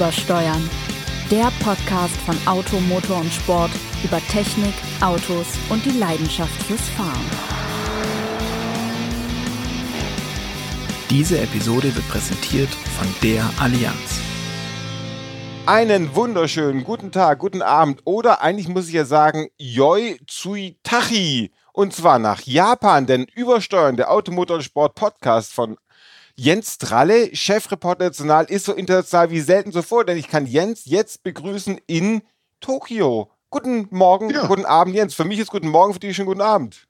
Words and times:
Übersteuern. 0.00 0.70
Der 1.30 1.52
Podcast 1.62 2.16
von 2.22 2.34
Auto, 2.46 2.80
Motor 2.80 3.18
und 3.18 3.30
Sport 3.30 3.70
über 4.02 4.18
Technik, 4.28 4.72
Autos 5.02 5.46
und 5.68 5.84
die 5.84 5.98
Leidenschaft 5.98 6.54
fürs 6.62 6.88
Fahren. 6.88 7.30
Diese 11.10 11.38
Episode 11.38 11.94
wird 11.94 12.08
präsentiert 12.08 12.70
von 12.70 13.14
der 13.22 13.44
Allianz. 13.60 14.22
Einen 15.66 16.14
wunderschönen 16.16 16.82
guten 16.82 17.12
Tag, 17.12 17.38
guten 17.38 17.60
Abend 17.60 18.00
oder 18.06 18.40
eigentlich 18.40 18.68
muss 18.68 18.88
ich 18.88 18.94
ja 18.94 19.04
sagen 19.04 19.48
Yoi 19.58 20.18
Tsui 20.26 20.78
Tachi. 20.82 21.52
Und 21.74 21.92
zwar 21.92 22.18
nach 22.18 22.40
Japan, 22.40 23.04
denn 23.04 23.26
Übersteuern, 23.34 23.98
der 23.98 24.10
Automotor- 24.10 24.56
und 24.56 24.62
Sport-Podcast 24.62 25.52
von 25.52 25.76
Jens 26.42 26.78
Tralle, 26.78 27.36
Chefreporter 27.36 28.06
national, 28.06 28.46
ist 28.46 28.64
so 28.64 28.72
international 28.72 29.30
wie 29.30 29.40
selten 29.40 29.72
zuvor, 29.72 30.06
denn 30.06 30.16
ich 30.16 30.26
kann 30.26 30.46
Jens 30.46 30.86
jetzt 30.86 31.22
begrüßen 31.22 31.78
in 31.86 32.22
Tokio. 32.60 33.30
Guten 33.50 33.88
Morgen, 33.90 34.30
ja. 34.30 34.46
guten 34.46 34.64
Abend, 34.64 34.94
Jens. 34.94 35.12
Für 35.12 35.26
mich 35.26 35.38
ist 35.38 35.50
guten 35.50 35.68
Morgen, 35.68 35.92
für 35.92 36.00
dich 36.00 36.16
schon 36.16 36.24
guten 36.24 36.40
Abend. 36.40 36.86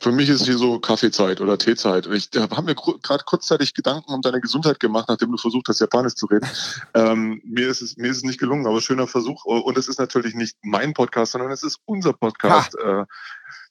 Für 0.00 0.10
mich 0.10 0.28
ist 0.28 0.46
hier 0.46 0.58
so 0.58 0.80
Kaffeezeit 0.80 1.40
oder 1.40 1.58
Teezeit. 1.58 2.08
Ich 2.08 2.28
habe 2.36 2.62
mir 2.62 2.74
gerade 2.74 3.22
kurzzeitig 3.24 3.72
Gedanken 3.72 4.12
um 4.14 4.20
deine 4.20 4.40
Gesundheit 4.40 4.80
gemacht, 4.80 5.04
nachdem 5.08 5.30
du 5.30 5.38
versucht 5.38 5.68
hast, 5.68 5.80
Japanisch 5.80 6.16
zu 6.16 6.26
reden. 6.26 6.48
ähm, 6.94 7.40
mir, 7.44 7.68
ist 7.68 7.82
es, 7.82 7.96
mir 7.96 8.10
ist 8.10 8.16
es 8.16 8.24
nicht 8.24 8.40
gelungen, 8.40 8.66
aber 8.66 8.80
schöner 8.80 9.06
Versuch. 9.06 9.44
Und 9.44 9.78
es 9.78 9.86
ist 9.86 10.00
natürlich 10.00 10.34
nicht 10.34 10.56
mein 10.62 10.92
Podcast, 10.92 11.32
sondern 11.32 11.52
es 11.52 11.62
ist 11.62 11.78
unser 11.84 12.14
Podcast. 12.14 12.74
Äh, 12.74 13.04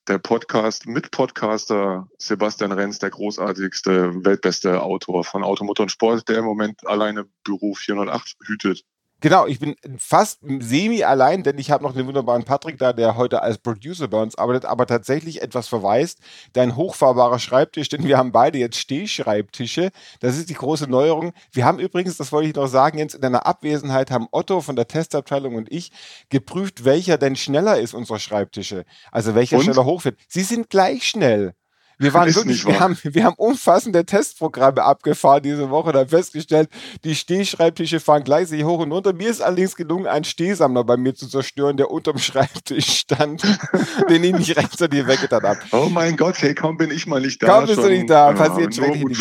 der 0.08 0.18
Podcast 0.18 0.88
mit 0.88 1.12
Podcaster 1.12 2.08
Sebastian 2.18 2.72
Renz, 2.72 3.00
der 3.00 3.12
großartigste, 3.12 4.26
weltbeste 4.26 4.82
Autor 4.82 5.24
von 5.24 5.44
Automotor 5.44 5.84
und 5.84 5.90
Sport, 5.90 6.28
der 6.28 6.40
im 6.40 6.46
Moment 6.46 6.86
alleine 6.88 7.26
Büro 7.44 7.74
408 7.74 8.36
hütet. 8.46 8.84
Genau, 9.22 9.46
ich 9.46 9.60
bin 9.60 9.76
fast 10.00 10.40
semi 10.42 11.04
allein, 11.04 11.44
denn 11.44 11.60
ich 11.60 11.70
habe 11.70 11.84
noch 11.84 11.94
den 11.94 12.08
wunderbaren 12.08 12.44
Patrick 12.44 12.80
da, 12.80 12.92
der 12.92 13.18
heute 13.18 13.44
als 13.44 13.60
Producer 13.60 14.08
bei 14.08 14.20
uns 14.20 14.36
arbeitet, 14.36 14.66
aber 14.66 14.88
tatsächlich 14.88 15.44
etwas 15.44 15.68
verweist. 15.68 16.20
Dein 16.54 16.76
hochfahrbarer 16.76 17.38
Schreibtisch, 17.38 17.88
denn 17.90 18.04
wir 18.04 18.18
haben 18.18 18.32
beide 18.32 18.58
jetzt 18.58 18.78
Stehschreibtische. 18.78 19.92
Das 20.22 20.38
ist 20.40 20.50
die 20.50 20.56
große 20.56 20.88
Neuerung. 20.90 21.34
Wir 21.52 21.66
haben 21.66 21.78
übrigens, 21.78 22.18
das 22.18 22.32
wollte 22.32 22.50
ich 22.50 22.56
noch 22.56 22.66
sagen, 22.66 22.98
jetzt 22.98 23.14
in 23.14 23.22
deiner 23.22 23.46
Abwesenheit 23.46 24.10
haben 24.10 24.28
Otto 24.32 24.60
von 24.62 24.76
der 24.76 24.88
Testabteilung 24.88 25.54
und 25.54 25.72
ich 25.72 25.92
geprüft, 26.30 26.84
welcher 26.84 27.20
denn 27.20 27.36
schneller 27.36 27.80
ist 27.80 27.94
unserer 27.94 28.18
Schreibtische. 28.18 28.86
Also 29.12 29.36
welcher 29.36 29.58
und? 29.58 29.66
schneller 29.66 29.86
hochfährt. 29.86 30.18
Sie 30.30 30.42
sind 30.42 30.72
gleich 30.72 31.08
schnell. 31.08 31.54
Wir 32.02 32.16
waren 32.16 32.34
wirklich, 32.34 32.66
wir 32.66 32.80
haben, 32.80 32.98
wir 33.02 33.24
haben 33.24 33.36
umfassende 33.38 34.04
Testprogramme 34.04 34.82
abgefahren 34.82 35.44
diese 35.44 35.70
Woche 35.70 35.90
und 35.90 35.96
haben 35.98 36.10
festgestellt, 36.10 36.68
die 37.04 37.14
Stehschreibtische 37.14 38.00
fahren 38.00 38.24
gleichzeitig 38.24 38.66
hoch 38.66 38.80
und 38.80 38.92
runter. 38.92 39.14
Mir 39.14 39.30
ist 39.30 39.40
allerdings 39.40 39.76
gelungen, 39.76 40.08
einen 40.08 40.24
Stehsammler 40.24 40.84
bei 40.84 40.98
mir 40.98 41.14
zu 41.14 41.28
zerstören, 41.28 41.78
der 41.78 41.92
unterm 41.92 42.18
Schreibtisch 42.18 43.02
stand, 43.02 43.44
den 44.10 44.24
ich 44.24 44.34
nicht 44.34 44.58
rechtzeitig 44.58 45.06
weggetan 45.06 45.44
habe. 45.44 45.60
Oh 45.74 45.90
mein 45.92 46.18
Gott, 46.18 46.42
hey, 46.42 46.56
kaum 46.56 46.76
bin 46.76 46.90
ich 46.90 47.06
mal 47.06 47.22
nicht 47.22 47.44
da. 47.44 47.48
Kaum 47.48 47.68
bist 47.68 47.78
du 47.78 47.90
nicht 47.90 48.10
da, 48.10 48.34
passiert 48.34 48.76
ja, 48.76 48.88
Dinge. 48.88 49.14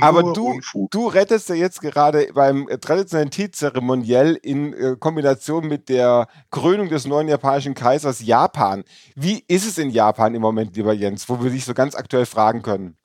Aber 0.00 0.32
du, 0.32 0.60
du 0.90 1.06
rettest 1.06 1.48
ja 1.48 1.54
jetzt 1.54 1.80
gerade 1.80 2.28
beim 2.34 2.68
traditionellen 2.80 3.30
Teezeremoniell 3.30 4.36
in 4.42 4.72
äh, 4.74 4.96
Kombination 4.98 5.68
mit 5.68 5.88
der 5.88 6.26
Krönung 6.50 6.88
des 6.88 7.06
neuen 7.06 7.28
japanischen 7.28 7.74
Kaisers 7.74 8.20
Japan. 8.20 8.82
Wie 9.14 9.44
ist 9.46 9.64
es 9.64 9.78
in 9.78 9.90
Japan 9.90 10.34
im 10.34 10.42
Moment, 10.42 10.74
lieber 10.74 10.92
Jens, 10.92 11.28
wo 11.28 11.40
wir 11.42 11.50
dich 11.50 11.64
so 11.64 11.72
ganz 11.72 11.94
aktuell 11.94 12.15
aktuell 12.16 12.26
fragen 12.26 12.62
können. 12.62 12.96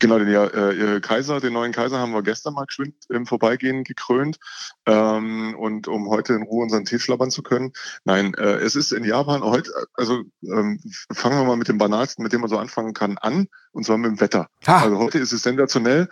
Genau, 0.00 0.18
den 0.18 0.28
äh, 0.28 1.00
Kaiser, 1.00 1.40
den 1.40 1.52
neuen 1.52 1.72
Kaiser 1.72 1.98
haben 1.98 2.12
wir 2.12 2.22
gestern 2.22 2.54
mal 2.54 2.64
geschwind 2.64 2.94
im 3.10 3.26
Vorbeigehen 3.26 3.84
gekrönt. 3.84 4.38
Ähm, 4.86 5.54
und 5.58 5.88
um 5.88 6.08
heute 6.08 6.34
in 6.34 6.42
Ruhe 6.42 6.62
unseren 6.62 6.84
Tee 6.84 6.98
schlabbern 6.98 7.30
zu 7.30 7.42
können. 7.42 7.72
Nein, 8.04 8.34
äh, 8.34 8.56
es 8.56 8.76
ist 8.76 8.92
in 8.92 9.04
Japan 9.04 9.42
heute, 9.42 9.70
also 9.94 10.22
ähm, 10.42 10.80
fangen 11.12 11.38
wir 11.38 11.44
mal 11.44 11.56
mit 11.56 11.68
dem 11.68 11.78
banalsten, 11.78 12.22
mit 12.22 12.32
dem 12.32 12.40
man 12.40 12.50
so 12.50 12.58
anfangen 12.58 12.92
kann, 12.92 13.18
an, 13.18 13.46
und 13.72 13.84
zwar 13.84 13.98
mit 13.98 14.10
dem 14.10 14.20
Wetter. 14.20 14.48
Ha. 14.66 14.82
Also 14.82 14.98
heute 14.98 15.18
ist 15.18 15.32
es 15.32 15.42
sensationell. 15.42 16.08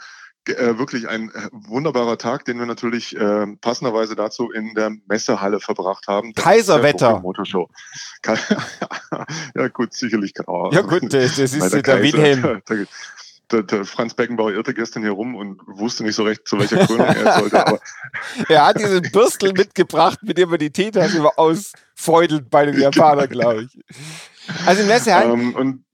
Äh, 0.48 0.76
wirklich 0.76 1.08
ein 1.08 1.30
äh, 1.30 1.48
wunderbarer 1.52 2.18
Tag, 2.18 2.44
den 2.46 2.58
wir 2.58 2.66
natürlich 2.66 3.16
äh, 3.16 3.46
passenderweise 3.60 4.16
dazu 4.16 4.50
in 4.50 4.74
der 4.74 4.90
Messehalle 5.06 5.60
verbracht 5.60 6.08
haben. 6.08 6.34
Kaiserwetter. 6.34 7.20
Motorshow. 7.20 7.68
ja 9.54 9.68
gut, 9.68 9.94
sicherlich. 9.94 10.32
Oh, 10.48 10.68
ja 10.72 10.80
gut, 10.80 11.14
das, 11.14 11.36
das 11.36 11.54
ist 11.54 11.72
der, 11.72 11.82
der 11.82 12.02
Wilhelm. 12.02 12.60
Der, 13.52 13.62
der, 13.62 13.84
Franz 13.84 14.14
Beckenbauer 14.14 14.50
irrte 14.50 14.74
gestern 14.74 15.02
hier 15.02 15.12
rum 15.12 15.36
und 15.36 15.60
wusste 15.66 16.02
nicht 16.02 16.16
so 16.16 16.24
recht, 16.24 16.48
zu 16.48 16.58
welcher 16.58 16.86
Krönung 16.86 17.06
er 17.06 17.34
sollte. 17.38 17.66
Aber 17.66 17.80
er 18.48 18.66
hat 18.66 18.80
diesen 18.80 19.02
Bürstel 19.12 19.52
mitgebracht, 19.52 20.18
mit 20.22 20.38
dem 20.38 20.50
er 20.50 20.58
die 20.58 20.70
Teetasse 20.70 21.22
ausfeudelt 21.38 22.50
bei 22.50 22.66
den 22.66 22.80
Japanern, 22.80 23.28
glaube 23.28 23.62
ich. 23.64 23.78
Also 24.66 24.82
in 24.82 24.88
Messehalle. 24.88 25.32
Um, 25.54 25.84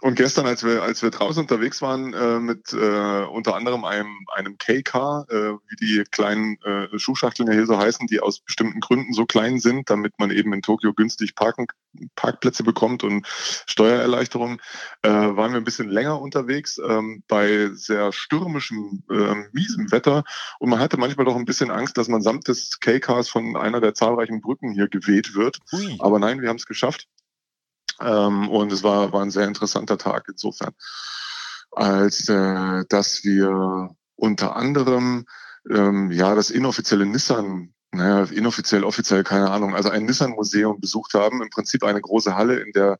und 0.00 0.16
gestern, 0.16 0.46
als 0.46 0.64
wir, 0.64 0.82
als 0.82 1.02
wir 1.02 1.10
draußen 1.10 1.42
unterwegs 1.42 1.82
waren 1.82 2.12
äh, 2.12 2.38
mit 2.38 2.72
äh, 2.72 3.24
unter 3.24 3.54
anderem 3.54 3.84
einem, 3.84 4.18
einem 4.34 4.58
K-Car, 4.58 5.26
äh, 5.30 5.52
wie 5.68 5.76
die 5.76 6.04
kleinen 6.10 6.58
äh, 6.62 6.98
Schuhschachteln 6.98 7.48
ja 7.48 7.54
hier 7.54 7.66
so 7.66 7.78
heißen, 7.78 8.06
die 8.06 8.20
aus 8.20 8.40
bestimmten 8.40 8.80
Gründen 8.80 9.12
so 9.12 9.26
klein 9.26 9.58
sind, 9.58 9.90
damit 9.90 10.18
man 10.18 10.30
eben 10.30 10.52
in 10.52 10.62
Tokio 10.62 10.92
günstig 10.92 11.34
Parken, 11.34 11.66
Parkplätze 12.14 12.62
bekommt 12.62 13.04
und 13.04 13.26
Steuererleichterungen, 13.66 14.60
äh, 15.02 15.08
waren 15.08 15.52
wir 15.52 15.58
ein 15.58 15.64
bisschen 15.64 15.88
länger 15.88 16.20
unterwegs 16.20 16.78
ähm, 16.78 17.22
bei 17.28 17.70
sehr 17.72 18.12
stürmischem, 18.12 19.02
äh, 19.10 19.34
miesem 19.52 19.90
Wetter. 19.92 20.24
Und 20.58 20.70
man 20.70 20.78
hatte 20.78 20.98
manchmal 20.98 21.26
doch 21.26 21.36
ein 21.36 21.44
bisschen 21.44 21.70
Angst, 21.70 21.96
dass 21.96 22.08
man 22.08 22.22
samt 22.22 22.48
des 22.48 22.80
K-Cars 22.80 23.28
von 23.28 23.56
einer 23.56 23.80
der 23.80 23.94
zahlreichen 23.94 24.40
Brücken 24.40 24.72
hier 24.72 24.88
geweht 24.88 25.34
wird. 25.34 25.58
Ui. 25.72 25.96
Aber 26.00 26.18
nein, 26.18 26.42
wir 26.42 26.48
haben 26.48 26.56
es 26.56 26.66
geschafft. 26.66 27.08
Ähm, 28.00 28.48
und 28.48 28.72
es 28.72 28.82
war, 28.82 29.12
war 29.12 29.22
ein 29.22 29.30
sehr 29.30 29.46
interessanter 29.46 29.98
Tag 29.98 30.26
insofern, 30.28 30.72
als 31.70 32.28
äh, 32.28 32.84
dass 32.88 33.24
wir 33.24 33.90
unter 34.16 34.56
anderem 34.56 35.26
ähm, 35.70 36.10
ja 36.10 36.34
das 36.34 36.50
inoffizielle 36.50 37.06
Nissan 37.06 37.72
naja, 37.92 38.24
inoffiziell, 38.24 38.84
offiziell, 38.84 39.24
keine 39.24 39.50
Ahnung, 39.50 39.74
also 39.74 39.88
ein 39.88 40.04
Nissan-Museum 40.04 40.80
besucht 40.80 41.14
haben. 41.14 41.42
Im 41.42 41.50
Prinzip 41.50 41.82
eine 41.84 42.00
große 42.00 42.36
Halle, 42.36 42.58
in 42.60 42.72
der 42.72 42.98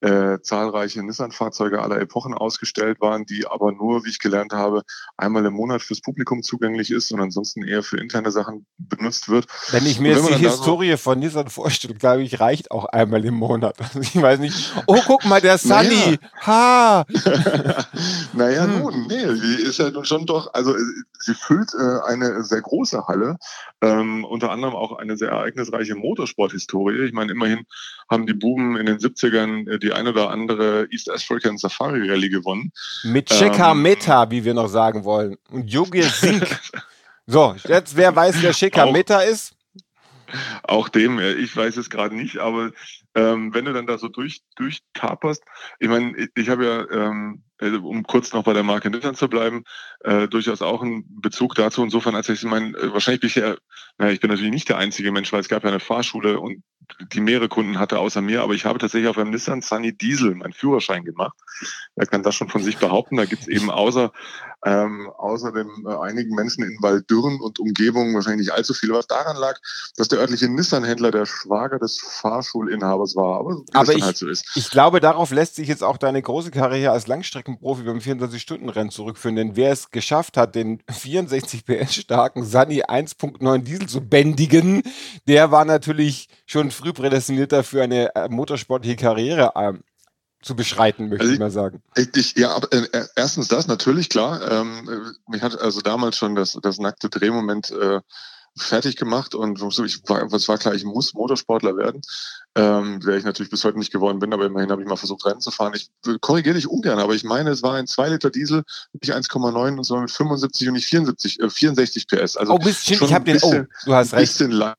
äh, 0.00 0.38
zahlreiche 0.40 1.02
Nissan-Fahrzeuge 1.02 1.82
aller 1.82 2.00
Epochen 2.00 2.34
ausgestellt 2.34 3.00
waren, 3.00 3.26
die 3.26 3.46
aber 3.46 3.72
nur, 3.72 4.04
wie 4.04 4.10
ich 4.10 4.18
gelernt 4.18 4.52
habe, 4.52 4.82
einmal 5.16 5.44
im 5.44 5.54
Monat 5.54 5.82
fürs 5.82 6.00
Publikum 6.00 6.42
zugänglich 6.42 6.90
ist 6.90 7.12
und 7.12 7.20
ansonsten 7.20 7.62
eher 7.62 7.82
für 7.82 7.98
interne 7.98 8.30
Sachen 8.30 8.66
benutzt 8.78 9.28
wird. 9.28 9.46
Wenn 9.70 9.86
ich 9.86 10.00
mir 10.00 10.12
jetzt 10.12 10.28
die 10.28 10.34
Historie 10.34 10.92
so 10.92 10.96
von 10.96 11.18
Nissan 11.18 11.48
vorstelle, 11.48 11.94
glaube 11.94 12.22
ich, 12.22 12.40
reicht 12.40 12.70
auch 12.70 12.86
einmal 12.86 13.24
im 13.24 13.34
Monat. 13.34 13.76
ich 14.00 14.20
weiß 14.20 14.38
nicht, 14.38 14.72
oh, 14.86 15.00
guck 15.06 15.24
mal, 15.26 15.40
der 15.40 15.58
Sunny, 15.58 16.18
naja. 16.18 16.18
ha! 16.46 17.04
naja, 18.32 18.64
hm. 18.64 18.78
nun, 18.78 19.06
nee, 19.06 19.26
die 19.26 19.62
ist 19.62 19.78
ja 19.78 19.90
nun 19.90 20.04
schon 20.04 20.24
doch, 20.26 20.52
also 20.54 20.74
sie 21.18 21.34
füllt 21.34 21.74
äh, 21.74 22.08
eine 22.08 22.42
sehr 22.44 22.62
große 22.62 23.06
Halle, 23.06 23.36
ähm, 23.82 24.24
unter 24.24 24.50
anderem 24.50 24.74
auch 24.74 24.98
eine 24.98 25.16
sehr 25.16 25.30
ereignisreiche 25.30 25.94
Motorsporthistorie. 25.94 27.04
Ich 27.04 27.12
meine, 27.12 27.32
immerhin 27.32 27.66
haben 28.08 28.26
die 28.26 28.34
Buben 28.34 28.76
in 28.76 28.86
den 28.86 28.98
70ern 28.98 29.70
äh, 29.70 29.78
die 29.78 29.89
die 29.90 29.96
eine 29.96 30.10
oder 30.10 30.30
andere 30.30 30.86
East 30.90 31.10
African 31.10 31.58
Safari 31.58 32.08
Rally 32.08 32.28
gewonnen. 32.28 32.72
Mit 33.04 33.32
Sheka 33.32 33.72
ähm, 33.72 33.82
Meta, 33.82 34.30
wie 34.30 34.44
wir 34.44 34.54
noch 34.54 34.68
sagen 34.68 35.04
wollen. 35.04 35.36
Und 35.50 35.70
Yogi 35.70 36.02
Singh. 36.02 36.46
so, 37.26 37.56
jetzt 37.66 37.96
wer 37.96 38.14
weiß, 38.14 38.40
wer 38.40 38.52
Sheka 38.52 38.90
Meta 38.90 39.20
ist? 39.20 39.54
Auch 40.62 40.88
dem, 40.88 41.18
ich 41.18 41.56
weiß 41.56 41.76
es 41.76 41.90
gerade 41.90 42.14
nicht, 42.14 42.38
aber 42.38 42.70
ähm, 43.16 43.52
wenn 43.52 43.64
du 43.64 43.72
dann 43.72 43.88
da 43.88 43.98
so 43.98 44.06
durch, 44.06 44.42
durchtaperst, 44.54 45.42
ich 45.80 45.88
meine, 45.88 46.16
ich, 46.16 46.28
ich 46.36 46.48
habe 46.48 46.64
ja, 46.64 47.08
ähm, 47.08 47.42
um 47.60 48.02
kurz 48.04 48.32
noch 48.32 48.44
bei 48.44 48.52
der 48.52 48.62
Marke 48.62 48.90
Nissan 48.90 49.14
zu 49.14 49.28
bleiben, 49.28 49.64
äh, 50.00 50.28
durchaus 50.28 50.62
auch 50.62 50.82
einen 50.82 51.04
Bezug 51.20 51.54
dazu, 51.54 51.82
insofern, 51.82 52.14
als 52.14 52.28
ich 52.28 52.42
meine, 52.44 52.72
wahrscheinlich 52.92 53.20
bin 53.20 53.28
ich 53.28 53.34
ja, 53.36 53.56
naja, 53.98 54.12
ich 54.12 54.20
bin 54.20 54.30
natürlich 54.30 54.52
nicht 54.52 54.68
der 54.68 54.78
einzige 54.78 55.12
Mensch, 55.12 55.32
weil 55.32 55.40
es 55.40 55.48
gab 55.48 55.62
ja 55.64 55.70
eine 55.70 55.80
Fahrschule 55.80 56.40
und 56.40 56.62
die 57.12 57.20
mehrere 57.20 57.48
Kunden 57.48 57.78
hatte 57.78 57.98
außer 57.98 58.20
mir, 58.20 58.42
aber 58.42 58.54
ich 58.54 58.64
habe 58.64 58.78
tatsächlich 58.78 59.08
auf 59.08 59.18
einem 59.18 59.30
Nissan 59.30 59.62
Sunny 59.62 59.96
Diesel 59.96 60.34
meinen 60.34 60.52
Führerschein 60.52 61.04
gemacht. 61.04 61.36
Wer 61.94 62.06
kann 62.06 62.22
das 62.22 62.34
schon 62.34 62.48
von 62.48 62.62
sich 62.62 62.78
behaupten? 62.78 63.16
Da 63.16 63.26
gibt 63.26 63.42
es 63.42 63.48
eben 63.48 63.70
außer, 63.70 64.12
ähm, 64.64 65.10
außerdem 65.16 65.86
äh, 65.86 65.96
einigen 65.96 66.34
Menschen 66.34 66.64
in 66.64 66.76
Waldürren 66.80 67.40
und 67.40 67.58
Umgebungen 67.58 68.14
wahrscheinlich 68.14 68.48
nicht 68.48 68.52
allzu 68.52 68.74
viele, 68.74 68.94
was 68.94 69.06
daran 69.06 69.36
lag, 69.36 69.58
dass 69.96 70.08
der 70.08 70.18
örtliche 70.18 70.48
Nissan-Händler 70.48 71.10
der 71.10 71.26
Schwager 71.26 71.78
des 71.78 71.98
Fahrschulinhabers 71.98 73.16
war. 73.16 73.40
Aber, 73.40 73.62
aber 73.72 73.94
ich, 73.94 74.02
halt 74.02 74.16
so 74.16 74.28
ist. 74.28 74.44
ich 74.54 74.70
glaube, 74.70 75.00
darauf 75.00 75.30
lässt 75.30 75.56
sich 75.56 75.68
jetzt 75.68 75.82
auch 75.82 75.96
deine 75.96 76.20
große 76.20 76.50
Karriere 76.50 76.92
als 76.92 77.06
Langstreckenprofi 77.06 77.82
beim 77.84 77.98
24-Stunden-Rennen 77.98 78.90
zurückführen, 78.90 79.36
denn 79.36 79.56
wer 79.56 79.72
es 79.72 79.90
geschafft 79.90 80.36
hat, 80.36 80.54
den 80.54 80.82
64 80.90 81.64
PS 81.64 81.94
starken 81.94 82.44
Sunny 82.44 82.82
1.9 82.82 83.58
Diesel 83.62 83.88
zu 83.88 84.00
bändigen, 84.00 84.82
der 85.26 85.50
war 85.50 85.64
natürlich 85.64 86.28
schon 86.46 86.70
früh 86.70 86.92
prädestiniert 86.92 87.52
dafür, 87.52 87.84
eine 87.84 88.14
äh, 88.14 88.28
motorsportliche 88.28 88.96
Karriere 88.96 89.52
ähm, 89.56 89.82
zu 90.42 90.56
beschreiten, 90.56 91.08
möchte 91.08 91.20
also 91.20 91.30
ich, 91.30 91.34
ich, 91.34 91.40
mal 91.40 91.50
sagen. 91.50 91.82
Ich, 92.14 92.36
ja, 92.36 92.54
aber, 92.54 92.72
äh, 92.72 93.06
erstens 93.14 93.48
das, 93.48 93.66
natürlich, 93.66 94.08
klar. 94.08 94.40
Ähm, 94.50 95.14
mich 95.28 95.42
hat 95.42 95.58
also 95.60 95.80
damals 95.80 96.16
schon 96.16 96.34
das, 96.34 96.58
das 96.62 96.78
nackte 96.78 97.10
Drehmoment 97.10 97.70
äh, 97.70 98.00
fertig 98.56 98.96
gemacht 98.96 99.34
und 99.34 99.60
ich 99.62 100.08
war, 100.08 100.32
was 100.32 100.48
war 100.48 100.58
klar, 100.58 100.74
ich 100.74 100.84
muss 100.84 101.14
Motorsportler 101.14 101.76
werden, 101.76 102.00
ähm, 102.56 103.00
der 103.00 103.16
ich 103.16 103.24
natürlich 103.24 103.50
bis 103.50 103.64
heute 103.64 103.78
nicht 103.78 103.92
geworden 103.92 104.18
bin, 104.18 104.32
aber 104.32 104.46
immerhin 104.46 104.70
habe 104.70 104.82
ich 104.82 104.88
mal 104.88 104.96
versucht, 104.96 105.24
Rennen 105.24 105.40
zu 105.40 105.50
fahren. 105.50 105.74
Ich 105.74 105.90
korrigiere 106.20 106.56
dich 106.56 106.66
ungern, 106.66 106.98
aber 106.98 107.14
ich 107.14 107.22
meine, 107.22 107.50
es 107.50 107.62
war 107.62 107.74
ein 107.74 107.86
2 107.86 108.08
Liter 108.08 108.30
Diesel, 108.30 108.64
nicht 108.92 109.14
1,9 109.14 109.76
und 109.76 109.84
zwar 109.84 110.00
mit 110.00 110.10
75 110.10 110.68
und 110.68 110.74
nicht 110.74 110.86
74, 110.86 111.40
äh, 111.40 111.50
64 111.50 112.08
PS. 112.08 112.36
Also 112.36 112.54
oh, 112.54 112.58
bisschen, 112.58 113.02
ich 113.02 113.14
habe 113.14 113.24
den, 113.24 113.38
oh, 113.42 113.64
du 113.84 113.94
hast 113.94 114.14
recht. 114.14 114.38
Bisschen 114.38 114.74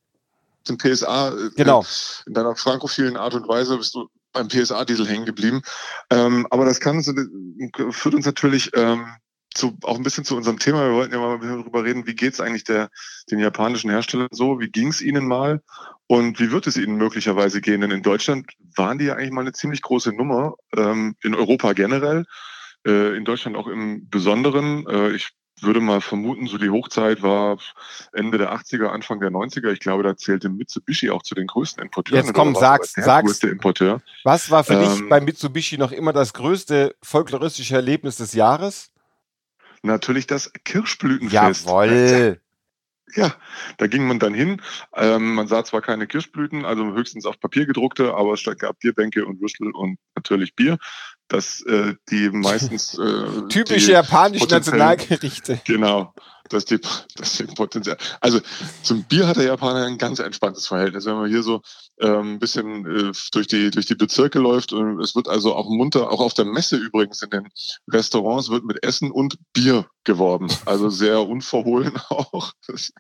den 0.68 0.78
PSA 0.78 1.30
äh, 1.30 1.50
genau. 1.56 1.86
in 2.26 2.34
deiner 2.34 2.56
frankophilen 2.56 3.18
Art 3.18 3.34
und 3.34 3.48
Weise 3.48 3.78
bist 3.78 3.96
du 3.96 4.10
beim 4.34 4.48
PSA-Diesel 4.48 5.08
hängen 5.08 5.26
geblieben. 5.26 5.62
Ähm, 6.10 6.48
aber 6.50 6.66
das 6.66 6.80
kann 6.80 7.04
führt 7.04 8.16
uns 8.16 8.26
natürlich 8.26 8.72
ähm, 8.76 9.06
zu, 9.54 9.78
auch 9.84 9.98
ein 9.98 10.04
bisschen 10.04 10.24
zu 10.24 10.36
unserem 10.38 10.60
Thema. 10.60 10.86
Wir 10.86 10.94
wollten 10.94 11.14
ja 11.14 11.20
mal 11.20 11.40
darüber 11.40 11.84
reden, 11.84 12.08
wie 12.08 12.16
geht 12.16 12.34
es 12.34 12.40
eigentlich 12.40 12.64
der, 12.64 12.90
den 13.30 13.40
japanischen 13.40 13.90
Herstellern 13.90 14.30
so? 14.32 14.60
Wie 14.60 14.70
ging 14.70 14.88
es 14.88 15.02
ihnen 15.02 15.28
mal? 15.28 15.62
Und 16.08 16.40
wie 16.40 16.52
wird 16.52 16.68
es 16.68 16.78
ihnen 16.78 16.96
möglicherweise 16.96 17.62
gehen? 17.62 17.82
Denn 17.82 17.92
in 17.92 18.04
Deutschland 18.04 18.52
waren 18.76 18.98
die 18.98 19.06
ja 19.06 19.16
eigentlich 19.16 19.32
mal 19.32 19.42
eine 19.42 19.54
ziemlich 19.54 19.82
große 19.82 20.14
Nummer, 20.14 20.56
ähm, 20.76 21.16
in 21.22 21.36
Europa 21.36 21.74
generell, 21.74 22.26
äh, 22.86 23.16
in 23.16 23.26
Deutschland 23.26 23.58
auch 23.58 23.68
im 23.68 24.10
Besonderen. 24.10 24.86
Äh, 24.88 25.12
ich 25.12 25.32
würde 25.64 25.80
mal 25.80 26.02
vermuten, 26.02 26.48
so 26.48 26.58
die 26.58 26.70
Hochzeit 26.70 27.22
war 27.22 27.58
Ende 28.14 28.38
der 28.38 28.54
80er, 28.54 28.88
Anfang 28.88 29.20
der 29.20 29.32
90er. 29.32 29.72
Ich 29.72 29.80
glaube, 29.80 30.04
da 30.04 30.16
zählte 30.16 30.50
Mitsubishi 30.50 31.10
auch 31.10 31.24
zu 31.24 31.36
den 31.36 31.48
größten 31.48 31.84
Importeuren. 31.84 32.26
Jetzt 32.26 32.34
komm, 32.34 32.56
sag's, 32.56 32.94
sag's. 32.96 33.44
Importeur. 33.44 34.02
Was 34.24 34.52
war 34.52 34.64
für 34.64 34.74
ähm, 34.74 34.82
dich 34.82 35.10
bei 35.10 35.20
Mitsubishi 35.22 35.78
noch 35.78 35.92
immer 35.92 36.14
das 36.14 36.34
größte 36.34 36.96
folkloristische 37.02 37.76
Erlebnis 37.76 38.18
des 38.18 38.34
Jahres? 38.34 38.92
natürlich 39.84 40.28
das 40.28 40.52
Kirschblütenfest. 40.64 41.66
Jawoll. 41.66 42.40
Ja, 43.14 43.34
da 43.78 43.88
ging 43.88 44.08
man 44.08 44.20
dann 44.20 44.34
hin. 44.34 44.62
Ähm, 44.96 45.34
man 45.36 45.48
sah 45.48 45.66
zwar 45.66 45.82
keine 45.82 46.08
Kirschblüten, 46.08 46.64
also 46.64 46.94
höchstens 46.94 47.26
auf 47.26 47.42
Papier 47.42 47.66
gedruckte, 47.66 48.14
aber 48.14 48.34
es 48.34 48.44
gab 48.58 48.80
Bierbänke 48.80 49.26
und 49.26 49.42
Würstel 49.42 49.72
und 49.72 49.98
natürlich 50.16 50.56
Bier. 50.56 50.78
Das 51.32 51.62
äh, 51.62 51.96
die 52.10 52.30
meistens 52.32 52.98
äh, 52.98 53.48
typische 53.48 53.94
japanische 53.94 54.48
Nationalgerichte. 54.48 55.62
Genau 55.66 56.14
dass 56.54 56.66
die, 56.66 56.80
dass 57.16 57.38
die 57.38 57.44
Potenzial. 57.46 57.98
Also 58.20 58.40
zum 58.84 59.04
Bier 59.04 59.28
hat 59.28 59.38
der 59.38 59.46
Japaner 59.46 59.86
ein 59.86 59.98
ganz 59.98 60.20
entspanntes 60.20 60.68
Verhältnis. 60.68 61.06
Wenn 61.06 61.16
man 61.16 61.30
hier 61.30 61.44
so 61.44 61.62
ähm, 62.00 62.34
ein 62.34 62.40
bisschen 62.40 62.86
äh, 62.86 63.12
durch 63.32 63.48
die 63.48 63.72
durch 63.72 63.86
die 63.86 63.96
Bezirke 63.96 64.40
läuft 64.40 64.74
und 64.74 65.00
es 65.00 65.16
wird 65.16 65.28
also 65.28 65.56
auch 65.56 65.70
munter, 65.70 66.12
auch 66.12 66.22
auf 66.22 66.34
der 66.34 66.46
Messe 66.46 66.78
übrigens 66.78 67.22
in 67.22 67.30
den 67.30 67.48
Restaurants 67.90 68.50
wird 68.50 68.66
mit 68.66 68.84
Essen 68.84 69.12
und 69.12 69.38
Bier 69.54 69.86
geworben. 70.04 70.48
Also 70.66 70.90
sehr 70.90 71.28
unverhohlen 71.28 71.94
auch. 72.10 72.54
Das, 72.68 72.92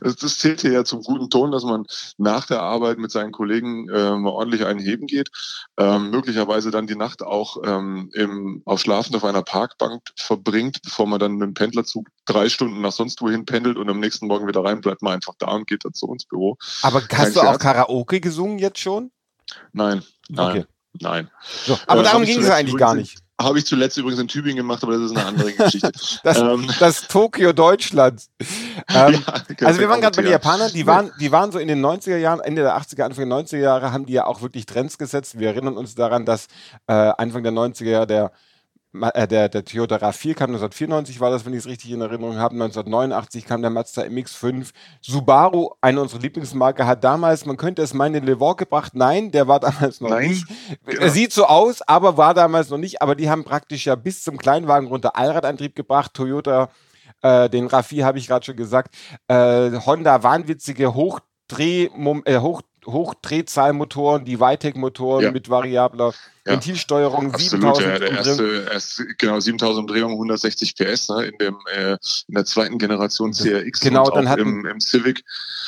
das 0.00 0.38
zählt 0.38 0.60
hier 0.60 0.72
ja 0.72 0.84
zum 0.84 1.02
guten 1.02 1.30
Ton, 1.30 1.50
dass 1.50 1.64
man 1.64 1.84
nach 2.18 2.46
der 2.46 2.62
Arbeit 2.62 2.98
mit 2.98 3.10
seinen 3.10 3.32
Kollegen 3.32 3.88
äh, 3.88 4.16
mal 4.16 4.30
ordentlich 4.30 4.64
einen 4.64 4.80
heben 4.80 5.06
geht. 5.06 5.30
Ähm, 5.76 6.10
möglicherweise 6.10 6.70
dann 6.70 6.86
die 6.86 6.96
Nacht 6.96 7.22
auch 7.22 7.58
ähm, 7.64 8.10
im, 8.14 8.62
auf 8.64 8.80
Schlafend 8.80 9.16
auf 9.16 9.24
einer 9.24 9.42
Parkbank 9.42 10.02
verbringt, 10.16 10.82
bevor 10.82 11.06
man 11.06 11.18
dann 11.18 11.32
mit 11.32 11.48
dem 11.48 11.54
Pendlerzug 11.54 12.06
drei 12.32 12.48
Stunden 12.48 12.80
nach 12.80 12.92
sonst 12.92 13.20
wohin 13.20 13.44
pendelt 13.44 13.76
und 13.76 13.88
am 13.88 14.00
nächsten 14.00 14.26
Morgen 14.26 14.46
wieder 14.46 14.64
rein, 14.64 14.80
bleibt 14.80 15.02
man 15.02 15.14
einfach 15.14 15.34
da 15.38 15.48
und 15.48 15.66
geht 15.66 15.84
dann 15.84 15.94
zu 15.94 16.06
uns 16.06 16.24
Büro. 16.24 16.56
Aber 16.82 17.00
hast 17.00 17.08
Kein 17.08 17.32
du 17.32 17.40
Scherz. 17.40 17.56
auch 17.56 17.58
Karaoke 17.58 18.20
gesungen 18.20 18.58
jetzt 18.58 18.78
schon? 18.78 19.10
Nein, 19.72 20.02
nein, 20.28 20.50
okay. 20.50 20.64
nein. 21.00 21.30
So, 21.66 21.78
aber 21.86 22.02
äh, 22.02 22.04
darum 22.04 22.24
ging 22.24 22.40
es 22.40 22.50
eigentlich 22.50 22.76
gar 22.76 22.94
nicht. 22.94 23.18
Habe 23.40 23.58
ich 23.58 23.64
zuletzt 23.64 23.96
übrigens 23.96 24.20
in 24.20 24.28
Tübingen 24.28 24.58
gemacht, 24.58 24.82
aber 24.82 24.92
das 24.92 25.10
ist 25.10 25.16
eine 25.16 25.24
andere 25.24 25.52
Geschichte. 25.52 25.90
das, 26.24 26.38
ähm. 26.38 26.70
das 26.78 27.08
Tokio 27.08 27.54
Deutschlands. 27.54 28.28
Ähm, 28.38 29.24
ja, 29.58 29.66
also 29.66 29.80
wir 29.80 29.88
waren 29.88 30.02
gerade 30.02 30.14
bei 30.14 30.22
den 30.22 30.32
Japanern, 30.32 30.70
die 30.72 30.86
waren, 30.86 31.10
die 31.18 31.32
waren 31.32 31.50
so 31.50 31.58
in 31.58 31.66
den 31.66 31.84
90er 31.84 32.18
Jahren, 32.18 32.40
Ende 32.40 32.62
der 32.62 32.76
80er, 32.76 33.02
Anfang 33.04 33.30
der 33.30 33.38
90er 33.38 33.56
Jahre, 33.56 33.92
haben 33.92 34.04
die 34.04 34.12
ja 34.12 34.26
auch 34.26 34.42
wirklich 34.42 34.66
Trends 34.66 34.98
gesetzt. 34.98 35.38
Wir 35.38 35.48
erinnern 35.48 35.78
uns 35.78 35.94
daran, 35.94 36.26
dass 36.26 36.48
äh, 36.86 36.92
Anfang 36.92 37.42
der 37.42 37.52
90er 37.52 37.84
Jahre 37.88 38.06
der 38.06 38.32
der, 38.92 39.48
der 39.48 39.64
Toyota 39.64 39.96
RAV4 39.96 40.34
kam 40.34 40.50
1994, 40.50 41.20
war 41.20 41.30
das, 41.30 41.46
wenn 41.46 41.52
ich 41.52 41.60
es 41.60 41.66
richtig 41.66 41.92
in 41.92 42.00
Erinnerung 42.00 42.36
habe. 42.36 42.54
1989 42.54 43.46
kam 43.46 43.62
der 43.62 43.70
Mazda 43.70 44.02
MX5. 44.02 44.70
Subaru, 45.00 45.70
eine 45.80 46.00
unserer 46.00 46.20
Lieblingsmarke, 46.20 46.86
hat 46.86 47.04
damals, 47.04 47.46
man 47.46 47.56
könnte 47.56 47.82
es 47.82 47.94
meinen, 47.94 48.14
den 48.14 48.24
Levor 48.24 48.56
gebracht. 48.56 48.94
Nein, 48.94 49.30
der 49.30 49.46
war 49.46 49.60
damals 49.60 50.00
noch 50.00 50.10
Nein. 50.10 50.30
nicht. 50.30 50.46
Genau. 50.84 51.02
Er 51.02 51.10
sieht 51.10 51.32
so 51.32 51.46
aus, 51.46 51.82
aber 51.82 52.16
war 52.16 52.34
damals 52.34 52.70
noch 52.70 52.78
nicht. 52.78 53.00
Aber 53.00 53.14
die 53.14 53.30
haben 53.30 53.44
praktisch 53.44 53.86
ja 53.86 53.94
bis 53.94 54.24
zum 54.24 54.38
Kleinwagen 54.38 54.88
runter 54.88 55.16
Allradantrieb 55.16 55.76
gebracht. 55.76 56.12
Toyota, 56.14 56.70
äh, 57.22 57.48
den 57.48 57.68
RAV4 57.68 58.04
habe 58.04 58.18
ich 58.18 58.26
gerade 58.26 58.44
schon 58.44 58.56
gesagt. 58.56 58.96
Äh, 59.28 59.70
Honda, 59.86 60.22
wahnwitzige 60.24 60.94
Hochdreh, 60.94 61.90
äh, 62.24 62.38
Hoch 62.38 62.62
Hochdrehzahlmotoren, 62.86 64.24
die 64.24 64.40
Vitec-Motoren 64.40 65.24
ja. 65.24 65.30
mit 65.30 65.50
variabler 65.50 66.14
ja. 66.46 66.52
Ventilsteuerung, 66.52 67.32
Absolut, 67.34 67.76
7000 67.76 67.86
ja, 67.86 67.98
der 67.98 68.10
erste, 68.10 68.68
erste, 68.72 69.06
genau 69.18 69.40
7000 69.40 69.80
Umdrehungen, 69.80 70.14
160 70.14 70.74
PS 70.74 71.08
ne, 71.10 71.24
in, 71.26 71.38
dem, 71.38 71.56
äh, 71.74 71.92
in 72.28 72.34
der 72.34 72.44
zweiten 72.44 72.78
Generation 72.78 73.32
CRX 73.32 73.80
genau, 73.80 74.08
dann 74.10 74.26
auch 74.26 74.36
im, 74.36 74.64
im 74.64 74.80
Civic. 74.80 75.22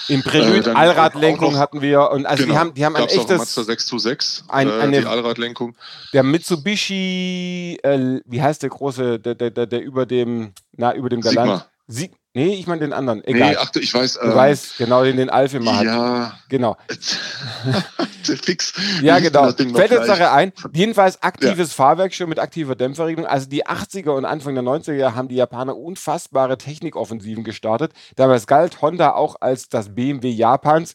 Im 0.08 0.22
Prelude 0.22 0.70
äh, 0.70 0.74
Allradlenkung 0.74 1.58
hatten 1.58 1.80
wir 1.82 2.10
und 2.10 2.26
also 2.26 2.42
genau, 2.42 2.54
die 2.54 2.58
haben 2.58 2.74
die 2.74 2.84
haben 2.84 2.96
ein 2.96 3.04
echtes 3.04 3.38
Mazda 3.38 3.64
626 3.64 4.44
ein, 4.48 4.68
äh, 4.68 4.72
eine, 4.72 5.00
die 5.00 5.06
Allradlenkung. 5.06 5.76
Der 6.12 6.22
Mitsubishi 6.22 7.78
äh, 7.82 8.20
wie 8.24 8.42
heißt 8.42 8.62
der 8.62 8.70
große 8.70 9.20
der, 9.20 9.34
der, 9.34 9.50
der, 9.50 9.66
der 9.66 9.82
über 9.82 10.06
dem 10.06 10.52
na 10.72 10.94
über 10.94 11.08
dem 11.08 11.20
Galant 11.20 11.66
Sigma. 11.86 12.16
Nee, 12.34 12.55
ich 12.55 12.67
meine 12.67 12.81
den 12.81 12.94
anderen. 12.94 13.23
Egal. 13.25 13.50
Nee, 13.50 13.56
ach, 13.61 13.70
ich 13.75 13.93
weiß. 13.93 14.14
Du 14.14 14.20
ähm, 14.20 14.34
weißt, 14.34 14.79
genau, 14.79 15.05
den 15.05 15.19
den 15.19 15.29
Alf 15.29 15.52
immer 15.52 15.76
hat. 15.76 15.84
Ja. 15.84 16.38
Genau. 16.49 16.79
Fix. 18.23 18.73
Ja, 19.02 19.19
genau. 19.19 19.50
Fällt 19.52 19.93
uns 19.93 20.06
Sache 20.06 20.31
ein. 20.31 20.52
Jedenfalls 20.73 21.23
aktives 21.23 21.70
ja. 21.70 21.75
Fahrwerk 21.75 22.14
schon 22.14 22.31
mit 22.31 22.38
aktiver 22.38 22.75
Dämpferregelung. 22.75 23.29
Also 23.29 23.49
die 23.49 23.67
80er 23.67 24.11
und 24.11 24.25
Anfang 24.25 24.55
der 24.55 24.64
90er 24.64 25.14
haben 25.14 25.29
die 25.29 25.34
Japaner 25.34 25.76
unfassbare 25.76 26.56
Technikoffensiven 26.56 27.44
gestartet. 27.44 27.93
Damals 28.17 28.46
galt 28.46 28.81
Honda 28.81 29.12
auch 29.12 29.37
als 29.40 29.69
das 29.69 29.94
BMW 29.94 30.31
Japans 30.31 30.94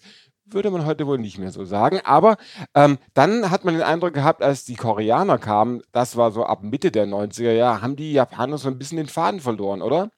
würde 0.50 0.72
man 0.72 0.86
heute 0.86 1.06
wohl 1.06 1.18
nicht 1.18 1.38
mehr 1.38 1.52
so 1.52 1.66
sagen. 1.66 2.00
Aber 2.04 2.38
ähm, 2.74 2.98
dann 3.14 3.52
hat 3.52 3.66
man 3.66 3.74
den 3.74 3.84
Eindruck 3.84 4.14
gehabt, 4.14 4.42
als 4.42 4.64
die 4.64 4.76
Koreaner 4.76 5.38
kamen, 5.38 5.82
das 5.92 6.16
war 6.16 6.32
so 6.32 6.46
ab 6.46 6.64
Mitte 6.64 6.90
der 6.90 7.06
90er 7.06 7.52
Jahre, 7.52 7.82
haben 7.82 7.98
die 7.98 8.14
Japaner 8.14 8.58
so 8.58 8.70
ein 8.70 8.78
bisschen 8.78 8.98
den 8.98 9.08
Faden 9.08 9.42
verloren, 9.42 9.82
oder? 9.82 10.10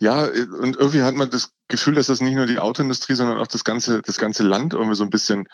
Ja, 0.00 0.24
und 0.24 0.76
irgendwie 0.76 1.02
hat 1.02 1.14
man 1.14 1.30
das 1.30 1.50
Gefühl, 1.68 1.94
dass 1.94 2.06
das 2.06 2.20
nicht 2.20 2.34
nur 2.34 2.46
die 2.46 2.58
Autoindustrie, 2.58 3.14
sondern 3.14 3.38
auch 3.38 3.46
das 3.46 3.64
ganze, 3.64 4.02
das 4.02 4.18
ganze 4.18 4.42
Land 4.42 4.74
irgendwie 4.74 4.96
so 4.96 5.04
ein 5.04 5.10
bisschen 5.10 5.46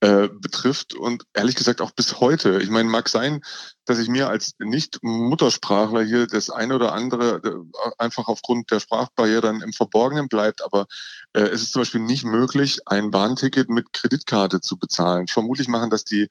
äh, 0.00 0.28
betrifft 0.28 0.94
und 0.94 1.24
ehrlich 1.34 1.56
gesagt 1.56 1.80
auch 1.80 1.90
bis 1.90 2.20
heute. 2.20 2.62
Ich 2.62 2.70
meine, 2.70 2.88
mag 2.88 3.08
sein, 3.08 3.40
dass 3.84 3.98
ich 3.98 4.08
mir 4.08 4.28
als 4.28 4.52
Nicht-Muttersprachler 4.60 6.02
hier 6.02 6.28
das 6.28 6.50
eine 6.50 6.76
oder 6.76 6.92
andere 6.92 7.40
äh, 7.42 7.90
einfach 7.98 8.28
aufgrund 8.28 8.70
der 8.70 8.78
Sprachbarriere 8.78 9.40
dann 9.40 9.60
im 9.60 9.72
Verborgenen 9.72 10.28
bleibt, 10.28 10.62
aber 10.62 10.86
äh, 11.32 11.40
es 11.40 11.62
ist 11.62 11.72
zum 11.72 11.82
Beispiel 11.82 12.00
nicht 12.00 12.24
möglich, 12.24 12.78
ein 12.86 13.10
Bahnticket 13.10 13.70
mit 13.70 13.92
Kreditkarte 13.92 14.60
zu 14.60 14.76
bezahlen. 14.78 15.26
Vermutlich 15.26 15.66
machen 15.66 15.90
das 15.90 16.04
die 16.04 16.28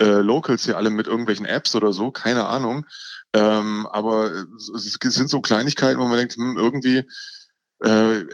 äh, 0.00 0.20
Locals 0.20 0.64
hier 0.64 0.76
alle 0.76 0.90
mit 0.90 1.06
irgendwelchen 1.06 1.46
Apps 1.46 1.74
oder 1.74 1.92
so, 1.92 2.10
keine 2.10 2.46
Ahnung. 2.46 2.86
Ähm, 3.32 3.86
aber 3.86 4.30
es 4.74 4.98
sind 5.00 5.30
so 5.30 5.40
Kleinigkeiten, 5.40 6.00
wo 6.00 6.06
man 6.06 6.18
denkt, 6.18 6.34
hm, 6.34 6.56
irgendwie 6.56 7.04
äh, 7.80 8.24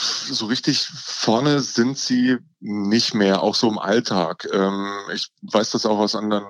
so 0.00 0.46
richtig 0.46 0.86
vorne 0.86 1.60
sind 1.60 1.98
sie 1.98 2.38
nicht 2.60 3.14
mehr, 3.14 3.42
auch 3.42 3.54
so 3.54 3.68
im 3.68 3.78
Alltag. 3.78 4.48
Ähm, 4.50 4.88
ich 5.12 5.30
weiß 5.42 5.70
das 5.72 5.84
auch 5.84 5.98
aus 5.98 6.14
anderen 6.14 6.46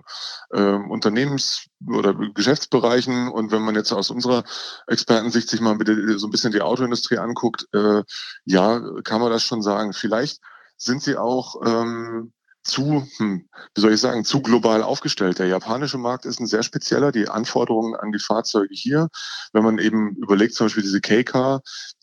ähm, 0.54 0.90
Unternehmens- 0.90 1.66
oder 1.88 2.14
Geschäftsbereichen. 2.14 3.28
Und 3.28 3.50
wenn 3.50 3.62
man 3.62 3.74
jetzt 3.74 3.92
aus 3.92 4.10
unserer 4.10 4.44
Expertensicht 4.86 5.50
sich 5.50 5.60
mal 5.60 5.74
bitte 5.76 6.18
so 6.18 6.28
ein 6.28 6.30
bisschen 6.30 6.52
die 6.52 6.62
Autoindustrie 6.62 7.18
anguckt, 7.18 7.66
äh, 7.72 8.02
ja, 8.44 8.80
kann 9.02 9.20
man 9.20 9.30
das 9.30 9.42
schon 9.42 9.62
sagen. 9.62 9.92
Vielleicht 9.92 10.40
sind 10.76 11.02
sie 11.02 11.16
auch 11.16 11.60
ähm, 11.64 12.32
zu, 12.62 13.06
hm, 13.16 13.48
wie 13.74 13.80
soll 13.80 13.92
ich 13.92 14.00
sagen, 14.00 14.24
zu 14.24 14.42
global 14.42 14.82
aufgestellt. 14.82 15.38
Der 15.38 15.46
japanische 15.46 15.98
Markt 15.98 16.26
ist 16.26 16.40
ein 16.40 16.46
sehr 16.46 16.62
spezieller. 16.62 17.12
Die 17.12 17.28
Anforderungen 17.28 17.94
an 17.96 18.12
die 18.12 18.18
Fahrzeuge 18.18 18.74
hier, 18.74 19.08
wenn 19.52 19.64
man 19.64 19.78
eben 19.78 20.16
überlegt, 20.16 20.54
zum 20.54 20.66
Beispiel 20.66 20.82
diese 20.82 21.00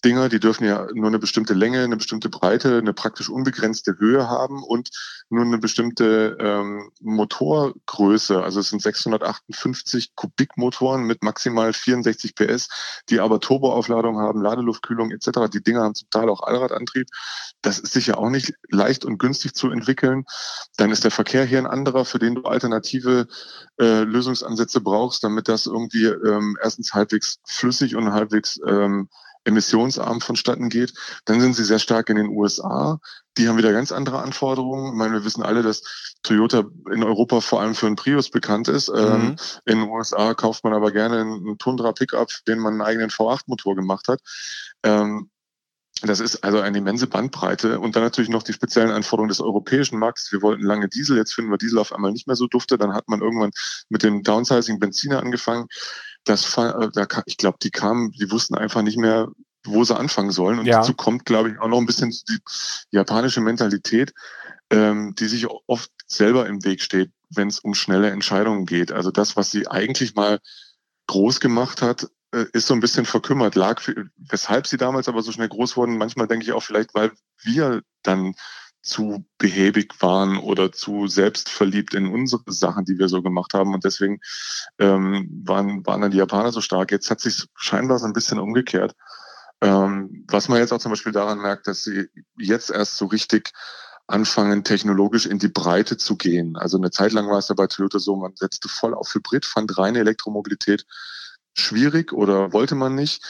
K-Car-Dinger, 0.08 0.30
die 0.30 0.40
dürfen 0.40 0.66
ja 0.66 0.88
nur 0.94 1.08
eine 1.08 1.20
bestimmte 1.20 1.54
Länge, 1.54 1.84
eine 1.84 1.98
bestimmte 1.98 2.30
Breite, 2.30 2.78
eine 2.78 2.94
praktisch 2.94 3.30
unbegrenzte 3.30 3.98
Höhe 4.00 4.30
haben 4.30 4.64
und 4.64 4.90
nur 5.30 5.44
eine 5.44 5.58
bestimmte 5.58 6.38
ähm, 6.40 6.90
Motorgröße. 7.02 8.42
Also 8.42 8.62
es 8.62 8.70
sind 8.70 8.82
658 8.82 10.16
Kubikmotoren 10.16 11.04
mit 11.04 11.24
maximal 11.24 11.74
64 11.74 12.36
PS, 12.36 12.70
die 13.10 13.20
aber 13.20 13.40
Turboaufladung 13.40 14.18
haben, 14.20 14.42
Ladeluftkühlung 14.42 15.12
etc. 15.12 15.50
Die 15.52 15.62
Dinger 15.62 15.84
haben 15.84 15.96
zum 15.96 16.10
Teil 16.10 16.30
auch 16.30 16.42
Allradantrieb. 16.42 17.08
Das 17.62 17.80
ist 17.80 17.94
sicher 17.94 18.18
auch 18.18 18.30
nicht 18.30 18.54
leicht 18.70 19.04
und 19.04 19.18
günstig 19.18 19.54
zu 19.56 19.70
entwickeln. 19.70 20.24
Dann 20.78 20.92
ist 20.92 21.04
der 21.04 21.12
Verkehr 21.12 21.44
hier 21.44 21.60
ein 21.60 21.68
anderer, 21.68 22.06
für 22.06 22.20
den 22.20 22.36
du 22.36 22.44
alternative 22.44 23.28
äh, 23.80 24.04
Lösungsansätze 24.04 24.80
brauchst, 24.80 25.24
damit 25.24 25.50
das 25.50 25.66
irgendwie 25.66 26.06
ähm, 26.06 26.58
erstens 26.62 26.94
halbwegs 26.94 27.40
flüssig 27.46 27.96
und 27.96 28.14
halbwegs 28.14 28.60
ähm, 28.66 29.10
emissionsarm 29.48 30.22
vonstatten 30.22 30.70
geht. 30.70 30.94
Dann 31.26 31.42
sind 31.42 31.56
sie 31.56 31.64
sehr 31.64 31.80
stark 31.80 32.10
in 32.10 32.18
den 32.18 32.28
USA. 32.28 33.00
Die 33.38 33.48
haben 33.48 33.58
wieder 33.58 33.72
ganz 33.72 33.92
andere 33.92 34.22
Anforderungen. 34.22 34.94
Ich 34.94 34.98
meine, 34.98 35.14
wir 35.14 35.26
wissen 35.26 35.44
alle, 35.44 35.64
dass 35.64 36.16
Toyota 36.24 36.66
in 36.92 37.04
Europa 37.04 37.42
vor 37.42 37.62
allem 37.62 37.74
für 37.74 37.88
einen 37.88 37.96
Prius 37.96 38.30
bekannt 38.30 38.68
ist. 38.68 38.90
Mhm. 38.90 38.98
Ähm, 38.98 39.36
in 39.66 39.80
den 39.80 39.90
USA 39.90 40.34
kauft 40.34 40.64
man 40.64 40.74
aber 40.74 40.92
gerne 40.92 41.22
einen 41.22 41.58
Tundra 41.58 41.94
Pickup, 41.94 42.30
den 42.48 42.60
man 42.60 42.74
einen 42.74 42.82
eigenen 42.82 43.10
V8-Motor 43.10 43.76
gemacht 43.76 44.08
hat. 44.08 44.20
Ähm, 44.84 45.30
das 46.04 46.20
ist 46.20 46.44
also 46.44 46.60
eine 46.60 46.78
immense 46.78 47.08
Bandbreite 47.08 47.80
und 47.80 47.96
dann 47.96 48.04
natürlich 48.04 48.30
noch 48.30 48.44
die 48.44 48.54
speziellen 48.54 48.92
Anforderungen 48.92 49.30
des 49.30 49.42
europäischen 49.42 49.98
Marktes. 49.98 50.32
Wir 50.32 50.44
wollten 50.44 50.64
lange 50.64 50.88
Diesel, 50.90 51.18
jetzt 51.18 51.34
finden 51.34 51.50
wir 51.50 51.58
Diesel 51.58 51.80
auf 51.80 51.92
einmal 51.92 52.12
nicht 52.12 52.28
mehr 52.28 52.36
so 52.36 52.46
dufte. 52.46 52.78
Dann 52.78 52.94
hat 52.94 53.08
man 53.08 53.22
irgendwann 53.22 53.50
mit 53.90 54.04
dem 54.04 54.22
Downsizing 54.22 54.80
Benziner 54.80 55.20
angefangen. 55.20 55.68
Das, 56.28 56.58
äh, 56.58 57.06
ich 57.26 57.38
glaube, 57.38 57.58
die 57.62 57.72
kamen, 57.72 58.12
die 58.12 58.30
wussten 58.32 58.56
einfach 58.56 58.82
nicht 58.82 58.98
mehr, 58.98 59.30
wo 59.66 59.84
sie 59.84 59.96
anfangen 59.96 60.32
sollen. 60.32 60.60
Und 60.60 60.66
ja. 60.66 60.80
dazu 60.80 60.94
kommt, 60.94 61.26
glaube 61.26 61.52
ich, 61.52 61.60
auch 61.60 61.68
noch 61.68 61.78
ein 61.78 61.86
bisschen 61.86 62.10
die 62.30 62.40
japanische 62.92 63.42
Mentalität, 63.42 64.14
ähm, 64.70 65.16
die 65.16 65.28
sich 65.28 65.48
oft 65.68 65.92
selber 66.06 66.48
im 66.48 66.64
Weg 66.64 66.82
steht, 66.82 67.12
wenn 67.30 67.48
es 67.48 67.60
um 67.60 67.74
schnelle 67.74 68.10
Entscheidungen 68.12 68.66
geht. 68.66 68.92
Also 68.92 69.12
das, 69.12 69.36
was 69.36 69.52
sie 69.52 69.68
eigentlich 69.68 70.16
mal 70.16 70.40
groß 71.08 71.40
gemacht 71.40 71.82
hat, 71.82 72.08
äh, 72.32 72.46
ist 72.54 72.68
so 72.68 72.74
ein 72.74 72.82
bisschen 72.82 73.06
verkümmert, 73.06 73.56
lag, 73.56 73.82
weshalb 74.18 74.68
sie 74.68 74.78
damals 74.78 75.08
aber 75.08 75.22
so 75.22 75.32
schnell 75.32 75.48
groß 75.48 75.78
wurden. 75.78 75.98
Manchmal 75.98 76.28
denke 76.28 76.46
ich 76.46 76.52
auch 76.52 76.64
vielleicht, 76.64 76.94
weil 76.94 77.12
wir 77.42 77.82
dann 78.04 78.36
zu 78.88 79.26
behäbig 79.38 80.02
waren 80.02 80.38
oder 80.38 80.72
zu 80.72 81.08
selbstverliebt 81.08 81.94
in 81.94 82.08
unsere 82.08 82.52
Sachen, 82.52 82.86
die 82.86 82.98
wir 82.98 83.10
so 83.10 83.22
gemacht 83.22 83.54
haben. 83.54 83.74
Und 83.74 83.84
deswegen 83.84 84.20
ähm, 84.80 85.44
waren, 85.46 85.86
waren 85.86 86.02
dann 86.02 86.12
die 86.12 86.18
Japaner 86.18 86.52
so 86.52 86.62
stark. 86.62 86.92
Jetzt 86.92 87.12
hat 87.12 87.20
sich 87.20 87.46
scheinbar 87.56 88.00
so 88.00 88.06
ein 88.06 88.14
bisschen 88.14 88.40
umgekehrt. 88.40 88.96
Ähm, 89.62 90.26
was 90.28 90.50
man 90.50 90.60
jetzt 90.60 90.72
auch 90.72 90.80
zum 90.80 90.92
Beispiel 90.92 91.12
daran 91.12 91.40
merkt, 91.40 91.68
dass 91.68 91.84
sie 91.84 92.08
jetzt 92.38 92.70
erst 92.70 92.98
so 92.98 93.06
richtig 93.08 93.52
anfangen, 94.08 94.64
technologisch 94.64 95.26
in 95.26 95.40
die 95.40 95.50
Breite 95.50 95.98
zu 95.98 96.16
gehen. 96.16 96.56
Also 96.56 96.78
eine 96.78 96.92
Zeit 96.92 97.12
lang 97.12 97.28
war 97.30 97.40
es 97.40 97.50
ja 97.50 97.56
bei 97.56 97.68
Toyota 97.68 98.00
so, 98.00 98.16
man 98.16 98.36
setzte 98.36 98.70
voll 98.70 98.94
auf 98.94 99.14
Hybrid, 99.14 99.46
fand 99.46 99.78
reine 99.78 100.00
Elektromobilität 100.00 100.86
schwierig 101.54 102.14
oder 102.14 102.54
wollte 102.54 102.76
man 102.76 102.96
nicht. 102.96 103.22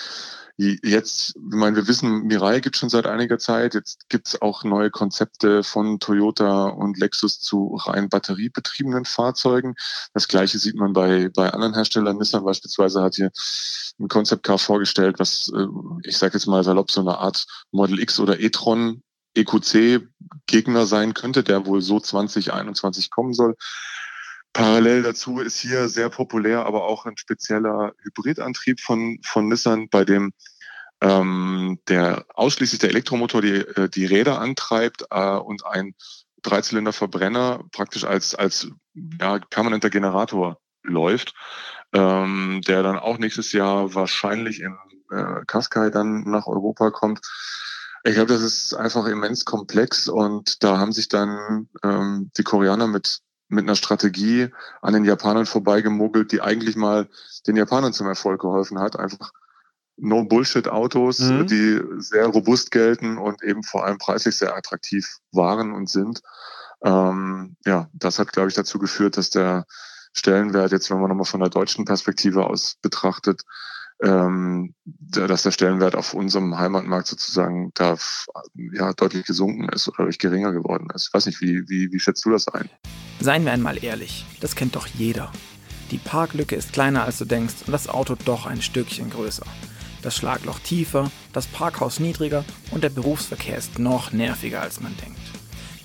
Jetzt, 0.59 1.35
ich 1.35 1.41
meine, 1.55 1.75
wir 1.75 1.87
wissen, 1.87 2.23
Mirai 2.23 2.61
gibt 2.61 2.77
schon 2.77 2.89
seit 2.89 3.05
einiger 3.05 3.37
Zeit. 3.37 3.75
Jetzt 3.75 4.09
gibt 4.09 4.27
es 4.27 4.41
auch 4.41 4.63
neue 4.63 4.89
Konzepte 4.89 5.61
von 5.63 5.99
Toyota 5.99 6.65
und 6.69 6.97
Lexus 6.97 7.39
zu 7.39 7.75
rein 7.75 8.09
batteriebetriebenen 8.09 9.05
Fahrzeugen. 9.05 9.75
Das 10.15 10.27
gleiche 10.27 10.57
sieht 10.57 10.75
man 10.75 10.93
bei, 10.93 11.29
bei 11.29 11.51
anderen 11.51 11.75
Herstellern. 11.75 12.17
Nissan 12.17 12.43
beispielsweise 12.43 13.03
hat 13.03 13.15
hier 13.15 13.31
ein 13.99 14.07
Concept 14.07 14.41
Car 14.41 14.57
vorgestellt, 14.57 15.19
was, 15.19 15.51
äh, 15.55 15.67
ich 16.03 16.17
sage 16.17 16.33
jetzt 16.33 16.47
mal 16.47 16.63
salopp, 16.63 16.89
so 16.89 17.01
eine 17.01 17.19
Art 17.19 17.45
Model 17.71 17.99
X 17.99 18.19
oder 18.19 18.39
e-tron 18.39 19.03
EQC 19.35 20.07
Gegner 20.47 20.87
sein 20.87 21.13
könnte, 21.13 21.43
der 21.43 21.67
wohl 21.67 21.81
so 21.83 21.99
2021 21.99 23.11
kommen 23.11 23.33
soll. 23.33 23.55
Parallel 24.57 25.03
dazu 25.03 25.39
ist 25.39 25.59
hier 25.59 25.87
sehr 25.87 26.09
populär, 26.09 26.65
aber 26.65 26.85
auch 26.85 27.05
ein 27.05 27.15
spezieller 27.15 27.93
Hybridantrieb 28.01 28.79
von, 28.79 29.19
von 29.23 29.47
Nissan, 29.49 29.87
bei 29.87 30.03
dem 30.03 30.33
ähm, 30.99 31.77
der 31.87 32.25
ausschließlich 32.33 32.79
der 32.79 32.89
Elektromotor 32.89 33.43
die, 33.43 33.57
äh, 33.57 33.87
die 33.87 34.07
Räder 34.07 34.41
antreibt 34.41 35.05
äh, 35.11 35.35
und 35.35 35.63
ein 35.67 35.93
Dreizylinder-Verbrenner 36.41 37.65
praktisch 37.71 38.03
als, 38.03 38.33
als 38.33 38.67
ja, 38.95 39.37
permanenter 39.37 39.91
Generator 39.91 40.57
läuft, 40.81 41.35
ähm, 41.93 42.61
der 42.65 42.81
dann 42.81 42.97
auch 42.97 43.19
nächstes 43.19 43.51
Jahr 43.51 43.93
wahrscheinlich 43.93 44.61
in 44.61 44.75
äh, 45.11 45.45
Qashqai 45.45 45.91
dann 45.91 46.23
nach 46.23 46.47
Europa 46.47 46.89
kommt. 46.89 47.19
Ich 48.03 48.15
glaube, 48.15 48.33
das 48.33 48.41
ist 48.41 48.73
einfach 48.73 49.05
immens 49.05 49.45
komplex 49.45 50.07
und 50.07 50.63
da 50.63 50.79
haben 50.79 50.93
sich 50.93 51.09
dann 51.09 51.69
ähm, 51.83 52.31
die 52.35 52.43
Koreaner 52.43 52.87
mit 52.87 53.21
mit 53.49 53.63
einer 53.63 53.75
Strategie 53.75 54.49
an 54.81 54.93
den 54.93 55.05
Japanern 55.05 55.45
vorbeigemogelt, 55.45 56.31
die 56.31 56.41
eigentlich 56.41 56.75
mal 56.75 57.07
den 57.47 57.55
Japanern 57.55 57.93
zum 57.93 58.07
Erfolg 58.07 58.41
geholfen 58.41 58.79
hat. 58.79 58.99
Einfach 58.99 59.31
No-Bullshit-Autos, 59.97 61.19
mhm. 61.19 61.47
die 61.47 61.81
sehr 61.97 62.27
robust 62.27 62.71
gelten 62.71 63.17
und 63.17 63.43
eben 63.43 63.63
vor 63.63 63.85
allem 63.85 63.97
preislich 63.97 64.35
sehr 64.35 64.55
attraktiv 64.55 65.17
waren 65.31 65.73
und 65.73 65.89
sind. 65.89 66.21
Ähm, 66.83 67.55
ja, 67.65 67.89
das 67.93 68.19
hat, 68.19 68.31
glaube 68.31 68.49
ich, 68.49 68.55
dazu 68.55 68.77
geführt, 68.79 69.17
dass 69.17 69.29
der 69.29 69.65
Stellenwert, 70.13 70.71
jetzt 70.71 70.89
wenn 70.89 70.99
man 70.99 71.09
nochmal 71.09 71.25
von 71.25 71.39
der 71.39 71.49
deutschen 71.49 71.85
Perspektive 71.85 72.45
aus 72.45 72.75
betrachtet, 72.81 73.41
ähm, 74.03 74.75
dass 74.85 75.43
der 75.43 75.51
Stellenwert 75.51 75.95
auf 75.95 76.13
unserem 76.13 76.57
Heimatmarkt 76.57 77.07
sozusagen 77.07 77.71
da 77.73 77.97
ja, 78.73 78.93
deutlich 78.93 79.25
gesunken 79.25 79.69
ist 79.69 79.87
oder 79.87 79.97
deutlich 79.99 80.19
geringer 80.19 80.51
geworden 80.51 80.87
ist. 80.93 81.07
Ich 81.07 81.13
weiß 81.13 81.25
nicht, 81.25 81.41
wie, 81.41 81.67
wie, 81.67 81.91
wie 81.91 81.99
schätzt 81.99 82.23
du 82.25 82.29
das 82.29 82.47
ein? 82.47 82.69
Seien 83.19 83.45
wir 83.45 83.51
einmal 83.51 83.83
ehrlich, 83.83 84.25
das 84.41 84.55
kennt 84.55 84.75
doch 84.75 84.87
jeder. 84.87 85.31
Die 85.91 85.97
Parklücke 85.97 86.55
ist 86.55 86.73
kleiner 86.73 87.03
als 87.03 87.17
du 87.17 87.25
denkst 87.25 87.55
und 87.65 87.73
das 87.73 87.89
Auto 87.89 88.15
doch 88.25 88.45
ein 88.45 88.61
Stückchen 88.61 89.09
größer. 89.09 89.45
Das 90.03 90.15
Schlagloch 90.15 90.59
tiefer, 90.59 91.09
das 91.33 91.47
Parkhaus 91.47 91.99
niedriger 91.99 92.45
und 92.71 92.83
der 92.83 92.89
Berufsverkehr 92.89 93.57
ist 93.57 93.79
noch 93.79 94.11
nerviger 94.11 94.61
als 94.61 94.79
man 94.81 94.95
denkt. 94.97 95.19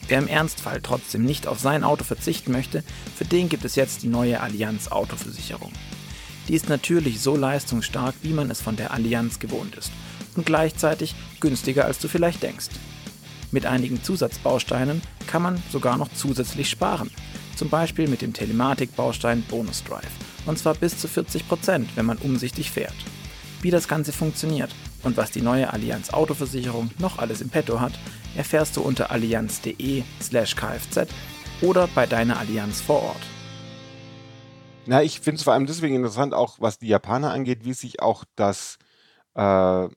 Wer 0.08 0.18
im 0.18 0.28
Ernstfall 0.28 0.80
trotzdem 0.82 1.24
nicht 1.24 1.46
auf 1.46 1.58
sein 1.58 1.84
Auto 1.84 2.04
verzichten 2.04 2.52
möchte, 2.52 2.84
für 3.16 3.24
den 3.24 3.48
gibt 3.48 3.64
es 3.64 3.76
jetzt 3.76 4.02
die 4.02 4.08
neue 4.08 4.40
Allianz 4.40 4.88
Autoversicherung. 4.88 5.72
Die 6.48 6.54
ist 6.54 6.68
natürlich 6.68 7.20
so 7.20 7.36
leistungsstark, 7.36 8.14
wie 8.22 8.32
man 8.32 8.50
es 8.50 8.60
von 8.60 8.76
der 8.76 8.92
Allianz 8.92 9.38
gewohnt 9.38 9.76
ist 9.76 9.90
und 10.36 10.44
gleichzeitig 10.44 11.14
günstiger 11.40 11.86
als 11.86 11.98
du 11.98 12.08
vielleicht 12.08 12.42
denkst. 12.42 12.68
Mit 13.52 13.66
einigen 13.66 14.02
Zusatzbausteinen 14.02 15.02
kann 15.26 15.42
man 15.42 15.62
sogar 15.70 15.98
noch 15.98 16.08
zusätzlich 16.12 16.68
sparen. 16.70 17.10
Zum 17.54 17.68
Beispiel 17.68 18.08
mit 18.08 18.22
dem 18.22 18.32
Telematik-Baustein 18.32 19.42
Bonus 19.42 19.84
Drive. 19.84 20.10
Und 20.46 20.58
zwar 20.58 20.74
bis 20.74 20.98
zu 20.98 21.06
40%, 21.06 21.86
wenn 21.94 22.06
man 22.06 22.18
umsichtig 22.18 22.70
fährt. 22.70 22.96
Wie 23.60 23.70
das 23.70 23.86
Ganze 23.86 24.12
funktioniert 24.12 24.74
und 25.04 25.16
was 25.16 25.30
die 25.30 25.42
neue 25.42 25.72
Allianz 25.72 26.10
Autoversicherung 26.10 26.90
noch 26.98 27.18
alles 27.18 27.40
im 27.40 27.50
Petto 27.50 27.78
hat, 27.78 27.92
erfährst 28.36 28.76
du 28.76 28.80
unter 28.80 29.10
allianz.de/slash 29.10 30.56
kfz 30.56 31.06
oder 31.60 31.88
bei 31.94 32.06
deiner 32.06 32.38
Allianz 32.38 32.80
vor 32.80 33.02
Ort. 33.02 33.22
Na, 34.86 35.02
ich 35.02 35.20
finde 35.20 35.36
es 35.36 35.44
vor 35.44 35.52
allem 35.52 35.66
deswegen 35.66 35.94
interessant, 35.94 36.34
auch 36.34 36.58
was 36.58 36.78
die 36.78 36.88
Japaner 36.88 37.32
angeht, 37.32 37.64
wie 37.64 37.74
sich 37.74 38.02
auch 38.02 38.24
das, 38.34 38.78
äh, 39.34 39.88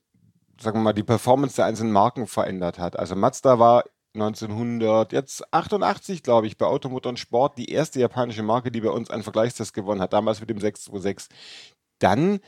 sagen 0.60 0.78
wir 0.78 0.82
mal, 0.82 0.92
die 0.92 1.02
Performance 1.02 1.56
der 1.56 1.64
einzelnen 1.66 1.92
Marken 1.92 2.26
verändert 2.26 2.78
hat. 2.78 2.98
Also 2.98 3.16
Mazda 3.16 3.58
war 3.58 3.84
1988, 4.14 6.22
glaube 6.22 6.46
ich, 6.46 6.56
bei 6.56 6.66
Automotor 6.66 7.10
und 7.10 7.18
Sport 7.18 7.58
die 7.58 7.70
erste 7.70 8.00
japanische 8.00 8.42
Marke, 8.42 8.70
die 8.70 8.80
bei 8.80 8.90
uns 8.90 9.10
einen 9.10 9.22
Vergleichstest 9.22 9.74
gewonnen 9.74 10.00
hat, 10.00 10.12
damals 10.12 10.40
mit 10.40 10.50
dem 10.50 10.60
626. 10.60 11.36
Dann 11.98 12.40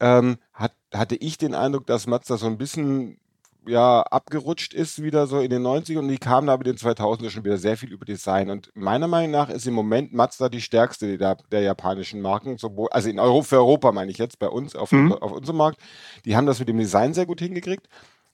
ähm, 0.00 0.38
hat, 0.52 0.74
hatte 0.92 1.16
ich 1.16 1.38
den 1.38 1.54
Eindruck, 1.54 1.86
dass 1.86 2.06
Mazda 2.06 2.36
so 2.38 2.46
ein 2.46 2.58
bisschen 2.58 3.20
ja, 3.66 4.02
abgerutscht 4.02 4.74
ist 4.74 5.02
wieder 5.02 5.26
so 5.26 5.40
in 5.40 5.50
den 5.50 5.62
90ern 5.62 5.98
und 5.98 6.08
die 6.08 6.18
kamen 6.18 6.46
da 6.46 6.56
mit 6.56 6.66
den 6.66 6.76
2000er 6.76 7.30
schon 7.30 7.44
wieder 7.44 7.58
sehr 7.58 7.76
viel 7.76 7.92
über 7.92 8.04
Design. 8.04 8.50
Und 8.50 8.70
meiner 8.74 9.08
Meinung 9.08 9.30
nach 9.30 9.50
ist 9.50 9.66
im 9.66 9.74
Moment 9.74 10.12
Mazda 10.12 10.48
die 10.48 10.60
stärkste 10.60 11.18
der, 11.18 11.36
der 11.50 11.60
japanischen 11.60 12.20
Marken, 12.20 12.58
sowohl, 12.58 12.88
also 12.90 13.08
in 13.08 13.18
Europa, 13.18 13.48
für 13.48 13.56
Europa 13.56 13.92
meine 13.92 14.10
ich 14.10 14.18
jetzt, 14.18 14.38
bei 14.38 14.48
uns 14.48 14.74
auf, 14.74 14.92
mhm. 14.92 15.12
auf 15.12 15.32
unserem 15.32 15.58
Markt. 15.58 15.80
Die 16.24 16.36
haben 16.36 16.46
das 16.46 16.58
mit 16.58 16.68
dem 16.68 16.78
Design 16.78 17.14
sehr 17.14 17.26
gut 17.26 17.40
hingekriegt. 17.40 17.88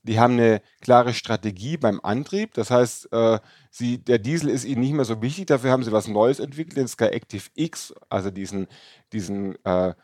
Die 0.05 0.21
haben 0.21 0.35
eine 0.35 0.63
klare 0.81 1.13
Strategie 1.15 1.77
beim 1.77 2.01
Antrieb. 2.01 2.55
Das 2.55 2.71
heißt, 2.71 3.13
äh, 3.13 3.41
sie, 3.71 3.99
der 3.99 4.19
Diesel 4.19 4.51
ist 4.51 4.65
ihnen 4.65 4.81
nicht 4.81 4.93
mehr 4.93 5.05
so 5.05 5.21
wichtig. 5.21 5.47
Dafür 5.47 5.73
haben 5.73 5.83
sie 5.83 5.91
was 5.91 6.07
Neues 6.07 6.39
entwickelt, 6.39 6.77
den 6.77 6.87
Sky 6.87 7.07
Active 7.07 7.51
X, 7.57 7.93
also 8.09 8.31
diesen, 8.31 8.69
diesen 9.13 9.57
äh, 9.65 9.95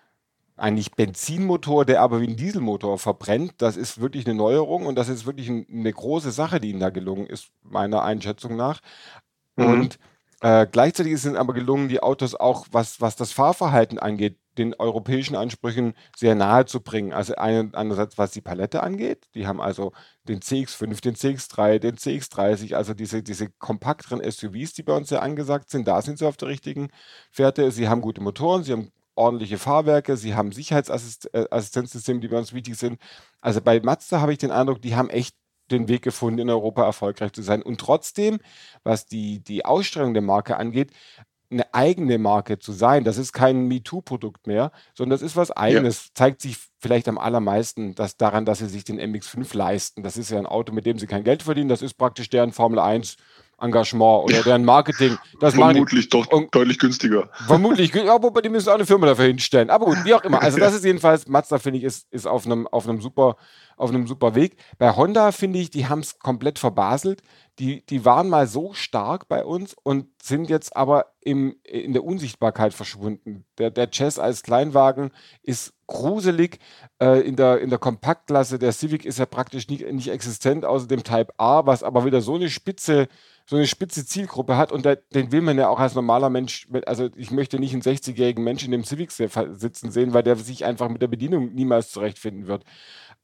eigentlich 0.57 0.93
Benzinmotor, 0.93 1.85
der 1.85 2.01
aber 2.03 2.21
wie 2.21 2.29
ein 2.29 2.37
Dieselmotor 2.37 2.99
verbrennt. 2.99 3.55
Das 3.59 3.77
ist 3.77 4.01
wirklich 4.01 4.27
eine 4.27 4.35
Neuerung 4.35 4.87
und 4.87 4.97
das 4.97 5.09
ist 5.09 5.27
wirklich 5.27 5.49
ein, 5.49 5.67
eine 5.71 5.93
große 5.93 6.31
Sache, 6.31 6.61
die 6.61 6.71
ihnen 6.71 6.81
da 6.81 6.91
gelungen 6.91 7.27
ist, 7.27 7.49
meiner 7.63 8.03
Einschätzung 8.03 8.57
nach. 8.57 8.81
Mhm. 9.57 9.67
Und 9.67 9.99
äh, 10.41 10.67
gleichzeitig 10.71 11.13
ist 11.13 11.25
es 11.25 11.35
aber 11.35 11.55
gelungen, 11.55 11.89
die 11.89 12.03
Autos 12.03 12.35
auch, 12.35 12.67
was, 12.73 13.01
was 13.01 13.17
das 13.17 13.33
Fahrverhalten 13.33 13.99
angeht, 13.99 14.39
den 14.59 14.75
europäischen 14.75 15.37
Ansprüchen 15.37 15.95
sehr 16.17 16.35
nahe 16.35 16.67
zu 16.67 16.81
bringen. 16.81 17.13
Also 17.13 17.35
einerseits, 17.37 18.19
was 18.19 18.33
die 18.33 18.41
Palette 18.41 18.83
angeht, 18.83 19.29
die 19.35 19.47
haben 19.47 19.61
also 19.61 19.93
den 20.29 20.41
CX5, 20.41 21.01
den 21.01 21.15
CX3, 21.15 21.79
den 21.79 21.97
CX30, 21.97 22.75
also 22.75 22.93
diese, 22.93 23.23
diese 23.23 23.49
kompakteren 23.51 24.21
SUVs, 24.21 24.75
die 24.75 24.83
bei 24.83 24.95
uns 24.95 25.09
sehr 25.09 25.23
angesagt 25.23 25.71
sind, 25.71 25.89
da 25.89 26.03
sind 26.03 26.19
sie 26.19 26.27
auf 26.27 26.37
der 26.37 26.49
richtigen 26.49 26.89
Fährte. 27.31 27.71
Sie 27.71 27.89
haben 27.89 28.03
gute 28.03 28.21
Motoren, 28.21 28.63
sie 28.63 28.73
haben 28.73 28.93
ordentliche 29.23 29.59
Fahrwerke, 29.59 30.17
sie 30.17 30.35
haben 30.35 30.53
Sicherheitsassistenzsysteme, 30.53 32.21
die 32.21 32.29
bei 32.29 32.39
uns 32.39 32.53
wichtig 32.53 32.77
sind. 32.77 33.01
Also 33.41 33.61
bei 33.61 33.81
Mazda 33.81 34.21
habe 34.21 34.33
ich 34.33 34.39
den 34.39 34.51
Eindruck, 34.51 34.83
die 34.83 34.97
haben 34.97 35.11
echt 35.11 35.35
den 35.71 35.89
Weg 35.89 36.03
gefunden, 36.03 36.41
in 36.41 36.51
Europa 36.51 36.85
erfolgreich 36.85 37.33
zu 37.33 37.43
sein. 37.43 37.63
Und 37.63 37.81
trotzdem, 37.81 38.41
was 38.83 39.07
die, 39.07 39.41
die 39.41 39.65
Ausstrahlung 39.65 40.13
der 40.13 40.23
Marke 40.23 40.57
angeht, 40.57 40.91
eine 41.53 41.73
eigene 41.75 42.19
Marke 42.19 42.59
zu 42.59 42.73
sein. 42.73 43.05
Das 43.05 43.19
ist 43.19 43.33
kein 43.33 43.69
MeToo-Produkt 43.69 44.47
mehr, 44.47 44.73
sondern 44.95 45.19
das 45.19 45.23
ist 45.23 45.37
was 45.37 45.51
eigenes. 45.51 46.07
Ja. 46.07 46.11
Zeigt 46.15 46.41
sich 46.41 46.57
vielleicht 46.81 47.09
am 47.09 47.19
allermeisten 47.19 47.95
dass 47.95 48.17
daran, 48.17 48.45
dass 48.45 48.59
sie 48.59 48.69
sich 48.69 48.85
den 48.85 48.99
MX5 48.99 49.57
leisten. 49.57 50.03
Das 50.03 50.17
ist 50.17 50.31
ja 50.31 50.39
ein 50.39 50.47
Auto, 50.47 50.73
mit 50.73 50.87
dem 50.87 50.99
sie 50.99 51.07
kein 51.07 51.25
Geld 51.25 51.43
verdienen. 51.43 51.69
Das 51.69 51.83
ist 51.83 51.95
praktisch 51.95 52.31
deren 52.31 52.53
Formel 52.53 52.79
1 52.79 53.17
Engagement 53.63 54.25
oder 54.25 54.43
deren 54.43 54.65
Marketing. 54.65 55.17
Das 55.41 55.55
vermutlich 55.55 56.09
doch 56.09 56.27
und, 56.29 56.55
deutlich 56.55 56.79
günstiger. 56.79 57.31
Vermutlich, 57.47 57.95
ja, 57.95 58.23
wobei 58.23 58.41
die 58.41 58.49
müssen 58.49 58.69
auch 58.69 58.75
eine 58.75 58.87
Firma 58.87 59.07
dafür 59.07 59.27
hinstellen. 59.27 59.71
Aber 59.71 59.87
gut, 59.87 59.99
wie 60.05 60.15
auch 60.15 60.23
immer. 60.25 60.43
Also 60.43 60.59
das 60.59 60.75
ist 60.75 60.85
jedenfalls, 60.85 61.27
Mazda 61.29 61.59
finde 61.59 61.79
ich, 61.79 61.85
ist, 61.85 62.07
ist 62.13 62.27
auf 62.27 62.47
einem, 62.47 62.67
auf 62.67 62.89
einem 62.89 63.01
super, 63.01 63.37
auf 63.77 63.91
einem 63.91 64.07
super 64.07 64.35
Weg. 64.35 64.57
Bei 64.79 64.95
Honda 64.95 65.33
finde 65.33 65.59
ich, 65.61 65.71
die 65.71 65.87
haben 65.87 66.01
es 66.01 66.19
komplett 66.19 66.59
verbaselt. 66.59 67.23
Die, 67.63 67.87
die 67.87 68.05
waren 68.05 68.29
mal 68.29 68.49
so 68.49 68.73
stark 68.73 69.29
bei 69.29 69.45
uns 69.45 69.77
und 69.85 70.09
sind 70.21 70.51
jetzt 70.51 70.77
aber 70.77 71.13
im, 71.21 71.55
in 71.63 71.93
der 71.93 72.03
Unsichtbarkeit 72.03 72.75
verschwunden. 72.75 73.45
Der, 73.57 73.71
der 73.71 73.89
Jazz 73.93 74.19
als 74.19 74.43
Kleinwagen 74.43 75.13
ist 75.45 75.73
gruselig. 75.87 76.59
Äh, 77.01 77.21
in, 77.21 77.37
der, 77.37 77.61
in 77.61 77.71
der 77.71 77.79
Kompaktklasse, 77.79 78.59
der 78.59 78.73
Civic 78.73 79.05
ist 79.05 79.21
ja 79.21 79.27
praktisch 79.27 79.69
nicht, 79.69 79.87
nicht 79.93 80.09
existent, 80.09 80.65
außer 80.65 80.89
dem 80.89 81.05
Type 81.05 81.33
A, 81.37 81.65
was 81.65 81.85
aber 81.85 82.05
wieder 82.05 82.21
so 82.21 82.35
eine 82.35 82.51
spitze 82.51 83.07
so 83.45 83.57
eine 83.57 83.67
spitze 83.67 84.07
Zielgruppe 84.07 84.57
hat 84.57 84.73
und 84.73 84.87
da, 84.87 84.95
den 84.95 85.33
will 85.33 85.41
man 85.41 85.59
ja 85.59 85.69
auch 85.69 85.81
als 85.81 85.95
normaler 85.95 86.31
Mensch, 86.31 86.69
also 86.87 87.11
ich 87.17 87.31
möchte 87.31 87.59
nicht 87.59 87.73
einen 87.73 87.83
60-jährigen 87.83 88.45
Menschen 88.45 88.67
in 88.67 88.73
dem 88.73 88.85
Civic 88.85 89.11
sitzen 89.11 89.91
sehen, 89.91 90.15
weil 90.15 90.23
der 90.23 90.37
sich 90.37 90.65
einfach 90.65 90.89
mit 90.89 91.03
der 91.03 91.09
Bedienung 91.09 91.53
niemals 91.53 91.91
zurechtfinden 91.91 92.47
wird. 92.47 92.65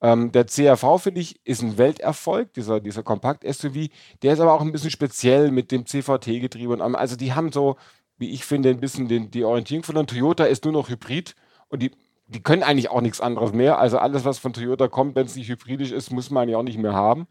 Ähm, 0.01 0.31
der 0.31 0.47
CRV, 0.47 0.99
finde 0.99 1.21
ich, 1.21 1.41
ist 1.45 1.63
ein 1.63 1.77
Welterfolg, 1.77 2.53
dieser, 2.55 2.81
dieser 2.81 3.03
Kompakt-SUV. 3.03 3.89
Der 4.23 4.33
ist 4.33 4.41
aber 4.41 4.53
auch 4.53 4.61
ein 4.61 4.73
bisschen 4.73 4.91
speziell 4.91 5.51
mit 5.51 5.73
dem 5.73 5.87
CVT-Getriebe. 5.87 6.73
und 6.73 6.95
Also 6.95 7.17
die 7.17 7.33
haben 7.33 7.51
so, 7.51 7.77
wie 8.17 8.31
ich 8.31 8.45
finde, 8.45 8.71
ein 8.71 8.81
bisschen 8.81 9.09
den, 9.09 9.31
die 9.31 9.45
Orientierung 9.45 9.83
von 9.83 9.97
einem 9.97 10.07
Toyota 10.07 10.45
ist 10.45 10.65
nur 10.65 10.73
noch 10.73 10.89
Hybrid 10.89 11.35
und 11.69 11.83
die, 11.83 11.91
die 12.27 12.43
können 12.43 12.63
eigentlich 12.63 12.91
auch 12.91 13.01
nichts 13.01 13.21
anderes 13.21 13.53
mehr. 13.53 13.79
Also 13.79 13.99
alles, 13.99 14.25
was 14.25 14.39
von 14.39 14.53
Toyota 14.53 14.89
kommt, 14.89 15.17
wenn 15.17 15.27
es 15.27 15.37
nicht 15.37 15.49
hybridisch 15.49 15.93
ist, 15.93 16.13
muss 16.13 16.31
man 16.31 16.49
ja 16.49 16.59
auch 16.59 16.63
nicht 16.63 16.79
mehr 16.79 16.95
haben. 16.95 17.27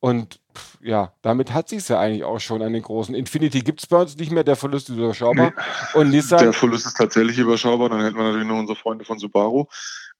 Und 0.00 0.40
ja, 0.82 1.12
damit 1.22 1.54
hat 1.54 1.68
sich 1.68 1.78
es 1.78 1.88
ja 1.88 2.00
eigentlich 2.00 2.24
auch 2.24 2.40
schon 2.40 2.60
an 2.60 2.72
den 2.72 2.82
großen. 2.82 3.14
Infinity 3.14 3.60
gibt 3.60 3.80
es 3.80 3.86
bei 3.86 4.00
uns 4.00 4.16
nicht 4.16 4.32
mehr, 4.32 4.42
der 4.42 4.56
Verlust 4.56 4.90
ist 4.90 4.96
überschaubar. 4.96 5.52
Nee, 5.56 6.00
und 6.00 6.10
Nissan. 6.10 6.40
Der 6.40 6.52
Verlust 6.52 6.86
ist 6.86 6.96
tatsächlich 6.96 7.38
überschaubar, 7.38 7.88
dann 7.88 8.00
hätten 8.00 8.16
wir 8.16 8.24
natürlich 8.24 8.48
noch 8.48 8.58
unsere 8.58 8.76
Freunde 8.76 9.04
von 9.04 9.20
Subaru. 9.20 9.66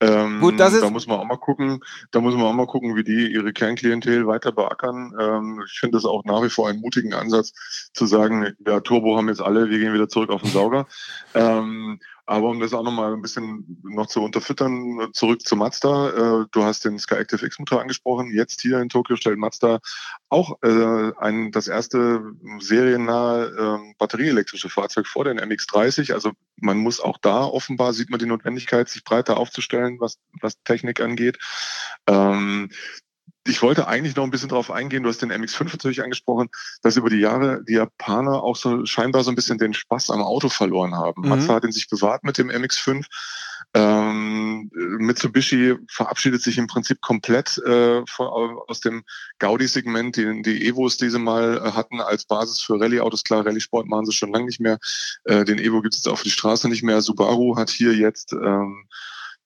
Ähm, 0.02 0.40
Gut, 0.40 0.58
das 0.58 0.72
ist 0.74 0.82
da 0.82 0.90
muss 0.90 1.06
man 1.06 1.20
auch 1.20 1.24
mal 1.24 1.36
gucken, 1.36 1.78
da 2.10 2.20
muss 2.20 2.34
man 2.34 2.44
auch 2.44 2.52
mal 2.52 2.66
gucken, 2.66 2.96
wie 2.96 3.04
die 3.04 3.32
ihre 3.32 3.52
Kernklientel 3.52 4.26
weiter 4.26 4.50
beackern. 4.50 5.14
Ähm, 5.18 5.62
ich 5.64 5.78
finde 5.78 5.96
das 5.96 6.04
auch 6.04 6.24
nach 6.24 6.42
wie 6.42 6.50
vor 6.50 6.68
einen 6.68 6.80
mutigen 6.80 7.14
Ansatz 7.14 7.52
zu 7.94 8.06
sagen, 8.06 8.52
ja, 8.66 8.80
Turbo 8.80 9.16
haben 9.16 9.28
jetzt 9.28 9.40
alle, 9.40 9.70
wir 9.70 9.78
gehen 9.78 9.94
wieder 9.94 10.08
zurück 10.08 10.30
auf 10.30 10.42
den 10.42 10.50
Sauger. 10.50 10.86
ähm, 11.34 12.00
aber 12.26 12.48
um 12.48 12.60
das 12.60 12.72
auch 12.72 12.82
nochmal 12.82 13.12
ein 13.12 13.22
bisschen 13.22 13.80
noch 13.82 14.06
zu 14.06 14.22
unterfüttern, 14.22 15.08
zurück 15.12 15.42
zu 15.42 15.54
Mazda. 15.54 16.10
Äh, 16.42 16.46
du 16.50 16.64
hast 16.64 16.84
den 16.84 16.98
Sky 16.98 17.16
Active 17.16 17.44
X 17.44 17.58
Motor 17.58 17.80
angesprochen. 17.80 18.30
Jetzt 18.32 18.60
hier 18.60 18.80
in 18.80 18.88
Tokio 18.88 19.16
stellt 19.16 19.38
Mazda 19.38 19.80
auch 20.28 20.56
äh, 20.62 21.12
ein, 21.18 21.52
das 21.52 21.68
erste 21.68 22.22
seriennahe 22.58 23.80
äh, 23.80 23.94
batterieelektrische 23.98 24.68
Fahrzeug 24.68 25.06
vor, 25.06 25.24
den 25.24 25.38
MX30. 25.38 26.12
Also 26.12 26.32
man 26.62 26.78
muss 26.78 27.00
auch 27.00 27.18
da 27.18 27.44
offenbar, 27.44 27.92
sieht 27.92 28.10
man 28.10 28.20
die 28.20 28.26
Notwendigkeit, 28.26 28.88
sich 28.88 29.04
breiter 29.04 29.36
aufzustellen, 29.36 29.98
was, 30.00 30.18
was 30.40 30.62
Technik 30.64 31.00
angeht. 31.00 31.38
Ähm, 32.06 32.70
ich 33.46 33.60
wollte 33.60 33.88
eigentlich 33.88 34.14
noch 34.14 34.22
ein 34.22 34.30
bisschen 34.30 34.48
darauf 34.48 34.70
eingehen, 34.70 35.02
du 35.02 35.08
hast 35.08 35.20
den 35.20 35.32
MX5 35.32 35.64
natürlich 35.64 36.02
angesprochen, 36.02 36.48
dass 36.82 36.96
über 36.96 37.10
die 37.10 37.18
Jahre 37.18 37.62
die 37.64 37.74
Japaner 37.74 38.42
auch 38.42 38.54
so 38.54 38.86
scheinbar 38.86 39.24
so 39.24 39.30
ein 39.30 39.34
bisschen 39.34 39.58
den 39.58 39.74
Spaß 39.74 40.10
am 40.10 40.22
Auto 40.22 40.48
verloren 40.48 40.94
haben. 40.94 41.22
Mhm. 41.22 41.28
Mazda 41.28 41.54
hat 41.54 41.64
ihn 41.64 41.72
sich 41.72 41.88
bewahrt 41.88 42.22
mit 42.22 42.38
dem 42.38 42.50
MX5. 42.50 43.04
Ähm, 43.74 44.70
Mitsubishi 44.72 45.76
verabschiedet 45.88 46.42
sich 46.42 46.58
im 46.58 46.66
Prinzip 46.66 47.00
komplett 47.00 47.56
äh, 47.58 48.02
von, 48.06 48.26
aus 48.68 48.80
dem 48.80 49.02
Gaudi-Segment, 49.38 50.16
die, 50.16 50.42
die 50.42 50.66
Evos, 50.66 50.98
die 50.98 51.08
sie 51.08 51.18
mal 51.18 51.56
äh, 51.56 51.72
hatten 51.72 52.00
als 52.00 52.26
Basis 52.26 52.60
für 52.60 52.78
Rallye-Autos. 52.78 53.24
Klar, 53.24 53.46
Rallye-Sport 53.46 53.86
machen 53.86 54.06
sie 54.06 54.12
schon 54.12 54.32
lange 54.32 54.46
nicht 54.46 54.60
mehr. 54.60 54.78
Äh, 55.24 55.44
den 55.44 55.58
Evo 55.58 55.80
gibt 55.80 55.94
es 55.94 56.06
auf 56.06 56.22
die 56.22 56.30
Straße 56.30 56.68
nicht 56.68 56.82
mehr. 56.82 57.00
Subaru 57.00 57.56
hat 57.56 57.70
hier 57.70 57.94
jetzt 57.94 58.32
ähm, 58.32 58.86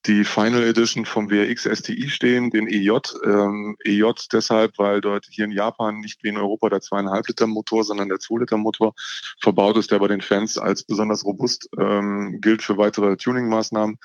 die 0.07 0.23
Final 0.23 0.63
Edition 0.63 1.05
vom 1.05 1.29
WRX 1.29 1.63
STI 1.63 2.09
stehen, 2.09 2.49
den 2.49 2.67
EJ. 2.67 2.99
Ähm, 3.25 3.75
EJ 3.83 4.13
deshalb, 4.31 4.77
weil 4.77 5.01
dort 5.01 5.25
hier 5.29 5.45
in 5.45 5.51
Japan 5.51 5.99
nicht 5.99 6.23
wie 6.23 6.29
in 6.29 6.37
Europa 6.37 6.69
der 6.69 6.81
zweieinhalb 6.81 7.27
Liter 7.27 7.47
Motor, 7.47 7.83
sondern 7.83 8.09
der 8.09 8.19
zwei 8.19 8.39
Liter 8.39 8.57
Motor 8.57 8.93
verbaut 9.41 9.77
ist, 9.77 9.91
der 9.91 9.99
bei 9.99 10.07
den 10.07 10.21
Fans 10.21 10.57
als 10.57 10.83
besonders 10.83 11.25
robust 11.25 11.69
ähm, 11.77 12.39
gilt 12.41 12.63
für 12.63 12.77
weitere 12.77 13.17
Tuning-Maßnahmen. 13.17 13.97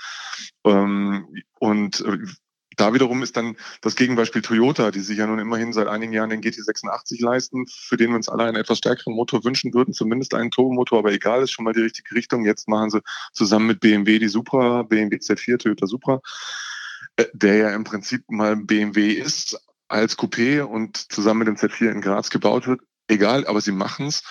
Ähm, 0.64 1.28
und 1.58 2.00
äh, 2.00 2.18
da 2.76 2.94
wiederum 2.94 3.22
ist 3.22 3.36
dann 3.36 3.56
das 3.80 3.96
Gegenbeispiel 3.96 4.42
Toyota, 4.42 4.90
die 4.90 5.00
sich 5.00 5.18
ja 5.18 5.26
nun 5.26 5.38
immerhin 5.38 5.72
seit 5.72 5.88
einigen 5.88 6.12
Jahren 6.12 6.30
den 6.30 6.40
GT86 6.40 7.22
leisten, 7.22 7.66
für 7.66 7.96
den 7.96 8.10
wir 8.10 8.16
uns 8.16 8.28
alle 8.28 8.44
einen 8.44 8.56
etwas 8.56 8.78
stärkeren 8.78 9.14
Motor 9.14 9.44
wünschen 9.44 9.74
würden, 9.74 9.94
zumindest 9.94 10.34
einen 10.34 10.50
Turbomotor, 10.50 11.00
aber 11.00 11.12
egal, 11.12 11.42
ist 11.42 11.52
schon 11.52 11.64
mal 11.64 11.72
die 11.72 11.82
richtige 11.82 12.14
Richtung. 12.14 12.44
Jetzt 12.44 12.68
machen 12.68 12.90
sie 12.90 13.00
zusammen 13.32 13.66
mit 13.66 13.80
BMW 13.80 14.18
die 14.18 14.28
Supra, 14.28 14.82
BMW 14.82 15.16
Z4, 15.16 15.58
Toyota 15.58 15.86
Supra, 15.86 16.20
äh, 17.16 17.26
der 17.32 17.56
ja 17.56 17.74
im 17.74 17.84
Prinzip 17.84 18.30
mal 18.30 18.56
BMW 18.56 19.12
ist 19.12 19.58
als 19.88 20.18
Coupé 20.18 20.62
und 20.62 21.12
zusammen 21.12 21.40
mit 21.40 21.48
dem 21.48 21.56
Z4 21.56 21.90
in 21.90 22.00
Graz 22.00 22.30
gebaut 22.30 22.66
wird. 22.66 22.80
Egal, 23.08 23.46
aber 23.46 23.60
sie 23.60 23.72
machen 23.72 24.06
es. 24.06 24.22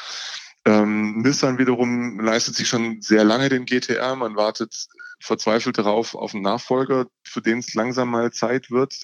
Ähm, 0.65 1.21
Nissan 1.21 1.57
wiederum 1.57 2.19
leistet 2.19 2.55
sich 2.55 2.67
schon 2.67 3.01
sehr 3.01 3.23
lange 3.23 3.49
den 3.49 3.65
GTR. 3.65 4.15
Man 4.15 4.35
wartet 4.35 4.87
verzweifelt 5.19 5.77
darauf 5.77 6.15
auf 6.15 6.33
einen 6.33 6.43
Nachfolger, 6.43 7.07
für 7.23 7.41
den 7.41 7.59
es 7.59 7.73
langsam 7.73 8.09
mal 8.09 8.31
Zeit 8.31 8.69
wird. 8.69 8.95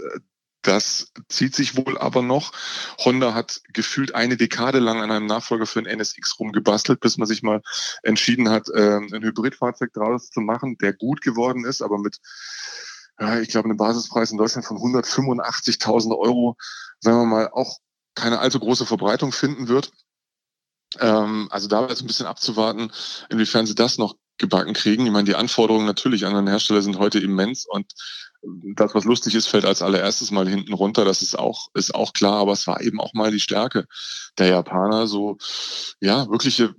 Das 0.61 1.13
zieht 1.29 1.55
sich 1.55 1.77
wohl 1.77 1.97
aber 1.97 2.21
noch. 2.21 2.51
Honda 2.99 3.33
hat 3.33 3.61
gefühlt 3.73 4.13
eine 4.15 4.37
Dekade 4.37 4.79
lang 4.79 5.01
an 5.01 5.11
einem 5.11 5.25
Nachfolger 5.25 5.65
für 5.65 5.81
den 5.81 5.99
NSX 5.99 6.39
rumgebastelt, 6.39 6.99
bis 6.99 7.17
man 7.17 7.27
sich 7.27 7.41
mal 7.41 7.61
entschieden 8.03 8.49
hat, 8.49 8.67
ähm, 8.75 9.09
ein 9.13 9.23
Hybridfahrzeug 9.23 9.93
draus 9.93 10.29
zu 10.29 10.41
machen, 10.41 10.77
der 10.79 10.93
gut 10.93 11.21
geworden 11.21 11.63
ist, 11.63 11.81
aber 11.81 11.97
mit, 11.97 12.17
ja, 13.19 13.39
ich 13.39 13.49
glaube, 13.49 13.69
einem 13.69 13.77
Basispreis 13.77 14.31
in 14.31 14.37
Deutschland 14.37 14.65
von 14.65 14.77
185.000 14.77 16.17
Euro, 16.17 16.57
sagen 16.99 17.17
wir 17.17 17.25
mal, 17.25 17.49
auch 17.53 17.77
keine 18.13 18.39
allzu 18.39 18.59
große 18.59 18.85
Verbreitung 18.85 19.31
finden 19.31 19.69
wird. 19.69 19.91
Ähm, 20.99 21.47
also 21.51 21.67
da 21.67 21.85
ist 21.85 22.01
ein 22.01 22.07
bisschen 22.07 22.25
abzuwarten, 22.25 22.91
inwiefern 23.29 23.65
sie 23.65 23.75
das 23.75 23.97
noch 23.97 24.15
gebacken 24.37 24.73
kriegen. 24.73 25.05
Ich 25.05 25.11
meine, 25.11 25.25
die 25.25 25.35
Anforderungen 25.35 25.85
natürlich 25.85 26.25
an 26.25 26.35
den 26.35 26.47
Hersteller 26.47 26.81
sind 26.81 26.99
heute 26.99 27.19
immens 27.19 27.65
und 27.65 27.93
das, 28.75 28.93
was 28.93 29.03
lustig 29.03 29.35
ist, 29.35 29.47
fällt 29.47 29.65
als 29.65 29.81
allererstes 29.81 30.31
mal 30.31 30.47
hinten 30.47 30.73
runter. 30.73 31.05
Das 31.05 31.21
ist 31.21 31.37
auch, 31.37 31.69
ist 31.73 31.93
auch 31.95 32.13
klar, 32.13 32.35
aber 32.35 32.53
es 32.53 32.67
war 32.67 32.81
eben 32.81 32.99
auch 32.99 33.13
mal 33.13 33.31
die 33.31 33.39
Stärke 33.39 33.87
der 34.37 34.47
Japaner, 34.47 35.07
so, 35.07 35.37
ja, 35.99 36.29
wirkliche, 36.29 36.75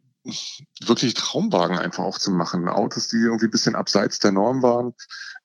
wirklich 0.84 1.14
Traumwagen 1.14 1.78
einfach 1.78 2.04
auch 2.04 2.18
zu 2.18 2.30
machen. 2.30 2.68
Autos, 2.68 3.08
die 3.08 3.16
irgendwie 3.16 3.46
ein 3.46 3.50
bisschen 3.50 3.74
abseits 3.74 4.18
der 4.18 4.32
Norm 4.32 4.62
waren, 4.62 4.94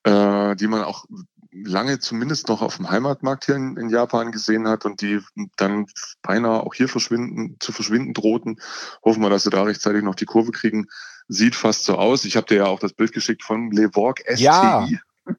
äh, 0.04 0.56
die 0.56 0.68
man 0.68 0.84
auch 0.84 1.06
lange 1.54 2.00
zumindest 2.00 2.48
noch 2.48 2.62
auf 2.62 2.78
dem 2.78 2.90
Heimatmarkt 2.90 3.46
hier 3.46 3.56
in, 3.56 3.78
in, 3.78 3.90
Japan 3.90 4.32
gesehen 4.32 4.68
hat 4.68 4.86
und 4.86 5.02
die 5.02 5.20
dann 5.56 5.86
beinahe 6.22 6.62
auch 6.62 6.74
hier 6.74 6.90
verschwinden, 6.90 7.58
zu 7.60 7.72
verschwinden 7.72 8.14
drohten. 8.14 8.60
Hoffen 9.04 9.22
wir, 9.22 9.30
dass 9.30 9.44
sie 9.44 9.50
da 9.50 9.64
rechtzeitig 9.64 10.04
noch 10.04 10.16
die 10.16 10.26
Kurve 10.26 10.52
kriegen. 10.52 10.88
Sieht 11.28 11.56
fast 11.56 11.86
so 11.86 11.98
aus. 11.98 12.26
Ich 12.26 12.36
habe 12.36 12.48
dir 12.48 12.58
ja 12.58 12.66
auch 12.66 12.80
das 12.80 12.94
Bild 12.94 13.14
geschickt 13.14 13.44
von 13.44 13.72
Levorg 13.72 14.22
STI. 14.28 14.44
Ja. 14.44 14.88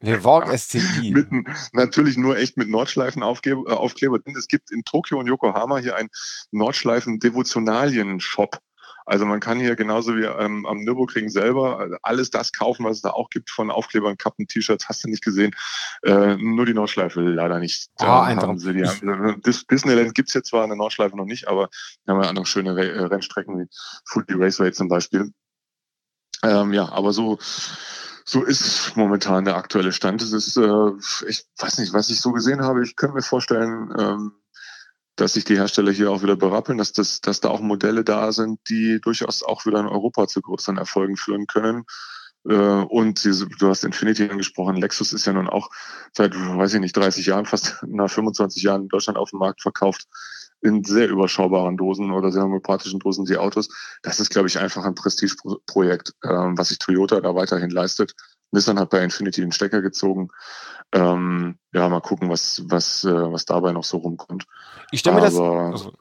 Levorg 0.01 0.59
STI. 0.59 1.11
mit, 1.13 1.29
natürlich 1.73 2.17
nur 2.17 2.39
echt 2.39 2.57
mit 2.57 2.71
Nordschleifen-Aufkleber. 2.71 4.17
Äh, 4.17 4.21
denn 4.25 4.35
es 4.37 4.49
gibt 4.49 4.71
in 4.71 4.83
Tokio 4.85 5.19
und 5.19 5.27
Yokohama 5.27 5.77
hier 5.79 5.97
einen 5.97 6.09
Nordschleifen-Devotionalien-Shop. 6.53 8.61
Also 9.05 9.27
man 9.27 9.41
kann 9.41 9.61
hier 9.61 9.77
genauso 9.77 10.17
wie 10.17 10.25
ähm, 10.25 10.67
am 10.67 10.79
Nürburgring 10.79 11.29
selber 11.29 11.87
äh, 11.87 11.97
alles 12.03 12.31
das 12.31 12.53
kaufen, 12.53 12.85
was 12.85 12.97
es 12.97 13.03
da 13.03 13.11
auch 13.11 13.29
gibt 13.31 13.51
von 13.51 13.71
Aufklebern, 13.71 14.17
Kappen, 14.17 14.47
T-Shirts, 14.47 14.89
hast 14.89 15.05
du 15.05 15.09
nicht 15.09 15.25
gesehen. 15.25 15.55
Äh, 16.03 16.37
nur 16.37 16.67
die 16.67 16.75
Nordschleife 16.75 17.21
leider 17.21 17.59
nicht. 17.59 17.91
Ah, 17.99 18.27
haben 18.27 18.59
sie 18.59 18.73
die, 18.73 18.85
haben, 18.85 19.43
Disneyland 19.43 20.15
gibt's 20.15 20.35
jetzt 20.35 20.49
zwar 20.49 20.65
eine 20.65 20.77
Nordschleife 20.77 21.17
noch 21.17 21.27
nicht, 21.27 21.49
aber 21.49 21.69
wir 22.05 22.15
haben 22.15 22.23
ja 22.23 22.29
andere 22.29 22.47
schöne 22.47 22.71
äh, 22.71 23.05
Rennstrecken 23.05 23.59
wie 23.59 23.67
Fuji 24.07 24.35
Raceway 24.43 24.73
zum 24.73 24.89
Beispiel. 24.89 25.33
Ähm, 26.43 26.73
ja, 26.73 26.91
aber 26.91 27.13
so 27.13 27.39
so 28.25 28.43
ist 28.43 28.97
momentan 28.97 29.45
der 29.45 29.57
aktuelle 29.57 29.93
Stand. 29.93 30.23
Es 30.23 30.33
ist, 30.33 30.57
äh, 30.57 30.91
ich 31.29 31.45
weiß 31.59 31.79
nicht, 31.79 31.93
was 31.93 32.09
ich 32.09 32.21
so 32.21 32.33
gesehen 32.33 32.63
habe. 32.63 32.83
Ich 32.83 32.97
könnte 32.97 33.17
mir 33.17 33.23
vorstellen, 33.23 33.95
ähm, 33.99 34.33
dass 35.17 35.35
sich 35.35 35.45
die 35.45 35.57
Hersteller 35.57 35.93
hier 35.93 36.11
auch 36.11 36.23
wieder 36.23 36.37
berappeln, 36.37 36.79
dass, 36.79 36.93
das, 36.93 37.21
dass 37.21 37.41
da 37.41 37.49
auch 37.49 37.61
Modelle 37.61 38.05
da 38.05 38.33
sind, 38.33 38.59
die 38.69 39.01
durchaus 39.01 39.43
auch 39.43 39.65
wieder 39.67 39.81
in 39.81 39.87
Europa 39.87 40.27
zu 40.27 40.43
größeren 40.43 40.79
Erfolgen 40.79 41.17
führen 41.17 41.47
können. 41.47 41.85
Äh, 42.49 42.55
und 42.55 43.25
du 43.25 43.69
hast 43.69 43.85
Infinity 43.85 44.29
angesprochen. 44.29 44.77
Lexus 44.77 45.13
ist 45.13 45.27
ja 45.27 45.33
nun 45.33 45.49
auch 45.49 45.71
seit, 46.13 46.35
weiß 46.35 46.75
ich 46.75 46.81
nicht, 46.81 46.97
30 46.97 47.27
Jahren, 47.27 47.47
fast 47.47 47.83
nach 47.87 48.11
25 48.11 48.63
Jahren 48.63 48.83
in 48.83 48.89
Deutschland 48.89 49.19
auf 49.19 49.31
dem 49.31 49.39
Markt 49.39 49.63
verkauft. 49.63 50.07
in 50.61 50.83
sehr 50.83 51.09
überschaubaren 51.11 51.77
Dosen 51.77 52.11
oder 52.11 52.33
sehr 52.33 52.43
homöopathischen 52.43 52.99
Dosen 52.99 53.27
die 53.27 53.37
Autos. 53.37 53.69
Das 54.03 54.19
ist, 54.19 54.31
glaube 54.31 54.49
ich, 54.49 54.59
einfach 54.59 54.85
ein 54.85 54.95
Prestigeprojekt, 54.95 56.15
ähm, 56.25 56.57
was 56.57 56.69
sich 56.69 56.79
Toyota 56.79 57.21
da 57.21 57.35
weiterhin 57.35 57.69
leistet. 57.69 58.15
Nissan 58.51 58.79
hat 58.79 58.89
bei 58.91 59.05
Infinity 59.05 59.43
den 59.43 59.53
Stecker 59.53 59.83
gezogen. 59.83 60.31
Ähm, 60.93 61.59
ja, 61.73 61.89
mal 61.89 62.01
gucken, 62.01 62.29
was, 62.31 62.63
was, 62.67 63.05
äh, 63.05 63.33
was 63.33 63.45
dabei 63.45 63.73
noch 63.73 63.85
so 63.85 63.99
rumkommt. 63.99 64.47
Ich 64.91 65.01
stelle 65.01 65.17
mir 65.17 65.23
das. 65.23 65.39
Also, 65.39 65.93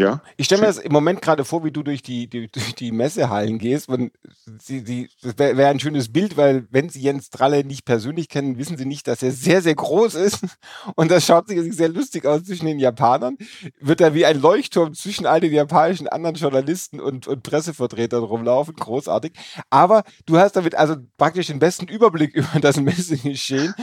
ja. 0.00 0.22
Ich 0.36 0.46
stelle 0.46 0.62
mir 0.62 0.66
das 0.66 0.78
im 0.78 0.92
Moment 0.92 1.20
gerade 1.20 1.44
vor, 1.44 1.62
wie 1.62 1.70
du 1.70 1.82
durch 1.82 2.02
die, 2.02 2.26
die, 2.26 2.48
durch 2.50 2.74
die 2.74 2.90
Messehallen 2.90 3.58
gehst. 3.58 3.88
Und 3.88 4.12
sie, 4.58 4.80
sie, 4.80 5.10
das 5.22 5.38
wäre 5.38 5.56
wär 5.56 5.68
ein 5.68 5.78
schönes 5.78 6.10
Bild, 6.10 6.36
weil 6.36 6.66
wenn 6.70 6.88
sie 6.88 7.00
Jens 7.00 7.30
Dralle 7.30 7.64
nicht 7.64 7.84
persönlich 7.84 8.28
kennen, 8.28 8.58
wissen 8.58 8.76
sie 8.76 8.86
nicht, 8.86 9.06
dass 9.06 9.22
er 9.22 9.30
sehr, 9.30 9.62
sehr 9.62 9.74
groß 9.74 10.14
ist. 10.14 10.40
Und 10.96 11.10
das 11.10 11.26
schaut 11.26 11.48
sich 11.48 11.60
sehr 11.74 11.88
lustig 11.88 12.24
aus 12.24 12.44
zwischen 12.44 12.66
den 12.66 12.78
Japanern. 12.78 13.36
Wird 13.80 14.00
er 14.00 14.14
wie 14.14 14.24
ein 14.24 14.40
Leuchtturm 14.40 14.94
zwischen 14.94 15.26
all 15.26 15.40
den 15.40 15.52
japanischen 15.52 16.08
anderen 16.08 16.36
Journalisten 16.36 17.00
und, 17.00 17.26
und 17.26 17.42
Pressevertretern 17.42 18.24
rumlaufen. 18.24 18.74
Großartig. 18.74 19.32
Aber 19.68 20.02
du 20.26 20.38
hast 20.38 20.56
damit 20.56 20.74
also 20.74 20.96
praktisch 21.18 21.48
den 21.48 21.58
besten 21.58 21.86
Überblick 21.86 22.34
über 22.34 22.60
das 22.60 22.80
Messegeschehen 22.80 23.74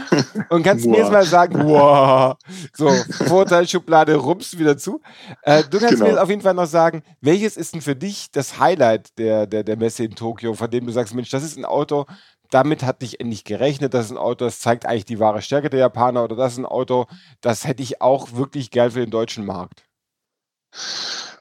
und 0.49 0.63
kannst 0.63 0.85
mir 0.85 0.97
jetzt 0.97 1.11
mal 1.11 1.25
sagen, 1.25 1.63
wow, 1.63 2.35
so, 2.73 2.89
Vorteilsschublade, 3.25 4.15
rums 4.15 4.57
wieder 4.57 4.77
zu. 4.77 5.01
Äh, 5.43 5.63
du 5.69 5.79
kannst 5.79 5.99
genau. 5.99 6.06
Mir 6.13 6.21
auf 6.21 6.29
jeden 6.29 6.41
Fall 6.41 6.53
noch 6.53 6.67
sagen, 6.67 7.03
welches 7.21 7.57
ist 7.57 7.73
denn 7.73 7.81
für 7.81 7.95
dich 7.95 8.31
das 8.31 8.59
Highlight 8.59 9.17
der, 9.17 9.47
der, 9.47 9.63
der 9.63 9.77
Messe 9.77 10.03
in 10.03 10.15
Tokio, 10.15 10.53
von 10.53 10.69
dem 10.69 10.85
du 10.85 10.91
sagst, 10.91 11.13
Mensch, 11.13 11.29
das 11.29 11.43
ist 11.43 11.57
ein 11.57 11.65
Auto, 11.65 12.05
damit 12.49 12.83
hatte 12.83 13.05
ich 13.05 13.19
endlich 13.19 13.43
gerechnet, 13.43 13.93
das 13.93 14.05
ist 14.05 14.11
ein 14.11 14.17
Auto, 14.17 14.45
das 14.45 14.59
zeigt 14.59 14.85
eigentlich 14.85 15.05
die 15.05 15.19
wahre 15.19 15.41
Stärke 15.41 15.69
der 15.69 15.81
Japaner 15.81 16.23
oder 16.23 16.35
das 16.35 16.53
ist 16.53 16.59
ein 16.59 16.65
Auto, 16.65 17.07
das 17.41 17.65
hätte 17.65 17.83
ich 17.83 18.01
auch 18.01 18.33
wirklich 18.33 18.71
gern 18.71 18.91
für 18.91 18.99
den 18.99 19.11
deutschen 19.11 19.45
Markt. 19.45 19.83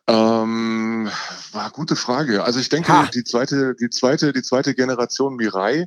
Ähm, 0.09 1.11
war 1.53 1.71
gute 1.71 1.97
Frage. 1.97 2.45
Also 2.45 2.61
ich 2.61 2.69
denke, 2.69 2.93
ha. 2.93 3.09
die 3.13 3.25
zweite, 3.25 3.75
die 3.75 3.91
zweite, 3.91 4.33
die 4.33 4.43
zweite 4.43 4.75
Generation 4.75 5.37
Mirai 5.37 5.87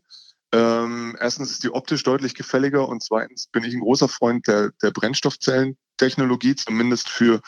ähm, 0.51 1.15
erstens 1.19 1.51
ist 1.51 1.63
die 1.63 1.71
optisch 1.71 2.03
deutlich 2.03 2.33
gefälliger 2.33 2.87
und 2.87 3.03
zweitens 3.03 3.47
bin 3.47 3.63
ich 3.63 3.73
ein 3.73 3.81
großer 3.81 4.07
Freund 4.07 4.47
der, 4.47 4.71
der 4.81 4.91
Brennstoffzellentechnologie, 5.99 6.55
zumindest 6.55 7.09
für 7.09 7.41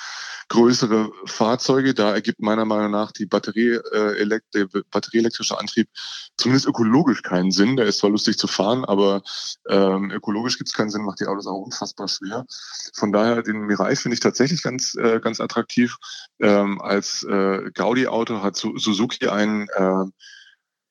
größere 0.50 1.12
Fahrzeuge. 1.26 1.94
Da 1.94 2.14
ergibt 2.14 2.42
meiner 2.42 2.66
Meinung 2.66 2.92
nach 2.92 3.12
die 3.12 3.26
Batterie, 3.26 3.80
äh, 3.94 4.40
der 4.54 4.68
batterieelektrische 4.92 5.58
Antrieb 5.58 5.88
zumindest 6.38 6.68
ökologisch 6.68 7.22
keinen 7.22 7.52
Sinn. 7.52 7.78
Der 7.78 7.86
ist 7.86 8.00
zwar 8.00 8.10
lustig 8.10 8.38
zu 8.38 8.48
fahren, 8.48 8.84
aber 8.84 9.22
ähm, 9.70 10.12
ökologisch 10.12 10.58
gibt 10.58 10.70
es 10.70 10.76
keinen 10.76 10.90
Sinn, 10.90 11.04
macht 11.04 11.22
die 11.22 11.26
Autos 11.26 11.48
auch 11.48 11.62
unfassbar 11.62 12.08
schwer. 12.08 12.46
Von 12.94 13.12
daher 13.12 13.42
den 13.42 13.62
Mirai 13.62 13.96
finde 13.96 14.16
ich 14.16 14.20
tatsächlich 14.20 14.62
ganz, 14.62 14.96
äh, 14.96 15.20
ganz 15.22 15.40
attraktiv. 15.40 15.96
Ähm, 16.40 16.82
als 16.82 17.24
äh, 17.24 17.72
Gaudi-Auto 17.74 18.42
hat 18.42 18.58
Suzuki 18.58 19.28
einen 19.28 19.68
äh, 19.70 20.06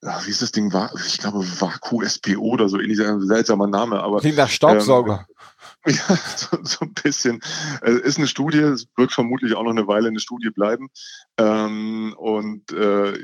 ja, 0.03 0.19
wie 0.25 0.31
ist 0.31 0.41
das 0.41 0.53
Ding? 0.53 0.73
Ich 1.07 1.19
glaube, 1.19 1.45
Vaku 1.61 2.03
SPO 2.03 2.41
oder 2.41 2.69
so 2.69 2.81
ähnlich, 2.81 3.01
ein 3.01 3.21
seltsamer 3.21 3.67
Name, 3.67 4.03
aber. 4.03 4.21
Klingt 4.21 4.39
nach 4.39 4.49
Staubsauger. 4.49 5.27
Ähm, 5.29 5.37
ja, 5.87 6.17
so, 6.37 6.59
so 6.63 6.79
ein 6.83 6.93
bisschen. 6.93 7.41
Es 7.83 8.01
ist 8.01 8.19
eine 8.19 8.27
Studie, 8.27 8.59
es 8.59 8.87
wird 8.97 9.13
vermutlich 9.13 9.55
auch 9.55 9.63
noch 9.63 9.71
eine 9.71 9.87
Weile 9.87 10.09
eine 10.09 10.21
Studie 10.21 10.51
bleiben. 10.51 10.89
Ähm, 11.39 12.15
und 12.19 12.71
äh, 12.73 13.19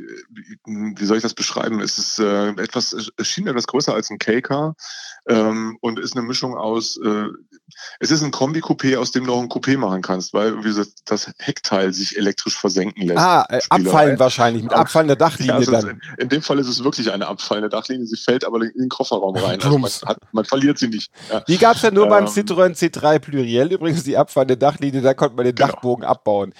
wie 0.64 1.04
soll 1.04 1.18
ich 1.18 1.22
das 1.22 1.34
beschreiben? 1.34 1.80
Es 1.80 1.98
ist 1.98 2.18
äh, 2.18 2.48
etwas, 2.50 2.94
es 3.16 3.28
schien 3.28 3.46
etwas 3.46 3.66
größer 3.66 3.92
als 3.92 4.10
ein 4.10 4.18
K-Car 4.18 4.74
ähm, 5.28 5.76
und 5.80 5.98
ist 5.98 6.16
eine 6.16 6.26
Mischung 6.26 6.56
aus, 6.56 6.98
äh, 7.04 7.26
es 8.00 8.10
ist 8.10 8.22
ein 8.22 8.30
Kombi-Coupé, 8.30 8.96
aus 8.96 9.10
dem 9.10 9.26
du 9.26 9.34
auch 9.34 9.42
ein 9.42 9.48
Coupé 9.48 9.76
machen 9.76 10.00
kannst, 10.00 10.32
weil 10.32 10.58
wie 10.58 10.68
gesagt, 10.68 10.92
das 11.06 11.30
Heckteil 11.38 11.92
sich 11.92 12.16
elektrisch 12.16 12.56
versenken 12.56 13.06
lässt. 13.06 13.18
Ah, 13.18 13.44
äh, 13.50 13.60
abfallen 13.68 14.18
wahrscheinlich, 14.18 14.62
mit 14.62 14.72
abfallender 14.72 15.16
Dachlinie 15.16 15.52
ja, 15.52 15.56
also 15.56 15.72
dann. 15.72 16.00
In 16.18 16.28
dem 16.28 16.42
Fall 16.42 16.58
ist 16.58 16.65
es 16.68 16.82
wirklich 16.84 17.12
eine 17.12 17.26
abfallende 17.26 17.68
Dachlinie, 17.68 18.06
sie 18.06 18.16
fällt 18.16 18.44
aber 18.44 18.60
in 18.62 18.72
den 18.74 18.88
Kofferraum 18.88 19.36
rein. 19.36 19.60
Also 19.62 19.78
man, 19.78 19.90
hat, 19.90 20.18
man, 20.32 20.44
verliert 20.44 20.78
sie 20.78 20.88
nicht. 20.88 21.10
Ja. 21.30 21.40
Die 21.40 21.58
gab 21.58 21.76
es 21.76 21.82
ja 21.82 21.90
nur 21.90 22.04
ähm, 22.04 22.10
beim 22.10 22.24
Citroën 22.26 22.74
C3 22.74 23.18
Pluriel, 23.18 23.72
übrigens 23.72 24.04
die 24.04 24.16
abfallende 24.16 24.56
Dachlinie, 24.56 25.00
da 25.00 25.14
konnte 25.14 25.36
man 25.36 25.44
den 25.44 25.54
genau. 25.54 25.68
Dachbogen 25.68 26.04
abbauen. 26.04 26.52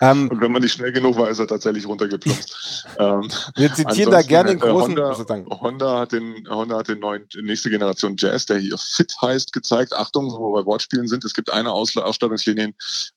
Ähm, 0.00 0.28
und 0.30 0.40
wenn 0.40 0.52
man 0.52 0.62
nicht 0.62 0.72
schnell 0.72 0.92
genug 0.92 1.16
war, 1.16 1.28
ist 1.28 1.38
er 1.38 1.46
tatsächlich 1.46 1.86
runtergeplumpst. 1.86 2.86
ähm, 2.98 3.28
Wir 3.56 3.72
zitieren 3.72 4.10
da 4.10 4.22
gerne 4.22 4.50
den 4.50 4.58
äh, 4.58 4.70
großen... 4.70 4.96
Honda, 4.96 5.60
Honda, 5.60 5.98
hat 6.00 6.12
den, 6.12 6.46
Honda 6.48 6.78
hat 6.78 6.88
den 6.88 7.00
neuen, 7.00 7.26
nächste 7.42 7.70
Generation 7.70 8.16
Jazz, 8.18 8.46
der 8.46 8.58
hier 8.58 8.76
Fit 8.78 9.14
heißt, 9.20 9.52
gezeigt. 9.52 9.92
Achtung, 9.94 10.30
wo 10.30 10.52
wir 10.52 10.62
bei 10.62 10.66
Wortspielen 10.66 11.08
sind, 11.08 11.24
es 11.24 11.34
gibt 11.34 11.52
eine 11.52 11.72
Ausstattungslinie 11.72 12.72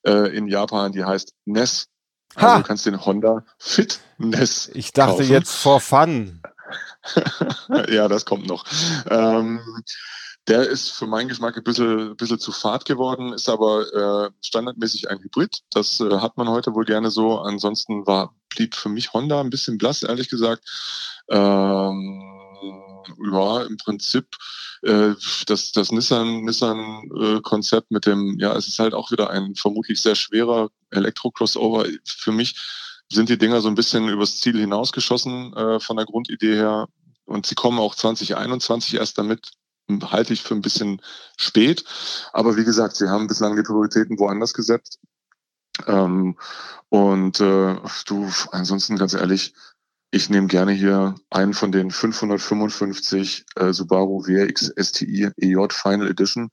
äh, 0.05 0.35
in 0.35 0.47
Japan, 0.47 0.91
die 0.91 1.03
heißt 1.03 1.33
NES. 1.45 1.87
Also 2.35 2.57
du 2.57 2.63
kannst 2.63 2.85
den 2.85 3.03
Honda 3.05 3.43
Fit 3.57 3.99
NES 4.17 4.69
Ich 4.73 4.93
dachte 4.93 5.17
kaufen. 5.17 5.29
jetzt 5.29 5.55
for 5.55 5.81
fun. 5.81 6.41
ja, 7.89 8.07
das 8.07 8.25
kommt 8.25 8.47
noch. 8.47 8.65
Ähm, 9.09 9.59
der 10.47 10.67
ist 10.67 10.91
für 10.91 11.05
meinen 11.05 11.29
Geschmack 11.29 11.57
ein 11.57 11.63
bisschen, 11.63 12.11
ein 12.11 12.15
bisschen 12.15 12.39
zu 12.39 12.51
fad 12.51 12.85
geworden, 12.85 13.33
ist 13.33 13.49
aber 13.49 14.25
äh, 14.27 14.31
standardmäßig 14.41 15.09
ein 15.09 15.19
Hybrid. 15.19 15.59
Das 15.71 15.99
äh, 15.99 16.17
hat 16.19 16.37
man 16.37 16.49
heute 16.49 16.73
wohl 16.73 16.85
gerne 16.85 17.11
so. 17.11 17.39
Ansonsten 17.39 18.05
war, 18.07 18.33
blieb 18.49 18.75
für 18.75 18.89
mich 18.89 19.13
Honda 19.13 19.41
ein 19.41 19.49
bisschen 19.49 19.77
blass, 19.77 20.03
ehrlich 20.03 20.29
gesagt. 20.29 20.63
Ähm, 21.29 22.21
ja, 23.31 23.61
im 23.63 23.77
Prinzip 23.77 24.35
äh, 24.81 25.13
das, 25.45 25.71
das 25.71 25.91
Nissan, 25.91 26.43
Nissan-Konzept 26.45 27.91
mit 27.91 28.05
dem, 28.05 28.37
ja, 28.39 28.55
es 28.55 28.67
ist 28.67 28.79
halt 28.79 28.93
auch 28.93 29.11
wieder 29.11 29.29
ein 29.29 29.55
vermutlich 29.55 30.01
sehr 30.01 30.15
schwerer 30.15 30.69
Elektro-Crossover. 30.91 31.85
Für 32.05 32.31
mich 32.31 32.55
sind 33.11 33.29
die 33.29 33.37
Dinger 33.37 33.61
so 33.61 33.67
ein 33.67 33.75
bisschen 33.75 34.07
übers 34.09 34.39
Ziel 34.39 34.57
hinausgeschossen 34.57 35.53
äh, 35.53 35.79
von 35.79 35.97
der 35.97 36.05
Grundidee 36.05 36.55
her. 36.55 36.87
Und 37.25 37.45
sie 37.45 37.55
kommen 37.55 37.79
auch 37.79 37.95
2021 37.95 38.95
erst 38.95 39.17
damit 39.17 39.51
halte 40.03 40.33
ich 40.33 40.43
für 40.43 40.53
ein 40.53 40.61
bisschen 40.61 41.01
spät. 41.37 41.83
Aber 42.33 42.57
wie 42.57 42.63
gesagt, 42.63 42.95
sie 42.95 43.09
haben 43.09 43.27
bislang 43.27 43.55
die 43.55 43.63
Prioritäten 43.63 44.19
woanders 44.19 44.53
gesetzt. 44.53 44.99
Ähm, 45.87 46.37
und 46.89 47.39
äh, 47.39 47.75
du, 48.05 48.29
ansonsten 48.51 48.97
ganz 48.97 49.13
ehrlich, 49.13 49.53
ich 50.11 50.29
nehme 50.29 50.47
gerne 50.47 50.71
hier 50.71 51.15
einen 51.29 51.53
von 51.53 51.71
den 51.71 51.91
555 51.91 53.45
äh, 53.55 53.73
Subaru 53.73 54.25
WRX 54.25 54.73
STI 54.75 55.29
EJ 55.37 55.67
Final 55.69 56.09
Edition, 56.09 56.49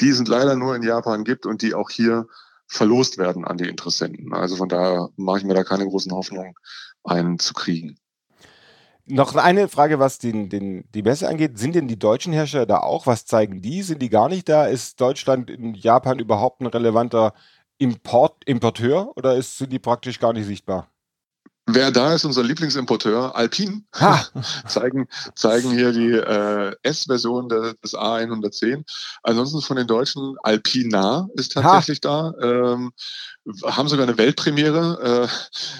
die 0.00 0.08
es 0.08 0.26
leider 0.26 0.56
nur 0.56 0.74
in 0.74 0.82
Japan 0.82 1.24
gibt 1.24 1.46
und 1.46 1.62
die 1.62 1.74
auch 1.74 1.88
hier 1.88 2.26
verlost 2.68 3.18
werden 3.18 3.44
an 3.44 3.58
die 3.58 3.68
Interessenten. 3.68 4.32
Also 4.32 4.56
von 4.56 4.68
daher 4.68 5.08
mache 5.16 5.38
ich 5.38 5.44
mir 5.44 5.54
da 5.54 5.64
keine 5.64 5.86
großen 5.86 6.12
Hoffnungen, 6.12 6.54
einen 7.04 7.38
zu 7.38 7.54
kriegen. 7.54 7.98
Noch 9.08 9.36
eine 9.36 9.68
Frage, 9.68 10.00
was 10.00 10.18
den, 10.18 10.48
den, 10.48 10.84
die 10.92 11.02
Messe 11.02 11.28
angeht. 11.28 11.58
Sind 11.58 11.76
denn 11.76 11.86
die 11.86 11.98
deutschen 11.98 12.32
Hersteller 12.32 12.66
da 12.66 12.78
auch? 12.78 13.06
Was 13.06 13.24
zeigen 13.24 13.62
die? 13.62 13.82
Sind 13.82 14.02
die 14.02 14.08
gar 14.08 14.28
nicht 14.28 14.48
da? 14.48 14.66
Ist 14.66 15.00
Deutschland 15.00 15.48
in 15.48 15.74
Japan 15.74 16.18
überhaupt 16.18 16.60
ein 16.60 16.66
relevanter 16.66 17.32
Import, 17.78 18.42
Importeur 18.46 19.12
oder 19.16 19.36
ist, 19.36 19.58
sind 19.58 19.72
die 19.72 19.78
praktisch 19.78 20.18
gar 20.18 20.32
nicht 20.32 20.46
sichtbar? 20.46 20.90
Wer 21.68 21.90
da 21.90 22.14
ist, 22.14 22.24
unser 22.24 22.44
Lieblingsimporteur, 22.44 23.34
Alpine, 23.34 23.82
zeigen, 24.68 25.08
zeigen 25.34 25.72
hier 25.72 25.90
die 25.92 26.12
äh, 26.12 26.76
S-Version 26.84 27.48
des 27.48 27.94
A110. 27.94 28.84
Ansonsten 29.24 29.60
von 29.62 29.76
den 29.76 29.88
Deutschen, 29.88 30.36
Alpina 30.44 31.28
ist 31.34 31.54
tatsächlich 31.54 32.00
ha. 32.04 32.34
da. 32.40 32.70
Ähm, 32.70 32.92
haben 33.64 33.88
sogar 33.88 34.06
eine 34.06 34.18
Weltpremiere, 34.18 35.28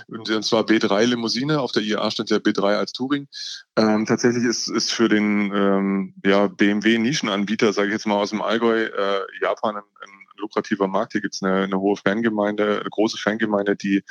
äh, 0.09 0.13
und 0.13 0.45
zwar 0.45 0.65
B3 0.65 1.05
Limousine. 1.05 1.61
Auf 1.61 1.73
der 1.73 1.83
IAA 1.83 2.11
stand 2.11 2.31
ja 2.31 2.39
B3 2.39 2.77
als 2.77 2.93
Touring. 2.93 3.29
Ähm, 3.77 4.07
tatsächlich 4.07 4.45
ist, 4.45 4.69
ist 4.69 4.93
für 4.93 5.09
den 5.09 5.53
ähm, 5.55 6.15
ja, 6.25 6.49
BMW-Nischenanbieter, 6.49 7.73
sage 7.73 7.89
ich 7.89 7.93
jetzt 7.93 8.07
mal 8.07 8.17
aus 8.17 8.31
dem 8.31 8.43
Allgäu, 8.43 8.85
äh, 8.85 9.21
Japan 9.41 9.77
ein, 9.77 9.83
ein 9.83 10.27
lukrativer 10.39 10.89
Markt. 10.89 11.13
Hier 11.13 11.21
gibt's 11.21 11.43
eine, 11.43 11.65
eine 11.65 11.79
hohe 11.79 11.97
Fangemeinde, 11.97 12.81
eine 12.81 12.91
große 12.91 13.19
Fangemeinde, 13.19 13.77
die 13.77 14.03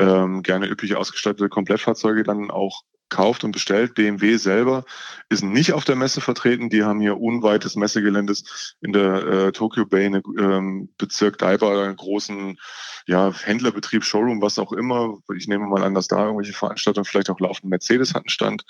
ähm, 0.00 0.42
gerne 0.42 0.68
üppig 0.68 0.96
ausgestattete 0.96 1.48
Komplettfahrzeuge 1.48 2.22
dann 2.22 2.50
auch 2.50 2.82
kauft 3.10 3.44
und 3.44 3.52
bestellt. 3.52 3.94
BMW 3.94 4.36
selber 4.36 4.84
ist 5.28 5.42
nicht 5.42 5.74
auf 5.74 5.84
der 5.84 5.96
Messe 5.96 6.20
vertreten. 6.20 6.70
Die 6.70 6.84
haben 6.84 7.00
hier 7.00 7.20
unweit 7.20 7.64
des 7.64 7.76
Messegeländes 7.76 8.76
in 8.80 8.92
der 8.92 9.26
äh, 9.26 9.52
Tokyo 9.52 9.84
Bay, 9.84 10.06
eine, 10.06 10.22
ähm, 10.38 10.88
Bezirk 10.96 11.36
Daiba, 11.36 11.84
einen 11.84 11.96
großen 11.96 12.58
ja, 13.06 13.32
Händlerbetrieb, 13.32 14.04
Showroom, 14.04 14.40
was 14.40 14.58
auch 14.58 14.72
immer. 14.72 15.18
Ich 15.36 15.48
nehme 15.48 15.66
mal 15.66 15.82
an, 15.82 15.94
dass 15.94 16.06
da 16.06 16.24
irgendwelche 16.24 16.52
Veranstaltungen 16.52 17.04
vielleicht 17.04 17.30
auch 17.30 17.40
laufen. 17.40 17.68
Mercedes 17.68 18.14
hat 18.14 18.22
einen 18.22 18.30
Stand. 18.30 18.64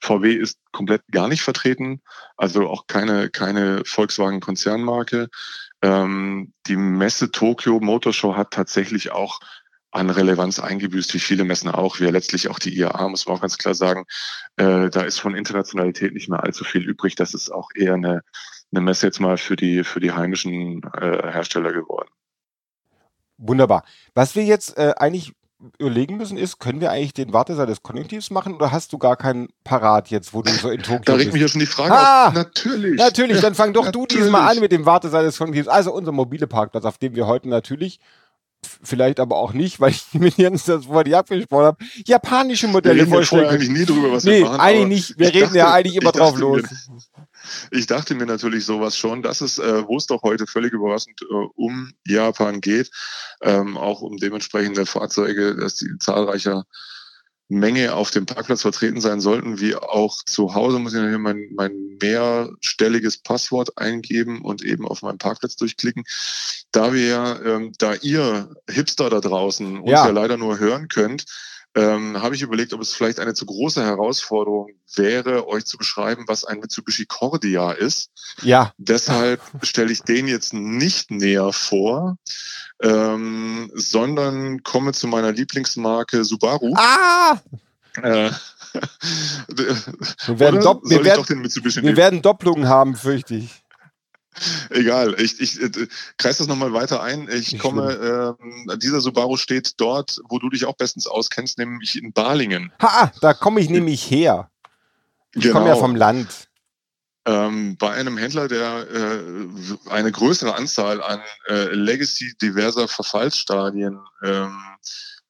VW 0.00 0.32
ist 0.32 0.58
komplett 0.72 1.02
gar 1.10 1.28
nicht 1.28 1.42
vertreten, 1.42 2.00
also 2.36 2.68
auch 2.68 2.86
keine, 2.86 3.28
keine 3.28 3.82
Volkswagen-Konzernmarke. 3.84 5.28
Ähm, 5.82 6.52
die 6.66 6.76
Messe 6.76 7.30
Tokyo 7.30 7.80
Motor 7.80 8.12
Show 8.12 8.36
hat 8.36 8.52
tatsächlich 8.52 9.10
auch 9.10 9.40
an 9.92 10.10
Relevanz 10.10 10.58
eingebüßt, 10.58 11.14
wie 11.14 11.20
viele 11.20 11.44
Messen 11.44 11.70
auch, 11.70 12.00
wie 12.00 12.04
ja 12.04 12.10
letztlich 12.10 12.48
auch 12.48 12.58
die 12.58 12.76
IAA, 12.76 13.08
muss 13.08 13.26
man 13.26 13.36
auch 13.36 13.40
ganz 13.42 13.58
klar 13.58 13.74
sagen. 13.74 14.04
Äh, 14.56 14.90
da 14.90 15.02
ist 15.02 15.20
von 15.20 15.34
Internationalität 15.36 16.14
nicht 16.14 16.28
mehr 16.28 16.42
allzu 16.42 16.64
viel 16.64 16.82
übrig. 16.82 17.14
Das 17.14 17.34
ist 17.34 17.50
auch 17.50 17.68
eher 17.74 17.94
eine, 17.94 18.22
eine 18.72 18.80
Messe 18.80 19.06
jetzt 19.06 19.20
mal 19.20 19.36
für 19.36 19.54
die, 19.56 19.84
für 19.84 20.00
die 20.00 20.12
heimischen 20.12 20.82
äh, 20.98 21.30
Hersteller 21.30 21.72
geworden. 21.72 22.08
Wunderbar. 23.38 23.84
Was 24.14 24.34
wir 24.36 24.44
jetzt 24.44 24.76
äh, 24.78 24.94
eigentlich 24.96 25.32
überlegen 25.78 26.16
müssen, 26.16 26.36
ist, 26.38 26.58
können 26.58 26.80
wir 26.80 26.90
eigentlich 26.90 27.14
den 27.14 27.32
Wartesaal 27.32 27.66
des 27.66 27.82
Konjunktivs 27.82 28.30
machen 28.30 28.54
oder 28.54 28.72
hast 28.72 28.92
du 28.92 28.98
gar 28.98 29.16
keinen 29.16 29.48
parat 29.62 30.08
jetzt, 30.10 30.34
wo 30.34 30.42
du 30.42 30.50
so 30.50 30.70
in 30.70 30.82
Tokio 30.82 31.02
Da 31.04 31.12
regt 31.14 31.26
bist? 31.26 31.32
mich 31.34 31.42
ja 31.42 31.48
schon 31.48 31.60
die 31.60 31.66
Frage 31.66 31.92
Ah! 31.94 32.28
auf. 32.28 32.34
Natürlich. 32.34 32.98
Natürlich, 32.98 33.40
dann 33.40 33.54
fang 33.54 33.72
doch 33.72 33.90
du 33.92 34.00
Natürlich. 34.00 34.24
diesmal 34.24 34.50
an 34.50 34.60
mit 34.60 34.72
dem 34.72 34.86
Wartesaal 34.86 35.24
des 35.24 35.38
Konjunktivs. 35.38 35.68
Also 35.68 35.92
unser 35.92 36.12
mobile 36.12 36.46
Parkplatz, 36.46 36.84
auf 36.84 36.98
dem 36.98 37.14
wir 37.14 37.26
heute 37.26 37.48
natürlich, 37.48 38.00
vielleicht 38.82 39.20
aber 39.20 39.36
auch 39.36 39.52
nicht, 39.52 39.80
weil 39.80 39.90
ich 39.90 40.04
mit 40.12 40.36
Jens 40.36 40.64
das 40.64 40.86
vorher 40.86 41.04
nicht 41.04 41.16
abgesprochen 41.16 41.64
habe, 41.66 41.84
japanische 42.06 42.66
Wir 42.66 42.72
Modelle 42.72 43.02
reden 43.02 43.12
ja 43.12 43.22
vorher 43.22 43.26
vorstellen. 43.26 43.48
eigentlich 43.50 43.70
nie 43.70 43.84
drüber, 43.86 44.12
was 44.12 44.24
Nee, 44.24 44.38
wir 44.40 44.44
machen. 44.46 44.60
eigentlich 44.60 45.08
nicht. 45.08 45.18
Wir 45.18 45.34
reden 45.34 45.54
ja 45.54 45.72
eigentlich 45.72 45.96
immer 45.96 46.12
drauf 46.12 46.30
dachte 46.32 46.40
los. 46.40 46.62
Mir, 46.62 46.98
ich 47.72 47.86
dachte 47.86 48.14
mir 48.14 48.26
natürlich 48.26 48.64
sowas 48.64 48.96
schon, 48.96 49.22
dass 49.22 49.40
es, 49.40 49.58
äh, 49.58 49.86
wo 49.86 49.96
es 49.96 50.06
doch 50.06 50.22
heute 50.22 50.46
völlig 50.46 50.72
überraschend 50.72 51.20
äh, 51.22 51.34
um 51.56 51.92
Japan 52.06 52.60
geht, 52.60 52.90
ähm, 53.42 53.76
auch 53.76 54.00
um 54.00 54.16
dementsprechende 54.16 54.86
Fahrzeuge, 54.86 55.56
dass 55.56 55.76
die 55.76 55.98
zahlreicher 55.98 56.64
Menge 57.52 57.94
auf 57.94 58.10
dem 58.10 58.26
Parkplatz 58.26 58.62
vertreten 58.62 59.00
sein 59.00 59.20
sollten, 59.20 59.60
wie 59.60 59.74
auch 59.76 60.22
zu 60.24 60.54
Hause 60.54 60.78
muss 60.78 60.94
ich 60.94 61.00
hier 61.00 61.18
mein, 61.18 61.48
mein 61.54 61.98
mehrstelliges 62.00 63.18
Passwort 63.18 63.78
eingeben 63.78 64.42
und 64.42 64.62
eben 64.62 64.86
auf 64.86 65.02
meinen 65.02 65.18
Parkplatz 65.18 65.56
durchklicken. 65.56 66.04
Da 66.72 66.92
wir, 66.92 67.06
ja, 67.06 67.40
ähm, 67.42 67.72
da 67.78 67.94
ihr 67.94 68.50
Hipster 68.68 69.10
da 69.10 69.20
draußen 69.20 69.78
uns 69.78 69.90
Ja. 69.90 70.06
ja 70.06 70.12
leider 70.12 70.36
nur 70.36 70.58
hören 70.58 70.88
könnt, 70.88 71.24
ähm, 71.74 72.20
habe 72.20 72.34
ich 72.34 72.42
überlegt, 72.42 72.74
ob 72.74 72.80
es 72.80 72.92
vielleicht 72.92 73.18
eine 73.18 73.34
zu 73.34 73.46
große 73.46 73.82
Herausforderung 73.82 74.72
wäre, 74.94 75.48
euch 75.48 75.64
zu 75.64 75.78
beschreiben, 75.78 76.24
was 76.26 76.44
ein 76.44 76.58
Mitsubishi 76.58 77.06
Cordia 77.06 77.72
ist. 77.72 78.10
Ja, 78.42 78.72
Deshalb 78.76 79.40
stelle 79.62 79.92
ich 79.92 80.02
den 80.02 80.28
jetzt 80.28 80.52
nicht 80.52 81.10
näher 81.10 81.52
vor, 81.52 82.18
ähm, 82.80 83.70
sondern 83.74 84.62
komme 84.62 84.92
zu 84.92 85.06
meiner 85.06 85.32
Lieblingsmarke 85.32 86.24
Subaru. 86.24 86.74
ah! 86.76 87.38
Äh, 88.02 88.30
Wir 90.26 90.38
werden, 90.38 90.60
dopp 90.60 90.82
Soll 90.82 90.90
wir 90.90 91.00
ich 91.00 91.04
werden, 91.04 91.18
doch 91.18 91.26
den 91.26 91.40
Mitsubishi 91.40 91.82
wir 91.82 91.96
werden 91.96 92.22
Doppelungen 92.22 92.68
haben, 92.68 92.96
fürchte 92.96 93.34
ich. 93.34 93.62
Egal, 94.70 95.14
ich, 95.20 95.40
ich 95.40 95.60
äh, 95.60 95.70
kreis 96.16 96.38
das 96.38 96.46
nochmal 96.46 96.72
weiter 96.72 97.02
ein. 97.02 97.28
Ich 97.28 97.52
Nicht 97.52 97.58
komme, 97.58 98.36
ähm, 98.40 98.78
dieser 98.78 99.00
Subaru 99.00 99.36
steht 99.36 99.74
dort, 99.78 100.20
wo 100.28 100.38
du 100.38 100.48
dich 100.48 100.64
auch 100.64 100.74
bestens 100.74 101.06
auskennst, 101.06 101.58
nämlich 101.58 101.96
in 102.02 102.12
Balingen. 102.12 102.72
Ha, 102.80 103.12
da 103.20 103.34
komme 103.34 103.60
ich 103.60 103.68
nämlich 103.68 104.10
her. 104.10 104.48
Ich 105.34 105.50
komme 105.50 105.68
ja 105.68 105.76
vom 105.76 105.96
Land. 105.96 106.48
Ähm, 107.26 107.76
bei 107.78 107.90
einem 107.90 108.18
Händler, 108.18 108.48
der 108.48 108.86
äh, 108.90 109.90
eine 109.90 110.10
größere 110.10 110.54
Anzahl 110.54 111.02
an 111.02 111.20
äh, 111.48 111.74
Legacy 111.74 112.34
diverser 112.40 112.88
Verfallsstadien 112.88 113.98
ähm, 114.24 114.58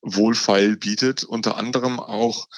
wohlfeil 0.00 0.76
bietet, 0.76 1.24
unter 1.24 1.56
anderem 1.56 2.00
auch 2.00 2.48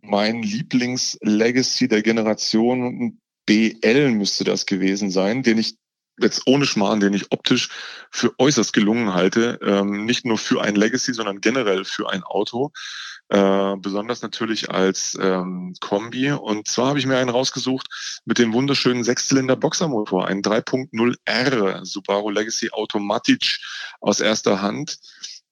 mein 0.00 0.42
Lieblings-Legacy 0.42 1.88
der 1.88 2.02
Generation 2.02 3.20
BL 3.44 4.10
müsste 4.10 4.44
das 4.44 4.66
gewesen 4.66 5.10
sein, 5.10 5.42
den 5.42 5.58
ich 5.58 5.76
jetzt 6.20 6.42
ohne 6.46 6.66
Schmarrn, 6.66 7.00
den 7.00 7.14
ich 7.14 7.30
optisch 7.32 7.68
für 8.10 8.32
äußerst 8.38 8.72
gelungen 8.72 9.14
halte, 9.14 9.58
ähm, 9.62 10.04
nicht 10.06 10.24
nur 10.24 10.38
für 10.38 10.62
ein 10.62 10.74
Legacy, 10.74 11.12
sondern 11.12 11.40
generell 11.40 11.84
für 11.84 12.10
ein 12.10 12.22
Auto. 12.22 12.72
Äh, 13.28 13.76
besonders 13.78 14.22
natürlich 14.22 14.70
als 14.70 15.18
ähm, 15.20 15.74
Kombi. 15.80 16.30
Und 16.30 16.68
zwar 16.68 16.88
habe 16.88 16.98
ich 17.00 17.06
mir 17.06 17.18
einen 17.18 17.30
rausgesucht 17.30 18.22
mit 18.24 18.38
dem 18.38 18.52
wunderschönen 18.52 19.02
Sechszylinder 19.02 19.56
Boxermotor, 19.56 20.28
ein 20.28 20.42
3.0R 20.42 21.84
Subaru 21.84 22.30
Legacy 22.30 22.70
Automatic 22.70 23.58
aus 24.00 24.20
erster 24.20 24.62
Hand 24.62 24.98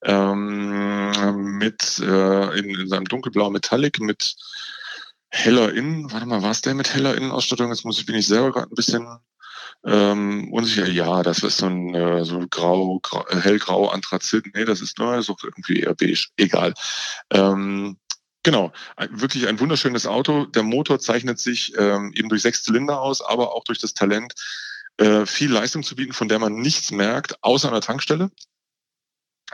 ähm, 0.05 1.59
mit 1.59 1.99
äh, 1.99 2.59
in, 2.59 2.71
in 2.71 2.89
seinem 2.89 3.07
dunkelblau 3.07 3.51
Metallic 3.51 3.99
mit 4.01 4.37
heller 5.31 5.73
Innen. 5.73 6.13
Warte 6.13 6.27
mal, 6.27 6.43
war 6.43 6.53
es 6.53 6.61
der 6.61 6.75
mit 6.75 6.95
heller 6.95 7.17
Innenausstattung? 7.17 7.71
Jetzt 7.71 7.85
muss 7.85 7.99
ich 7.99 8.07
bin 8.07 8.15
ich 8.15 8.29
selber 8.29 8.53
gerade 8.53 8.71
ein 8.71 8.77
bisschen 8.77 9.05
ähm, 9.87 10.53
unsicher. 10.53 10.89
Ja, 10.89 11.23
das 11.23 11.43
ist 11.43 11.59
so 11.59 11.67
ein 11.67 11.95
äh, 11.95 12.25
so 12.25 12.45
grau, 12.49 12.99
grau 13.01 13.27
äh, 13.29 13.41
hellgrau 13.41 13.89
Anthrazit. 13.89 14.47
Nee, 14.55 14.65
das 14.65 14.81
ist 14.81 14.99
nur 14.99 15.23
so 15.23 15.37
irgendwie 15.43 15.81
eher 15.81 15.95
beige. 15.95 16.27
Egal. 16.37 16.75
Ähm, 17.31 17.97
Genau, 18.47 18.73
ein, 18.97 19.09
wirklich 19.23 19.49
ein 19.49 19.59
wunderschönes 19.59 20.07
Auto. 20.07 20.45
Der 20.45 20.63
Motor 20.63 21.01
zeichnet 21.01 21.41
sich 21.41 21.73
ähm, 21.79 22.13
eben 22.15 22.29
durch 22.29 22.43
sechs 22.43 22.63
Zylinder 22.63 23.01
aus, 23.01 23.23
aber 23.23 23.55
auch 23.55 23.65
durch 23.65 23.79
das 23.79 23.95
Talent, 23.95 24.35
äh, 24.99 25.25
viel 25.25 25.51
Leistung 25.51 25.83
zu 25.83 25.97
bieten, 25.97 26.13
von 26.13 26.29
der 26.29 26.39
man 26.39 26.55
nichts 26.55 26.91
merkt, 26.91 27.43
außer 27.43 27.69
an 27.69 27.75
der 27.75 27.81
Tankstelle. 27.81 28.31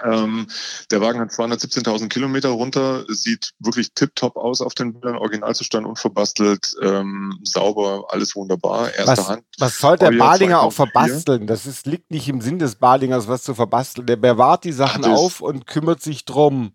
Ähm, 0.04 0.46
der 0.90 1.00
Wagen 1.00 1.20
hat 1.20 1.30
217.000 1.30 2.08
Kilometer 2.08 2.50
runter, 2.50 3.04
sieht 3.08 3.52
wirklich 3.58 3.92
tipptopp 3.94 4.36
aus 4.36 4.60
auf 4.60 4.74
den 4.74 4.92
Bildern, 4.92 5.16
Originalzustand 5.16 5.86
unverbastelt, 5.86 6.74
ähm, 6.82 7.38
sauber, 7.44 8.06
alles 8.08 8.34
wunderbar, 8.36 8.92
erster 8.94 9.12
Was, 9.12 9.28
Hand. 9.28 9.42
was 9.58 9.78
soll 9.78 9.96
der 9.96 10.12
Balinger 10.12 10.60
auch 10.60 10.72
2004? 10.72 10.90
verbasteln? 10.90 11.46
Das 11.46 11.66
ist, 11.66 11.86
liegt 11.86 12.10
nicht 12.10 12.28
im 12.28 12.40
Sinn 12.40 12.58
des 12.58 12.76
Balingers, 12.76 13.28
was 13.28 13.42
zu 13.42 13.54
verbasteln. 13.54 14.06
Der 14.06 14.16
bewahrt 14.16 14.64
die 14.64 14.72
Sachen 14.72 15.04
auf 15.04 15.40
und 15.40 15.66
kümmert 15.66 16.02
sich 16.02 16.24
drum. 16.24 16.72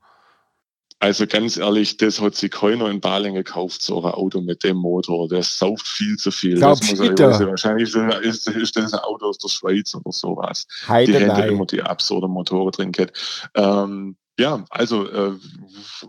Also 0.99 1.27
ganz 1.27 1.57
ehrlich, 1.57 1.97
das 1.97 2.21
hat 2.21 2.35
sich 2.35 2.51
keiner 2.51 2.89
in 2.89 3.01
Balingen 3.01 3.43
gekauft, 3.43 3.81
so 3.81 4.01
ein 4.03 4.13
Auto 4.13 4.41
mit 4.41 4.63
dem 4.63 4.77
Motor. 4.77 5.27
Der 5.27 5.43
sauft 5.43 5.87
viel 5.87 6.15
zu 6.15 6.31
viel. 6.31 6.57
Glaub 6.57 6.79
das 6.79 6.89
muss 6.89 6.99
er. 6.99 7.47
Wahrscheinlich 7.47 7.93
ist, 7.93 8.47
ist 8.47 8.77
das 8.77 8.93
ein 8.93 8.99
Auto 8.99 9.27
aus 9.27 9.37
der 9.37 9.49
Schweiz 9.49 9.93
oder 9.93 10.11
sowas. 10.11 10.65
die 10.65 10.87
Heide 10.87 11.13
Hände 11.13 11.27
nein. 11.27 11.49
immer 11.49 11.65
die 11.65 11.81
absurde 11.81 12.27
Motoren 12.27 12.71
drin 12.71 12.91
kennt. 12.91 13.11
Ähm, 13.55 14.15
ja, 14.37 14.65
also 14.69 15.07
äh, 15.07 15.31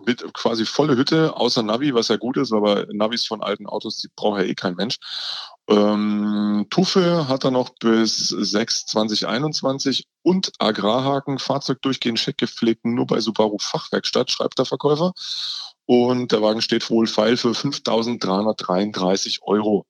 mit 0.05 0.33
quasi 0.35 0.65
volle 0.65 0.97
Hütte, 0.97 1.37
außer 1.37 1.63
Navi, 1.63 1.95
was 1.95 2.09
ja 2.09 2.17
gut 2.17 2.37
ist, 2.37 2.53
aber 2.53 2.87
Navis 2.93 3.27
von 3.27 3.43
alten 3.43 3.67
Autos, 3.67 3.99
die 3.99 4.09
braucht 4.17 4.41
ja 4.41 4.47
eh 4.47 4.55
kein 4.55 4.75
Mensch. 4.75 4.99
Ähm, 5.69 6.67
Tuffe 6.71 7.29
hat 7.29 7.45
er 7.45 7.51
noch 7.51 7.71
bis 7.81 8.29
6 8.29 8.87
2021 8.87 10.07
und 10.23 10.53
Agrarhaken, 10.59 11.39
Fahrzeug 11.39 11.83
durchgehend 11.83 12.19
check 12.19 12.39
gepflegt, 12.39 12.85
nur 12.85 13.07
bei 13.07 13.21
Subaru 13.21 13.59
Fachwerkstatt, 13.59 14.31
schreibt 14.31 14.59
der 14.59 14.65
Verkäufer. 14.65 15.13
Und 15.87 16.33
der 16.33 16.43
Wagen 16.43 16.63
steht 16.63 16.91
wohlfeil 16.91 17.37
für 17.37 17.53
5.333 17.53 19.39
Euro. 19.43 19.87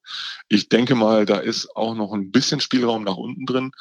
Ich 0.49 0.69
denke 0.69 0.95
mal, 0.95 1.25
da 1.25 1.39
ist 1.39 1.75
auch 1.75 1.95
noch 1.95 2.13
ein 2.13 2.31
bisschen 2.31 2.61
Spielraum 2.61 3.03
nach 3.03 3.17
unten 3.17 3.47
drin. 3.47 3.73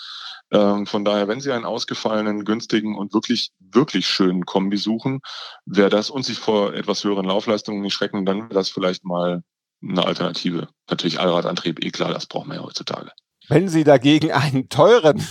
Ähm, 0.51 0.85
von 0.85 1.03
daher, 1.03 1.27
wenn 1.27 1.41
Sie 1.41 1.51
einen 1.51 1.65
ausgefallenen, 1.65 2.45
günstigen 2.45 2.95
und 2.95 3.13
wirklich, 3.13 3.51
wirklich 3.59 4.07
schönen 4.07 4.45
Kombi 4.45 4.77
suchen, 4.77 5.19
wäre 5.65 5.89
das 5.89 6.09
und 6.09 6.23
sich 6.23 6.39
vor 6.39 6.73
etwas 6.73 7.03
höheren 7.03 7.25
Laufleistungen 7.25 7.81
nicht 7.81 7.93
schrecken, 7.93 8.25
dann 8.25 8.43
wäre 8.43 8.53
das 8.53 8.69
vielleicht 8.69 9.03
mal 9.03 9.43
eine 9.81 10.05
Alternative. 10.05 10.67
Natürlich 10.89 11.19
Allradantrieb, 11.19 11.83
eh 11.83 11.91
klar, 11.91 12.13
das 12.13 12.25
brauchen 12.25 12.49
wir 12.49 12.55
ja 12.55 12.63
heutzutage. 12.63 13.11
Wenn 13.47 13.69
Sie 13.69 13.83
dagegen 13.83 14.31
einen 14.31 14.69
teuren, 14.69 15.25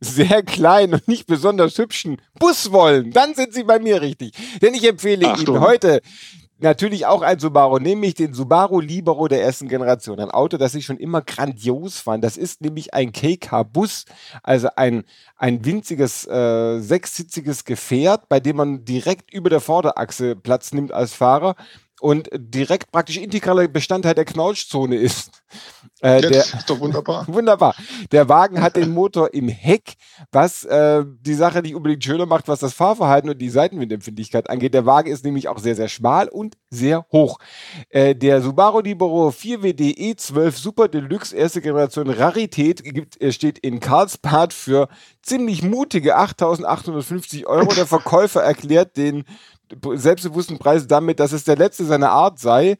sehr 0.00 0.42
kleinen 0.42 0.94
und 0.94 1.08
nicht 1.08 1.26
besonders 1.26 1.78
hübschen 1.78 2.20
Bus 2.38 2.72
wollen, 2.72 3.12
dann 3.12 3.34
sind 3.34 3.54
Sie 3.54 3.64
bei 3.64 3.78
mir 3.78 4.00
richtig. 4.00 4.32
Denn 4.60 4.74
ich 4.74 4.86
empfehle 4.88 5.28
Achtung. 5.28 5.56
Ihnen 5.56 5.64
heute 5.64 6.00
natürlich 6.62 7.06
auch 7.06 7.22
ein 7.22 7.38
Subaru, 7.38 7.78
nämlich 7.78 8.14
den 8.14 8.34
Subaru 8.34 8.80
Libero 8.80 9.28
der 9.28 9.42
ersten 9.42 9.68
Generation. 9.68 10.20
Ein 10.20 10.30
Auto, 10.30 10.56
das 10.56 10.74
ich 10.74 10.84
schon 10.84 10.98
immer 10.98 11.22
grandios 11.22 12.00
fand. 12.00 12.24
Das 12.24 12.36
ist 12.36 12.60
nämlich 12.60 12.92
ein 12.94 13.12
KK-Bus, 13.12 14.04
also 14.42 14.68
ein, 14.76 15.04
ein 15.36 15.64
winziges, 15.64 16.26
äh, 16.26 16.80
sechssitziges 16.80 17.64
Gefährt, 17.64 18.28
bei 18.28 18.40
dem 18.40 18.56
man 18.56 18.84
direkt 18.84 19.32
über 19.32 19.50
der 19.50 19.60
Vorderachse 19.60 20.36
Platz 20.36 20.72
nimmt 20.72 20.92
als 20.92 21.14
Fahrer 21.14 21.56
und 22.00 22.28
direkt 22.32 22.90
praktisch 22.92 23.16
integraler 23.18 23.68
Bestandteil 23.68 24.14
der 24.14 24.24
Knautschzone 24.24 24.96
ist. 24.96 25.30
Äh, 26.02 26.14
Ja, 26.14 26.20
der, 26.20 26.30
das 26.30 26.54
ist 26.54 26.70
doch 26.70 26.80
wunderbar. 26.80 27.26
Wunderbar. 27.28 27.74
Der 28.10 28.28
Wagen 28.28 28.62
hat 28.62 28.76
den 28.76 28.90
Motor 28.90 29.34
im 29.34 29.48
Heck, 29.48 29.94
was 30.32 30.64
äh, 30.64 31.04
die 31.06 31.34
Sache 31.34 31.60
nicht 31.60 31.74
unbedingt 31.74 32.02
schöner 32.02 32.26
macht, 32.26 32.48
was 32.48 32.60
das 32.60 32.72
Fahrverhalten 32.72 33.28
und 33.30 33.38
die 33.38 33.50
Seitenwindempfindlichkeit 33.50 34.48
angeht. 34.48 34.74
Der 34.74 34.86
Wagen 34.86 35.10
ist 35.10 35.24
nämlich 35.24 35.48
auch 35.48 35.58
sehr, 35.58 35.76
sehr 35.76 35.88
schmal 35.88 36.28
und 36.28 36.56
sehr 36.70 37.06
hoch. 37.12 37.38
Äh, 37.90 38.14
der 38.14 38.40
Subaru 38.40 38.80
Libero 38.80 39.28
4WD 39.28 39.96
E12 39.98 40.52
Super 40.52 40.88
Deluxe 40.88 41.36
erste 41.36 41.60
Generation 41.60 42.08
Rarität 42.08 42.82
gibt, 42.82 43.20
äh, 43.20 43.32
steht 43.32 43.58
in 43.58 43.80
Karlsbad 43.80 44.52
für 44.52 44.88
ziemlich 45.22 45.62
mutige 45.62 46.18
8.850 46.18 47.46
Euro. 47.46 47.74
Der 47.74 47.86
Verkäufer 47.86 48.42
erklärt 48.42 48.96
den 48.96 49.24
selbstbewussten 49.94 50.58
Preis 50.58 50.86
damit, 50.86 51.20
dass 51.20 51.32
es 51.32 51.44
der 51.44 51.56
letzte 51.56 51.84
seiner 51.84 52.10
Art 52.10 52.38
sei 52.38 52.76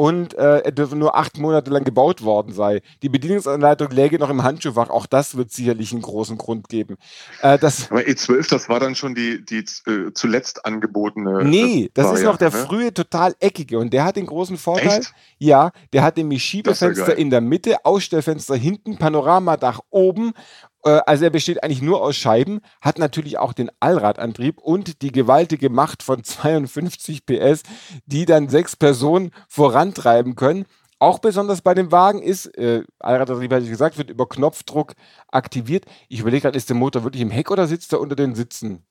und 0.00 0.34
äh, 0.34 0.58
er 0.58 0.70
dürfe 0.70 0.94
nur 0.94 1.16
acht 1.16 1.38
Monate 1.38 1.72
lang 1.72 1.82
gebaut 1.82 2.22
worden 2.22 2.52
sei. 2.52 2.82
Die 3.02 3.08
Bedienungsanleitung 3.08 3.90
läge 3.90 4.20
noch 4.20 4.30
im 4.30 4.44
Handschuhfach. 4.44 4.90
Auch 4.90 5.06
das 5.06 5.36
wird 5.36 5.50
sicherlich 5.50 5.90
einen 5.90 6.02
großen 6.02 6.38
Grund 6.38 6.68
geben. 6.68 6.98
Äh, 7.42 7.58
das, 7.58 7.90
Aber 7.90 8.02
E12, 8.02 8.48
das 8.48 8.68
war 8.68 8.78
dann 8.78 8.94
schon 8.94 9.16
die, 9.16 9.44
die 9.44 9.64
äh, 9.90 10.12
zuletzt 10.14 10.64
angebotene. 10.64 11.44
nee, 11.44 11.86
äh, 11.86 11.90
das 11.94 12.12
ist 12.12 12.22
noch 12.22 12.36
der 12.36 12.52
Variante, 12.52 12.74
ne? 12.74 12.78
frühe, 12.78 12.94
total 12.94 13.34
eckige. 13.40 13.80
Und 13.80 13.92
der 13.92 14.04
hat 14.04 14.14
den 14.14 14.26
großen 14.26 14.56
Vorteil. 14.56 15.00
Echt? 15.00 15.12
Ja, 15.38 15.72
der 15.92 16.04
hat 16.04 16.16
nämlich 16.16 16.44
Schiebefenster 16.44 17.18
in 17.18 17.30
der 17.30 17.40
Mitte, 17.40 17.84
Ausstellfenster 17.84 18.54
hinten, 18.54 18.98
Panoramadach 18.98 19.80
oben 19.90 20.32
also 20.82 21.24
er 21.24 21.30
besteht 21.30 21.62
eigentlich 21.62 21.82
nur 21.82 22.02
aus 22.02 22.16
Scheiben, 22.16 22.60
hat 22.80 22.98
natürlich 22.98 23.38
auch 23.38 23.52
den 23.52 23.70
Allradantrieb 23.80 24.58
und 24.58 25.02
die 25.02 25.12
gewaltige 25.12 25.70
Macht 25.70 26.02
von 26.02 26.22
52 26.22 27.26
PS, 27.26 27.62
die 28.06 28.24
dann 28.24 28.48
sechs 28.48 28.76
Personen 28.76 29.32
vorantreiben 29.48 30.36
können. 30.36 30.66
Auch 31.00 31.20
besonders 31.20 31.62
bei 31.62 31.74
dem 31.74 31.92
Wagen 31.92 32.22
ist, 32.22 32.46
äh, 32.58 32.82
Allradantrieb 32.98 33.52
hatte 33.52 33.64
ich 33.64 33.70
gesagt, 33.70 33.98
wird 33.98 34.10
über 34.10 34.28
Knopfdruck 34.28 34.94
aktiviert. 35.28 35.84
Ich 36.08 36.20
überlege 36.20 36.42
gerade, 36.42 36.56
ist 36.56 36.68
der 36.68 36.76
Motor 36.76 37.04
wirklich 37.04 37.22
im 37.22 37.30
Heck 37.30 37.50
oder 37.50 37.66
sitzt 37.66 37.92
er 37.92 38.00
unter 38.00 38.16
den 38.16 38.34
Sitzen? 38.34 38.84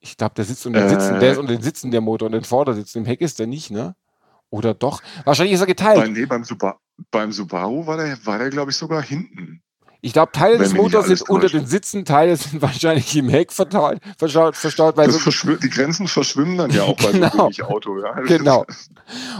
Ich 0.00 0.16
glaube, 0.16 0.34
der 0.34 0.46
sitzt 0.46 0.66
unter 0.66 0.80
den 0.80 0.88
Sitzen. 0.88 1.16
Äh, 1.16 1.20
der 1.20 1.32
ist 1.32 1.38
unter 1.38 1.52
den 1.52 1.62
Sitzen, 1.62 1.90
der 1.90 2.00
Motor, 2.00 2.26
und 2.26 2.32
den 2.32 2.44
Vordersitzen. 2.44 2.98
Im 2.98 3.04
Heck 3.04 3.20
ist 3.20 3.38
der 3.38 3.46
nicht, 3.46 3.70
ne? 3.70 3.94
Oder 4.48 4.72
doch? 4.72 5.02
Wahrscheinlich 5.24 5.54
ist 5.54 5.60
er 5.60 5.66
geteilt. 5.66 6.00
Bei, 6.00 6.08
nee, 6.08 6.24
beim, 6.24 6.44
Super, 6.44 6.80
beim 7.10 7.30
Subaru 7.30 7.86
war 7.86 7.98
der, 7.98 8.18
war 8.24 8.38
der 8.38 8.48
glaube 8.48 8.70
ich, 8.70 8.76
sogar 8.76 9.02
hinten. 9.02 9.62
Ich 10.02 10.12
glaube, 10.14 10.32
Teile 10.32 10.58
des 10.58 10.72
Motors 10.72 11.06
sind 11.06 11.28
unter 11.28 11.48
den 11.48 11.66
Sitzen, 11.66 12.04
Teile 12.04 12.36
sind 12.36 12.62
wahrscheinlich 12.62 13.14
im 13.16 13.28
Heck 13.28 13.52
verstaut, 13.52 13.98
verstaut, 14.18 14.56
verstaut 14.56 14.96
weil 14.96 15.08
die 15.08 15.70
Grenzen 15.70 16.08
verschwimmen 16.08 16.56
dann 16.56 16.70
ja 16.70 16.84
auch 16.84 16.96
bei 16.96 17.12
genau. 17.12 17.50
so 17.50 17.64
Auto. 17.64 18.00
Ja. 18.00 18.12
Genau. 18.20 18.64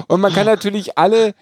Und 0.07 0.20
man 0.20 0.33
kann 0.33 0.46
natürlich 0.46 0.99
alle 0.99 1.35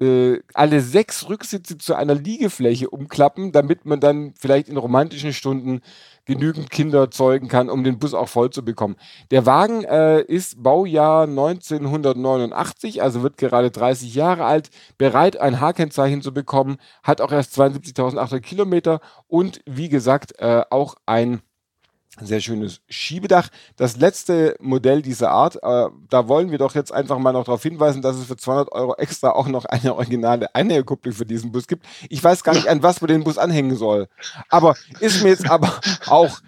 äh, 0.00 0.40
alle 0.52 0.80
sechs 0.80 1.28
Rücksitze 1.28 1.78
zu 1.78 1.94
einer 1.94 2.14
Liegefläche 2.14 2.90
umklappen, 2.90 3.52
damit 3.52 3.86
man 3.86 4.00
dann 4.00 4.34
vielleicht 4.38 4.68
in 4.68 4.76
romantischen 4.76 5.32
Stunden 5.32 5.80
genügend 6.26 6.70
Kinder 6.70 7.10
zeugen 7.10 7.48
kann, 7.48 7.70
um 7.70 7.84
den 7.84 7.98
Bus 7.98 8.12
auch 8.12 8.28
voll 8.28 8.50
zu 8.50 8.64
bekommen. 8.64 8.96
Der 9.30 9.46
Wagen 9.46 9.84
äh, 9.84 10.20
ist 10.20 10.62
Baujahr 10.62 11.22
1989, 11.22 13.02
also 13.02 13.22
wird 13.22 13.38
gerade 13.38 13.70
30 13.70 14.14
Jahre 14.14 14.44
alt, 14.44 14.70
bereit, 14.98 15.38
ein 15.38 15.60
H-Kennzeichen 15.60 16.22
zu 16.22 16.34
bekommen, 16.34 16.76
hat 17.02 17.20
auch 17.20 17.32
erst 17.32 17.56
72.800 17.58 18.40
Kilometer 18.40 19.00
und 19.28 19.60
wie 19.66 19.88
gesagt 19.88 20.38
äh, 20.38 20.62
auch 20.68 20.96
ein 21.06 21.40
sehr 22.22 22.40
schönes 22.40 22.80
Schiebedach. 22.88 23.48
Das 23.76 23.96
letzte 23.96 24.56
Modell 24.60 25.02
dieser 25.02 25.30
Art, 25.30 25.56
äh, 25.56 25.88
da 26.08 26.28
wollen 26.28 26.50
wir 26.50 26.58
doch 26.58 26.74
jetzt 26.74 26.92
einfach 26.92 27.18
mal 27.18 27.32
noch 27.32 27.44
darauf 27.44 27.62
hinweisen, 27.62 28.00
dass 28.00 28.16
es 28.16 28.26
für 28.26 28.36
200 28.36 28.72
Euro 28.72 28.94
extra 28.96 29.30
auch 29.30 29.48
noch 29.48 29.64
eine 29.66 29.94
originale 29.94 30.54
Anhängerkupplung 30.54 31.14
für 31.14 31.26
diesen 31.26 31.52
Bus 31.52 31.66
gibt. 31.66 31.84
Ich 32.08 32.22
weiß 32.22 32.42
gar 32.42 32.54
nicht, 32.54 32.68
an 32.68 32.82
was 32.82 33.00
man 33.00 33.08
den 33.08 33.24
Bus 33.24 33.38
anhängen 33.38 33.76
soll. 33.76 34.08
Aber 34.48 34.76
ist 35.00 35.22
mir 35.22 35.30
jetzt 35.30 35.50
aber 35.50 35.80
auch 36.06 36.40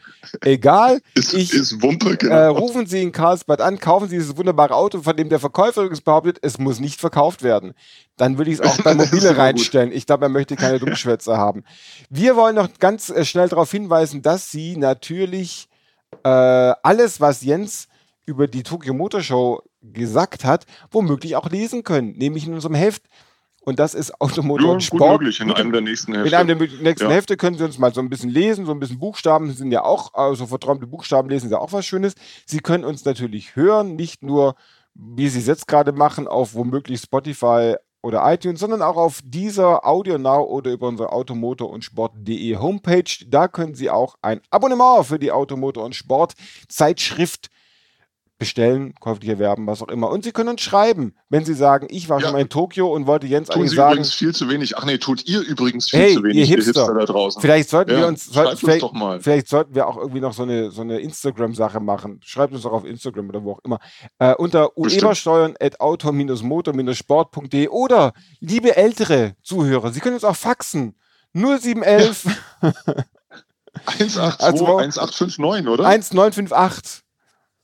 egal. 0.43 1.01
Ist, 1.15 1.35
ich, 1.35 1.53
ist 1.53 1.83
Wumpe, 1.83 2.17
genau. 2.17 2.35
äh, 2.35 2.47
rufen 2.47 2.87
Sie 2.87 3.03
in 3.03 3.13
Karlsbad 3.13 3.61
an, 3.61 3.79
kaufen 3.79 4.09
Sie 4.09 4.17
dieses 4.17 4.37
wunderbare 4.37 4.75
Auto, 4.75 5.03
von 5.03 5.17
dem 5.17 5.29
der 5.29 5.41
Verkäufer 5.41 5.83
übrigens 5.83 6.01
behauptet, 6.01 6.39
es 6.43 6.59
muss 6.59 6.81
nicht 6.81 7.01
verkauft 7.01 7.43
werden. 7.43 7.75
Dann 8.17 8.39
würde 8.39 8.51
ich 8.51 8.59
es 8.59 8.67
auch 8.67 8.83
bei 8.83 8.95
Mobile 8.95 9.37
reinstellen. 9.37 9.93
Ich 9.93 10.07
glaube, 10.07 10.27
er 10.27 10.29
möchte 10.29 10.57
keine 10.57 10.79
Dummschwätze 10.79 11.37
haben. 11.37 11.65
Wir 12.11 12.37
wollen 12.37 12.57
noch 12.57 12.69
ganz 12.79 13.11
äh, 13.11 13.25
schnell 13.25 13.49
darauf 13.49 13.71
hinweisen, 13.71 14.23
dass 14.23 14.51
Sie 14.51 14.77
natürlich 14.77 15.58
äh, 16.25 16.29
alles, 16.29 17.21
was 17.21 17.43
Jens 17.43 17.89
über 18.27 18.47
die 18.47 18.63
Tokyo 18.63 18.95
Motor 18.95 19.23
Show 19.23 19.63
gesagt 19.81 20.45
hat, 20.45 20.67
womöglich 20.91 21.37
auch 21.37 21.49
lesen 21.49 21.83
können, 21.83 22.13
nämlich 22.13 22.47
in 22.47 22.55
unserem 22.55 22.75
Heft. 22.75 23.05
Und 23.63 23.79
das 23.79 23.95
ist 23.95 24.19
Automotor 24.21 24.69
ja, 24.69 24.73
und 24.75 24.83
Sport. 24.83 25.21
möglich, 25.21 25.41
in 25.41 25.53
einem 25.53 25.73
der 25.73 25.83
nächsten 25.83 26.15
Hefte. 26.15 26.29
In 26.29 26.35
einem 26.35 26.59
der 26.59 26.69
nächsten 26.81 27.09
ja. 27.09 27.15
Hefte 27.15 27.37
können 27.37 27.59
Sie 27.59 27.65
uns 27.65 27.79
mal 27.79 27.93
so 27.93 28.01
ein 28.01 28.09
bisschen 28.09 28.31
lesen, 28.31 28.65
so 28.65 28.73
ein 28.73 28.81
bisschen 28.81 28.99
Buchstaben 28.99 29.53
sind 29.53 29.73
ja 29.73 29.85
auch, 29.85 30.15
also 30.15 30.47
verträumte 30.47 30.87
Buchstaben 30.87 31.29
lesen 31.29 31.47
ist 31.47 31.53
ja 31.53 31.59
auch 31.59 31.73
was 31.73 31.85
Schönes. 31.85 32.15
Sie 32.47 32.61
können 32.61 32.85
uns 32.85 33.05
natürlich 33.05 33.57
hören, 33.57 33.95
nicht 33.95 34.23
nur, 34.23 34.55
wie 34.95 35.29
Sie 35.29 35.41
es 35.41 35.47
jetzt 35.47 35.69
gerade 35.69 35.93
machen, 35.93 36.27
auf 36.29 36.55
womöglich 36.55 37.01
Spotify 37.01 37.75
oder 38.03 38.33
iTunes, 38.33 38.61
sondern 38.61 38.83
auch 38.83 38.97
auf 38.97 39.21
dieser 39.25 39.87
Audio 39.87 40.19
Now 40.19 40.45
oder 40.45 40.71
über 40.71 40.89
unsere 40.89 41.13
Automotor 41.13 41.71
und 41.71 41.85
Sport.de 41.85 42.57
Homepage. 42.57 43.27
Da 43.27 43.49
können 43.49 43.75
Sie 43.75 43.91
auch 43.91 44.17
ein 44.23 44.41
Abonnement 44.51 45.07
für 45.07 45.19
die 45.19 45.33
Automotor 45.33 45.85
und 45.85 45.95
Sport 45.95 46.35
Zeitschrift 46.69 47.51
bestellen, 48.39 48.95
käuflich 49.01 49.29
erwerben, 49.29 49.67
was 49.67 49.83
auch 49.83 49.89
immer. 49.89 50.11
Und 50.11 50.23
Sie 50.23 50.31
können 50.31 50.51
uns 50.51 50.61
schreiben, 50.61 51.15
wenn 51.29 51.45
Sie 51.45 51.55
sagen, 51.55 51.89
ich 51.91 52.09
war 52.09 52.19
ja. 52.19 52.27
schon 52.27 52.33
mal 52.33 52.41
in 52.41 52.49
Tokio 52.49 52.93
und 52.95 53.07
wollte 53.07 53.27
Jens 53.27 53.49
tun 53.49 53.57
eigentlich 53.57 53.71
Sie 53.71 53.77
sagen. 53.77 53.93
übrigens 53.95 54.15
viel 54.15 54.35
zu 54.35 54.49
wenig. 54.49 54.79
Ach 54.79 54.85
nee, 54.85 54.99
tut 54.99 55.27
ihr 55.27 55.41
übrigens 55.41 55.91
viel 55.91 56.01
hey, 56.01 56.15
zu 56.15 56.23
wenig, 56.23 56.37
ihr 56.37 56.47
Hipster. 56.47 56.87
Hipster 56.87 56.95
da 56.95 57.05
draußen. 57.05 57.43
Vielleicht 57.43 57.69
sollten 57.69 57.91
ja, 57.91 57.99
wir 57.99 58.07
uns, 58.07 58.27
soll, 58.27 58.57
vielleicht, 58.57 58.85
uns 58.85 59.25
vielleicht, 59.25 59.49
sollten 59.49 59.75
wir 59.75 59.89
auch 59.89 59.97
irgendwie 59.97 60.21
noch 60.21 60.33
so 60.33 60.45
eine, 60.45 60.71
so 60.71 60.83
eine 60.83 61.01
Instagram-Sache 61.01 61.81
machen. 61.81 62.21
Schreibt 62.25 62.53
uns 62.53 62.63
doch 62.63 62.73
auf 62.73 62.85
Instagram 62.85 63.29
oder 63.29 63.43
wo 63.43 63.53
auch 63.53 63.61
immer. 63.65 63.81
Äh, 64.19 64.35
unter 64.35 64.79
uebersteuern 64.79 65.55
at 65.61 65.81
auto-motor-sport.de 65.81 67.69
oder 67.69 68.13
liebe 68.39 68.77
ältere 68.77 69.35
Zuhörer, 69.43 69.91
Sie 69.91 70.01
können 70.01 70.15
uns 70.15 70.25
auch 70.25 70.37
faxen. 70.37 70.95
0711 71.35 72.27
182 73.87 74.21
also, 74.41 74.65
1859, 74.79 75.69
oder? 75.69 75.87
1958. 75.87 77.03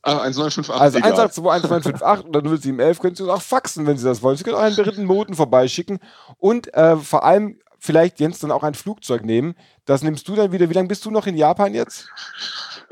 Ah, 0.04 0.22
1958. 0.22 0.80
Also 0.80 0.98
182 0.98 1.70
1958 1.70 2.28
oder 2.28 2.42
0711 2.42 3.00
können 3.00 3.16
Sie 3.16 3.22
uns 3.22 3.32
auch 3.32 3.42
faxen, 3.42 3.86
wenn 3.86 3.96
Sie 3.96 4.04
das 4.04 4.22
wollen. 4.22 4.36
Sie 4.36 4.44
können 4.44 4.56
auch 4.56 4.60
einen 4.60 4.76
beritten 4.76 5.34
vorbeischicken 5.34 5.98
und 6.38 6.72
äh, 6.74 6.96
vor 6.96 7.24
allem 7.24 7.58
vielleicht 7.78 8.20
Jens 8.20 8.38
dann 8.38 8.50
auch 8.50 8.62
ein 8.62 8.74
Flugzeug 8.74 9.24
nehmen. 9.24 9.54
Das 9.84 10.02
nimmst 10.02 10.26
du 10.28 10.34
dann 10.34 10.52
wieder. 10.52 10.68
Wie 10.68 10.74
lange 10.74 10.88
bist 10.88 11.04
du 11.04 11.10
noch 11.10 11.26
in 11.26 11.36
Japan 11.36 11.74
jetzt? 11.74 12.08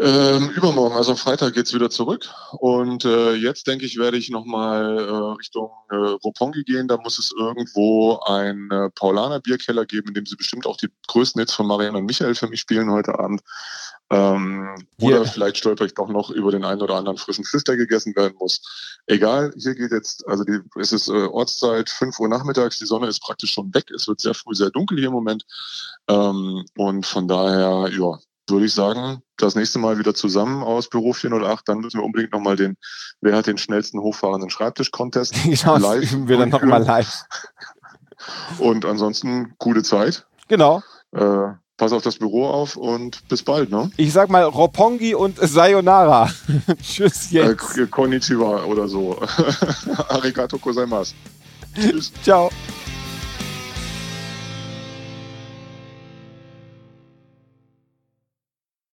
Ähm, 0.05 0.51
übermorgen, 0.51 0.97
also 0.97 1.15
Freitag 1.15 1.55
geht 1.55 1.67
es 1.67 1.75
wieder 1.75 1.89
zurück. 1.89 2.29
Und 2.53 3.05
äh, 3.05 3.35
jetzt 3.35 3.69
denke 3.69 3.87
ich, 3.87 3.99
werde 3.99 4.17
ich 4.17 4.31
nochmal 4.31 4.99
äh, 4.99 5.13
Richtung 5.39 5.71
äh, 5.91 5.95
Roppongi 5.95 6.65
gehen. 6.65 6.89
Da 6.89 6.97
muss 6.97 7.21
es 7.21 7.33
irgendwo 7.39 8.19
ein 8.27 8.69
äh, 8.73 8.91
Paulaner 8.91 9.39
Bierkeller 9.39 9.87
geben, 9.87 10.09
in 10.09 10.15
dem 10.15 10.27
sie 10.27 10.35
bestimmt 10.35 10.67
auch 10.67 10.77
die 10.77 10.89
größten 11.07 11.41
Hits 11.41 11.55
von 11.55 11.69
Marianne 11.69 11.99
und 11.99 12.07
Michael 12.07 12.35
für 12.35 12.49
mich 12.49 12.61
spielen 12.61 12.91
heute 12.91 13.17
Abend. 13.17 13.43
Ähm, 14.11 14.75
yeah. 15.01 15.21
Oder 15.21 15.25
vielleicht 15.25 15.59
stolpert 15.59 15.87
ich 15.87 15.95
doch 15.95 16.09
noch 16.09 16.31
über 16.31 16.51
den 16.51 16.65
einen 16.65 16.83
oder 16.83 16.97
anderen 16.97 17.17
frischen 17.17 17.45
Fisch, 17.45 17.65
der 17.65 17.77
gegessen 17.77 18.15
werden 18.17 18.35
muss. 18.39 18.61
Egal, 19.07 19.55
hier 19.57 19.75
geht 19.75 19.93
jetzt, 19.93 20.27
also 20.27 20.43
die, 20.43 20.59
es 20.81 20.93
ist 20.93 21.09
äh, 21.09 21.13
Ortszeit 21.13 21.89
5 21.89 22.19
Uhr 22.19 22.29
nachmittags, 22.29 22.79
die 22.79 22.87
Sonne 22.87 23.07
ist 23.07 23.23
praktisch 23.23 23.53
schon 23.53 23.73
weg, 23.73 23.91
es 23.95 24.09
wird 24.09 24.21
sehr 24.21 24.35
früh 24.35 24.55
sehr 24.55 24.71
dunkel 24.71 24.99
hier 24.99 25.07
im 25.07 25.15
Moment. 25.15 25.47
Ähm, 26.09 26.65
und 26.77 27.07
von 27.07 27.27
daher, 27.29 27.89
ja, 27.91 28.19
würde 28.49 28.67
ich 28.67 28.75
sagen, 28.75 29.23
das 29.37 29.55
nächste 29.55 29.79
Mal 29.79 29.99
wieder 29.99 30.15
zusammen 30.15 30.63
aus 30.63 30.89
Büro 30.89 31.13
408. 31.13 31.69
Dann 31.69 31.79
müssen 31.79 31.99
wir 31.99 32.05
unbedingt 32.05 32.33
nochmal 32.33 32.57
den, 32.57 32.77
wer 33.21 33.37
hat 33.37 33.47
den 33.47 33.59
schnellsten 33.59 34.01
hochfahrenden 34.01 34.51
Schreibtisch-Contest 34.51 35.35
genau, 35.45 35.77
live. 35.79 36.13
Üben 36.13 36.29
wir 36.29 36.39
dann 36.39 36.51
nochmal 36.51 36.83
live. 36.83 37.25
Und 38.59 38.85
ansonsten 38.85 39.55
gute 39.59 39.83
Zeit. 39.83 40.27
Genau. 40.49 40.83
Äh, 41.13 41.49
pass 41.77 41.93
auf 41.93 42.03
das 42.03 42.17
Büro 42.17 42.47
auf 42.47 42.77
und 42.77 43.27
bis 43.29 43.43
bald, 43.43 43.71
ne? 43.71 43.91
Ich 43.97 44.13
sag 44.13 44.31
mal 44.31 44.45
Roppongi 44.45 45.15
und 45.15 45.39
Sayonara. 45.41 46.31
Tschüss 46.83 47.33
jetzt. 47.33 47.77
Äh, 47.77 47.87
konnichiwa 47.87 48.63
oder 48.65 48.87
so. 48.87 49.21
Arigato 50.09 50.59
gozaimasu. 50.59 51.15
Tschüss. 51.75 52.13
Ciao. 52.23 52.51